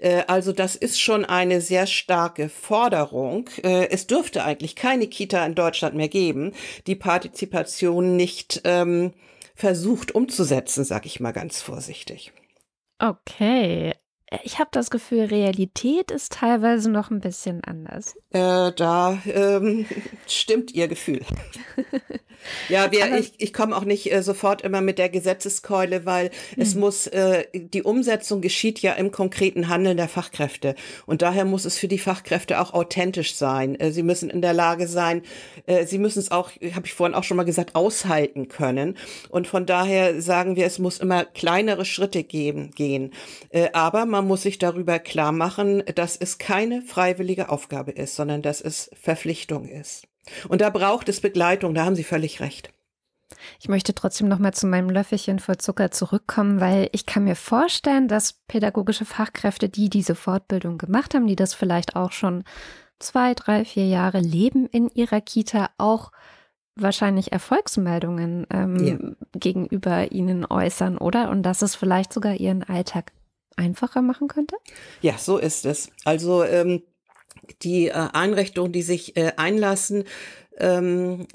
Äh, 0.00 0.24
also 0.26 0.52
das 0.52 0.74
ist 0.74 1.00
schon 1.00 1.24
eine 1.24 1.60
sehr 1.60 1.86
starke 1.86 2.48
Forderung. 2.48 3.48
Äh, 3.62 3.88
es 3.90 4.06
dürfte 4.06 4.42
eigentlich 4.44 4.74
keine 4.74 5.06
Kita 5.06 5.44
in 5.46 5.54
Deutschland 5.54 5.94
mehr 5.94 6.08
geben, 6.08 6.52
die 6.86 6.96
Partizipation 6.96 8.16
nicht 8.16 8.62
ähm, 8.64 9.12
versucht 9.54 10.12
umzusetzen, 10.12 10.84
sag 10.84 11.06
ich 11.06 11.20
mal 11.20 11.32
ganz 11.32 11.62
vorsichtig. 11.62 12.32
Okay, 12.98 13.94
ich 14.44 14.58
habe 14.60 14.70
das 14.72 14.90
Gefühl, 14.90 15.24
Realität 15.24 16.12
ist 16.12 16.32
teilweise 16.32 16.90
noch 16.90 17.10
ein 17.10 17.20
bisschen 17.20 17.64
anders. 17.64 18.14
Äh, 18.30 18.70
da 18.76 19.18
ähm, 19.26 19.86
stimmt 20.28 20.72
Ihr 20.72 20.86
Gefühl. 20.86 21.22
ja, 22.68 22.92
wir, 22.92 23.18
ich, 23.18 23.32
ich 23.38 23.52
komme 23.52 23.76
auch 23.76 23.84
nicht 23.84 24.12
äh, 24.12 24.22
sofort 24.22 24.62
immer 24.62 24.82
mit 24.82 24.98
der 24.98 25.08
Gesetzeskeule, 25.08 26.06
weil 26.06 26.26
hm. 26.54 26.62
es 26.62 26.76
muss, 26.76 27.08
äh, 27.08 27.46
die 27.52 27.82
Umsetzung 27.82 28.40
geschieht 28.40 28.78
ja 28.80 28.92
im 28.92 29.10
konkreten 29.10 29.68
Handeln 29.68 29.96
der 29.96 30.08
Fachkräfte. 30.08 30.76
Und 31.06 31.22
daher 31.22 31.44
muss 31.44 31.64
es 31.64 31.76
für 31.76 31.88
die 31.88 31.98
Fachkräfte 31.98 32.60
auch 32.60 32.72
authentisch 32.72 33.34
sein. 33.34 33.74
Äh, 33.80 33.90
sie 33.90 34.04
müssen 34.04 34.30
in 34.30 34.42
der 34.42 34.52
Lage 34.52 34.86
sein, 34.86 35.22
äh, 35.66 35.86
sie 35.86 35.98
müssen 35.98 36.20
es 36.20 36.30
auch, 36.30 36.52
habe 36.74 36.86
ich 36.86 36.94
vorhin 36.94 37.16
auch 37.16 37.24
schon 37.24 37.36
mal 37.36 37.42
gesagt, 37.42 37.74
aushalten 37.74 38.46
können. 38.46 38.96
Und 39.28 39.48
von 39.48 39.66
daher 39.66 40.22
sagen 40.22 40.54
wir, 40.54 40.66
es 40.66 40.78
muss 40.78 40.98
immer 40.98 41.24
kleinere 41.24 41.84
Schritte 41.84 42.22
geben, 42.22 42.70
gehen. 42.70 43.12
Äh, 43.48 43.70
aber 43.72 44.06
man 44.06 44.19
muss 44.22 44.42
sich 44.42 44.58
darüber 44.58 44.98
klar 44.98 45.32
machen, 45.32 45.82
dass 45.94 46.16
es 46.16 46.38
keine 46.38 46.82
freiwillige 46.82 47.48
Aufgabe 47.48 47.92
ist, 47.92 48.16
sondern 48.16 48.42
dass 48.42 48.60
es 48.60 48.90
Verpflichtung 49.00 49.68
ist. 49.68 50.06
Und 50.48 50.60
da 50.60 50.70
braucht 50.70 51.08
es 51.08 51.20
Begleitung, 51.20 51.74
da 51.74 51.84
haben 51.84 51.96
Sie 51.96 52.04
völlig 52.04 52.40
recht. 52.40 52.72
Ich 53.60 53.68
möchte 53.68 53.94
trotzdem 53.94 54.28
noch 54.28 54.38
mal 54.38 54.52
zu 54.52 54.66
meinem 54.66 54.90
Löffelchen 54.90 55.38
voll 55.38 55.58
Zucker 55.58 55.90
zurückkommen, 55.90 56.60
weil 56.60 56.88
ich 56.92 57.06
kann 57.06 57.24
mir 57.24 57.36
vorstellen, 57.36 58.08
dass 58.08 58.34
pädagogische 58.48 59.04
Fachkräfte, 59.04 59.68
die 59.68 59.88
diese 59.88 60.14
Fortbildung 60.14 60.78
gemacht 60.78 61.14
haben, 61.14 61.26
die 61.26 61.36
das 61.36 61.54
vielleicht 61.54 61.96
auch 61.96 62.12
schon 62.12 62.44
zwei, 62.98 63.34
drei, 63.34 63.64
vier 63.64 63.86
Jahre 63.86 64.20
leben 64.20 64.66
in 64.66 64.90
ihrer 64.90 65.20
Kita, 65.20 65.70
auch 65.78 66.10
wahrscheinlich 66.76 67.32
Erfolgsmeldungen 67.32 68.46
ähm, 68.50 68.86
ja. 68.86 68.96
gegenüber 69.38 70.12
Ihnen 70.12 70.44
äußern, 70.44 70.98
oder? 70.98 71.30
Und 71.30 71.42
dass 71.42 71.62
es 71.62 71.74
vielleicht 71.74 72.12
sogar 72.12 72.34
Ihren 72.34 72.62
Alltag 72.62 73.12
einfacher 73.56 74.02
machen 74.02 74.28
könnte? 74.28 74.56
Ja, 75.02 75.18
so 75.18 75.38
ist 75.38 75.66
es. 75.66 75.90
Also 76.04 76.44
ähm, 76.44 76.82
die 77.62 77.88
äh, 77.88 78.08
Einrichtungen, 78.12 78.72
die 78.72 78.82
sich 78.82 79.16
äh, 79.16 79.32
einlassen, 79.36 80.04
ähm, 80.58 81.26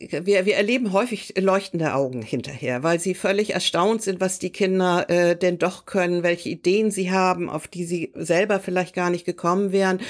wir, 0.00 0.46
wir 0.46 0.56
erleben 0.56 0.92
häufig 0.92 1.34
leuchtende 1.36 1.94
Augen 1.94 2.22
hinterher, 2.22 2.82
weil 2.82 2.98
sie 2.98 3.14
völlig 3.14 3.52
erstaunt 3.52 4.02
sind, 4.02 4.20
was 4.20 4.38
die 4.38 4.50
Kinder 4.50 5.10
äh, 5.10 5.36
denn 5.36 5.58
doch 5.58 5.84
können, 5.84 6.22
welche 6.22 6.48
Ideen 6.48 6.90
sie 6.90 7.10
haben, 7.10 7.50
auf 7.50 7.68
die 7.68 7.84
sie 7.84 8.12
selber 8.14 8.60
vielleicht 8.60 8.94
gar 8.94 9.10
nicht 9.10 9.26
gekommen 9.26 9.72
wären. 9.72 10.00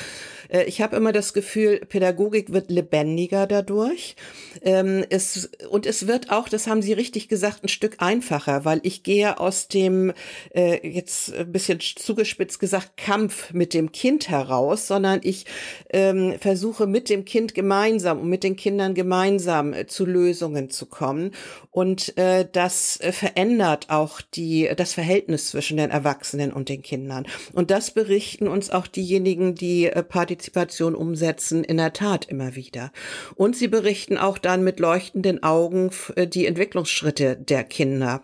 Äh, 0.50 0.64
ich 0.64 0.80
habe 0.80 0.96
immer 0.96 1.12
das 1.12 1.32
Gefühl, 1.32 1.80
Pädagogik 1.88 2.52
wird 2.52 2.70
lebendiger 2.70 3.46
dadurch. 3.46 4.16
Ähm, 4.62 5.04
es, 5.10 5.50
und 5.70 5.86
es 5.86 6.06
wird 6.06 6.30
auch, 6.30 6.48
das 6.48 6.66
haben 6.66 6.82
Sie 6.82 6.92
richtig 6.92 7.28
gesagt, 7.28 7.64
ein 7.64 7.68
Stück 7.68 7.96
einfacher, 7.98 8.64
weil 8.64 8.80
ich 8.82 9.02
gehe 9.02 9.38
aus 9.38 9.68
dem, 9.68 10.12
äh, 10.54 10.86
jetzt 10.86 11.34
ein 11.34 11.52
bisschen 11.52 11.80
zugespitzt 11.80 12.58
gesagt, 12.58 12.96
Kampf 12.96 13.52
mit 13.52 13.74
dem 13.74 13.92
Kind 13.92 14.28
heraus, 14.28 14.86
sondern 14.86 15.20
ich 15.22 15.46
ähm, 15.90 16.34
versuche 16.38 16.86
mit 16.86 17.08
dem 17.08 17.24
Kind 17.24 17.54
gemeinsam 17.54 18.20
und 18.20 18.28
mit 18.28 18.44
den 18.44 18.56
Kindern 18.56 18.94
gemeinsam 18.94 19.72
äh, 19.72 19.86
zu 19.86 20.04
Lösungen 20.04 20.70
zu 20.70 20.86
kommen. 20.86 21.32
Und 21.70 22.14
das 22.52 22.98
verändert 23.12 23.90
auch 23.90 24.20
die, 24.20 24.68
das 24.76 24.92
Verhältnis 24.92 25.50
zwischen 25.50 25.76
den 25.76 25.90
Erwachsenen 25.90 26.52
und 26.52 26.68
den 26.68 26.82
Kindern. 26.82 27.26
Und 27.52 27.70
das 27.70 27.92
berichten 27.92 28.48
uns 28.48 28.70
auch 28.70 28.86
diejenigen, 28.86 29.54
die 29.54 29.86
äh, 29.86 30.02
Partizipation 30.40 30.94
umsetzen, 30.94 31.64
in 31.64 31.76
der 31.76 31.92
Tat 31.92 32.24
immer 32.24 32.54
wieder. 32.54 32.92
Und 33.34 33.56
sie 33.56 33.68
berichten 33.68 34.16
auch 34.16 34.38
dann 34.38 34.64
mit 34.64 34.80
leuchtenden 34.80 35.42
Augen 35.42 35.90
äh, 36.16 36.26
die 36.26 36.46
Entwicklungsschritte 36.46 37.36
der 37.36 37.64
Kinder. 37.64 38.22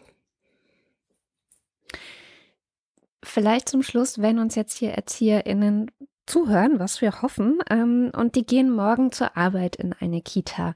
Vielleicht 3.23 3.69
zum 3.69 3.83
Schluss, 3.83 4.21
wenn 4.21 4.39
uns 4.39 4.55
jetzt 4.55 4.79
hier 4.79 4.93
ErzieherInnen 4.93 5.91
zuhören, 6.27 6.79
was 6.79 7.01
wir 7.03 7.21
hoffen, 7.23 7.59
ähm, 7.71 8.11
und 8.17 8.35
die 8.35 8.47
gehen 8.47 8.71
morgen 8.71 9.13
zur 9.13 9.37
Arbeit 9.37 9.77
in 9.77 9.93
eine 9.93 10.23
Kita. 10.23 10.75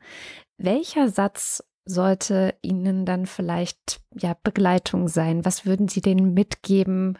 Welcher 0.58 1.08
Satz 1.08 1.64
sollte 1.86 2.54
Ihnen 2.60 3.06
dann 3.06 3.24
vielleicht 3.24 4.00
ja 4.14 4.36
Begleitung 4.42 5.08
sein? 5.08 5.44
Was 5.44 5.64
würden 5.64 5.88
Sie 5.88 6.02
denen 6.02 6.34
mitgeben, 6.34 7.18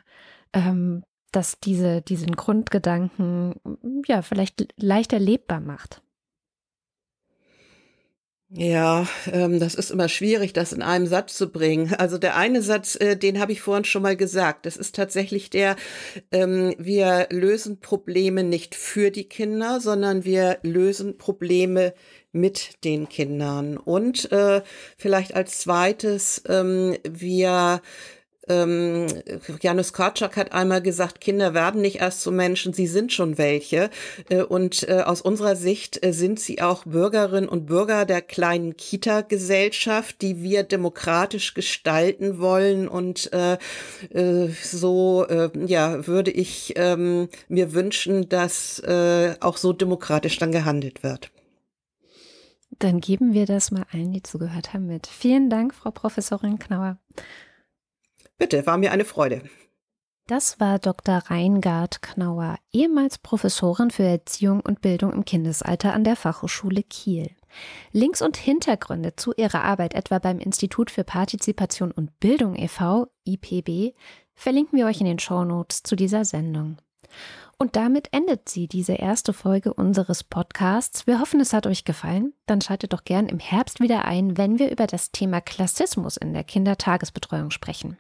ähm, 0.53 1.05
dass 1.33 1.59
diese, 1.61 2.03
diesen 2.03 2.37
Grundgedanken 2.37 3.55
ja 4.07 4.23
vielleicht 4.23 4.75
leicht 4.77 5.13
erlebbar 5.13 5.61
macht? 5.61 6.03
Ja, 8.53 9.07
ähm, 9.31 9.61
das 9.61 9.77
ist 9.77 9.93
immer 9.93 10.09
schwierig, 10.09 10.53
das 10.53 10.73
in 10.73 10.83
einem 10.83 11.07
Satz 11.07 11.37
zu 11.37 11.53
bringen. 11.53 11.95
Also 11.95 12.19
der 12.19 12.37
eine 12.37 12.63
Satz, 12.63 12.97
äh, 12.97 13.17
den 13.17 13.39
habe 13.39 13.53
ich 13.53 13.61
vorhin 13.61 13.85
schon 13.85 14.03
mal 14.03 14.17
gesagt. 14.17 14.67
Das 14.67 14.77
ist 14.77 14.97
tatsächlich 14.97 15.51
der, 15.51 15.77
ähm, 16.33 16.75
wir 16.77 17.29
lösen 17.31 17.79
Probleme 17.79 18.43
nicht 18.43 18.75
für 18.75 19.13
die 19.13 19.29
Kinder, 19.29 19.81
sondern 19.81 20.25
wir 20.25 20.59
lösen 20.65 21.17
Probleme 21.17 21.95
mit 22.33 22.83
den 22.83 23.09
Kindern. 23.09 23.77
Und 23.77 24.33
äh, 24.33 24.63
vielleicht 24.97 25.35
als 25.37 25.61
zweites, 25.61 26.43
ähm, 26.49 26.97
wir 27.09 27.81
ähm, 28.51 29.07
Janusz 29.63 29.93
Korczak 29.93 30.37
hat 30.37 30.53
einmal 30.53 30.83
gesagt, 30.83 31.21
Kinder 31.21 31.55
werden 31.55 31.81
nicht 31.81 32.01
erst 32.01 32.21
zu 32.23 32.33
Menschen, 32.33 32.73
sie 32.73 32.87
sind 32.87 33.13
schon 33.13 33.39
welche. 33.39 33.91
Äh, 34.29 34.43
und 34.43 34.89
äh, 34.89 35.03
aus 35.03 35.21
unserer 35.21 35.57
Sicht 35.57 36.05
äh, 36.05 36.13
sind 36.13 36.41
sie 36.41 36.61
auch 36.61 36.85
Bürgerinnen 36.85 37.49
und 37.49 37.67
Bürger 37.67 38.05
der 38.05 38.23
kleinen 38.23 38.77
Kita-Gesellschaft, 38.77 40.21
die 40.21 40.43
wir 40.43 40.65
demokratisch 40.65 41.55
gestalten 41.55 42.41
wollen. 42.41 42.89
Und 42.89 43.33
äh, 43.33 43.59
äh, 44.13 44.49
so 44.63 45.25
äh, 45.29 45.51
ja, 45.67 46.07
würde 46.07 46.31
ich 46.31 46.75
ähm, 46.77 47.29
mir 47.49 47.73
wünschen, 47.73 48.29
dass 48.29 48.81
äh, 48.81 49.35
auch 49.41 49.57
so 49.57 49.73
demokratisch 49.73 50.39
dann 50.39 50.53
gehandelt 50.53 51.03
wird. 51.03 51.31
Dann 52.79 53.01
geben 53.01 53.35
wir 53.35 53.47
das 53.47 53.71
mal 53.71 53.85
allen, 53.93 54.13
die 54.13 54.23
zugehört 54.23 54.73
haben, 54.73 54.87
mit. 54.87 55.07
Vielen 55.07 55.51
Dank, 55.51 55.75
Frau 55.75 55.91
Professorin 55.91 56.59
Knauer. 56.59 56.99
Bitte, 58.41 58.67
war 58.67 58.79
mir 58.79 58.91
eine 58.91 59.05
Freude. 59.05 59.43
Das 60.27 60.59
war 60.59 60.79
Dr. 60.79 61.19
Reingard 61.27 62.01
Knauer, 62.01 62.57
ehemals 62.73 63.19
Professorin 63.19 63.91
für 63.91 64.05
Erziehung 64.05 64.61
und 64.61 64.81
Bildung 64.81 65.13
im 65.13 65.27
Kindesalter 65.27 65.93
an 65.93 66.05
der 66.05 66.17
Fachhochschule 66.17 66.83
Kiel. 66.83 67.31
Links 67.93 68.23
und 68.23 68.39
Hintergründe 68.39 69.15
zu 69.15 69.35
ihrer 69.37 69.63
Arbeit 69.63 69.93
etwa 69.93 70.19
beim 70.21 70.39
Institut 70.39 70.91
für 70.91 71.05
Partizipation 71.05 71.91
und 71.91 72.19
Bildung 72.19 72.57
e.V., 72.57 73.09
IPB, 73.27 73.95
verlinken 74.35 74.79
wir 74.79 74.87
euch 74.87 75.01
in 75.01 75.07
den 75.07 75.19
Shownotes 75.19 75.83
zu 75.83 75.95
dieser 75.95 76.25
Sendung. 76.25 76.79
Und 77.59 77.77
damit 77.77 78.09
endet 78.13 78.49
sie 78.49 78.69
diese 78.69 78.95
erste 78.95 79.35
Folge 79.35 79.75
unseres 79.75 80.25
Podcasts. 80.25 81.07
Wir 81.07 81.21
hoffen, 81.21 81.41
es 81.41 81.53
hat 81.53 81.67
euch 81.67 81.85
gefallen. 81.85 82.33
Dann 82.47 82.63
schaltet 82.63 82.95
doch 82.95 83.05
gern 83.05 83.29
im 83.29 83.39
Herbst 83.39 83.81
wieder 83.81 84.07
ein, 84.07 84.39
wenn 84.39 84.59
wir 84.59 84.71
über 84.71 84.87
das 84.87 85.13
Thema 85.13 85.43
Klassismus 85.43 86.17
in 86.17 86.33
der 86.33 86.45
Kindertagesbetreuung 86.45 87.51
sprechen. 87.51 87.99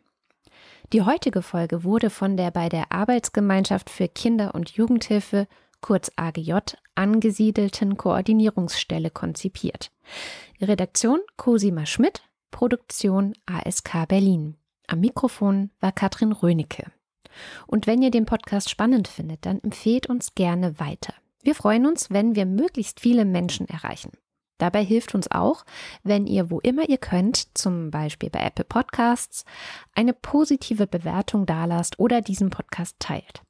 Die 0.92 1.02
heutige 1.02 1.40
Folge 1.40 1.84
wurde 1.84 2.10
von 2.10 2.36
der 2.36 2.50
bei 2.50 2.68
der 2.68 2.90
Arbeitsgemeinschaft 2.90 3.90
für 3.90 4.08
Kinder- 4.08 4.56
und 4.56 4.70
Jugendhilfe, 4.70 5.46
kurz 5.80 6.10
AGJ, 6.16 6.54
angesiedelten 6.96 7.96
Koordinierungsstelle 7.96 9.10
konzipiert. 9.10 9.92
Redaktion 10.60 11.20
Cosima 11.36 11.86
Schmidt, 11.86 12.22
Produktion 12.50 13.34
ASK 13.46 14.08
Berlin. 14.08 14.56
Am 14.88 14.98
Mikrofon 14.98 15.70
war 15.78 15.92
Katrin 15.92 16.32
Rönecke. 16.32 16.90
Und 17.68 17.86
wenn 17.86 18.02
ihr 18.02 18.10
den 18.10 18.26
Podcast 18.26 18.68
spannend 18.68 19.06
findet, 19.06 19.46
dann 19.46 19.60
empfehlt 19.62 20.08
uns 20.08 20.34
gerne 20.34 20.80
weiter. 20.80 21.14
Wir 21.44 21.54
freuen 21.54 21.86
uns, 21.86 22.10
wenn 22.10 22.34
wir 22.34 22.46
möglichst 22.46 22.98
viele 22.98 23.24
Menschen 23.24 23.68
erreichen. 23.68 24.10
Dabei 24.60 24.84
hilft 24.84 25.14
uns 25.14 25.30
auch, 25.30 25.64
wenn 26.02 26.26
ihr 26.26 26.50
wo 26.50 26.60
immer 26.60 26.86
ihr 26.86 26.98
könnt, 26.98 27.56
zum 27.56 27.90
Beispiel 27.90 28.28
bei 28.28 28.40
Apple 28.40 28.66
Podcasts, 28.66 29.46
eine 29.94 30.12
positive 30.12 30.86
Bewertung 30.86 31.46
dalasst 31.46 31.98
oder 31.98 32.20
diesen 32.20 32.50
Podcast 32.50 32.96
teilt. 32.98 33.42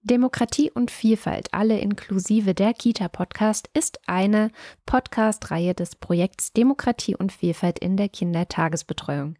Demokratie 0.00 0.70
und 0.70 0.90
Vielfalt, 0.90 1.52
alle 1.52 1.78
inklusive 1.78 2.54
der 2.54 2.72
Kita-Podcast, 2.72 3.68
ist 3.74 4.00
eine 4.06 4.50
Podcast-Reihe 4.86 5.74
des 5.74 5.96
Projekts 5.96 6.54
Demokratie 6.54 7.14
und 7.14 7.30
Vielfalt 7.30 7.78
in 7.78 7.98
der 7.98 8.08
Kindertagesbetreuung. 8.08 9.36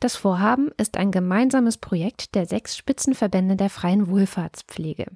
Das 0.00 0.16
Vorhaben 0.16 0.72
ist 0.78 0.96
ein 0.96 1.12
gemeinsames 1.12 1.78
Projekt 1.78 2.34
der 2.34 2.46
sechs 2.46 2.76
Spitzenverbände 2.76 3.54
der 3.54 3.70
freien 3.70 4.08
Wohlfahrtspflege. 4.08 5.06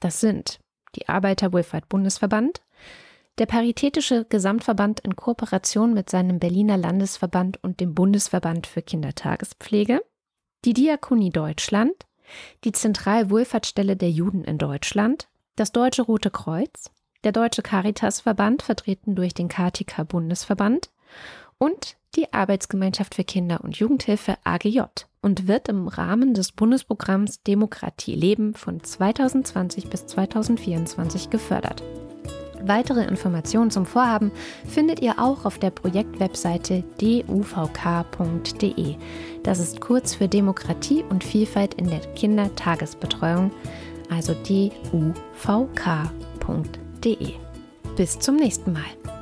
Das 0.00 0.20
sind 0.20 0.60
die 0.96 1.10
Arbeiterwohlfahrt-Bundesverband, 1.10 2.62
der 3.38 3.46
Paritätische 3.46 4.26
Gesamtverband 4.28 5.00
in 5.00 5.16
Kooperation 5.16 5.94
mit 5.94 6.10
seinem 6.10 6.38
Berliner 6.38 6.76
Landesverband 6.76 7.62
und 7.62 7.80
dem 7.80 7.94
Bundesverband 7.94 8.66
für 8.66 8.82
Kindertagespflege, 8.82 10.02
die 10.64 10.74
Diakonie 10.74 11.30
Deutschland, 11.30 11.94
die 12.64 12.72
Zentralwohlfahrtsstelle 12.72 13.96
der 13.96 14.10
Juden 14.10 14.44
in 14.44 14.58
Deutschland, 14.58 15.28
das 15.56 15.72
Deutsche 15.72 16.02
Rote 16.02 16.30
Kreuz, 16.30 16.90
der 17.24 17.32
Deutsche 17.32 17.62
Caritasverband, 17.62 18.62
vertreten 18.62 19.14
durch 19.14 19.34
den 19.34 19.48
KTK 19.48 20.06
Bundesverband, 20.06 20.90
und 21.58 21.96
die 22.16 22.32
Arbeitsgemeinschaft 22.32 23.14
für 23.14 23.24
Kinder- 23.24 23.62
und 23.62 23.76
Jugendhilfe 23.76 24.38
AGJ 24.44 24.80
und 25.20 25.46
wird 25.46 25.68
im 25.68 25.86
Rahmen 25.86 26.34
des 26.34 26.52
Bundesprogramms 26.52 27.42
Demokratie 27.42 28.14
leben 28.14 28.54
von 28.54 28.82
2020 28.82 29.88
bis 29.88 30.06
2024 30.06 31.30
gefördert. 31.30 31.82
Weitere 32.66 33.04
Informationen 33.04 33.70
zum 33.70 33.86
Vorhaben 33.86 34.32
findet 34.66 35.00
ihr 35.00 35.18
auch 35.18 35.44
auf 35.44 35.58
der 35.58 35.70
Projektwebseite 35.70 36.84
duvk.de. 37.00 38.96
Das 39.42 39.58
ist 39.58 39.80
kurz 39.80 40.14
für 40.14 40.28
Demokratie 40.28 41.04
und 41.08 41.24
Vielfalt 41.24 41.74
in 41.74 41.88
der 41.88 42.00
Kindertagesbetreuung, 42.14 43.50
also 44.10 44.34
duvk.de. 44.34 45.12
Bis 47.96 48.18
zum 48.18 48.36
nächsten 48.36 48.72
Mal. 48.72 49.19